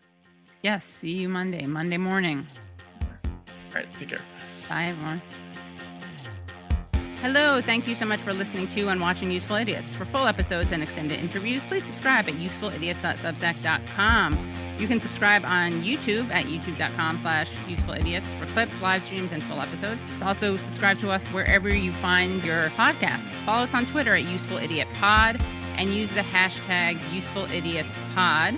[0.63, 0.85] Yes.
[0.85, 1.67] See you Monday.
[1.67, 2.47] Monday morning.
[3.25, 4.23] All right, take care.
[4.69, 5.23] Bye, everyone.
[7.21, 9.95] Hello, thank you so much for listening to and watching Useful Idiots.
[9.95, 14.55] For full episodes and extended interviews, please subscribe at usefulidiots.substack.com.
[14.79, 19.61] You can subscribe on YouTube at youtube.com slash usefulidiots for clips, live streams, and full
[19.61, 20.03] episodes.
[20.23, 23.21] Also, subscribe to us wherever you find your podcast.
[23.45, 25.43] Follow us on Twitter at usefulidiotpod
[25.77, 28.57] and use the hashtag usefulidiotspod.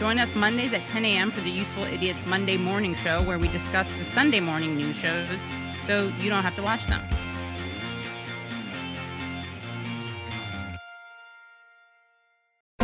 [0.00, 1.30] Join us Mondays at 10 a.m.
[1.30, 5.38] for the Useful Idiots Monday Morning Show, where we discuss the Sunday morning news shows
[5.86, 7.02] so you don't have to watch them.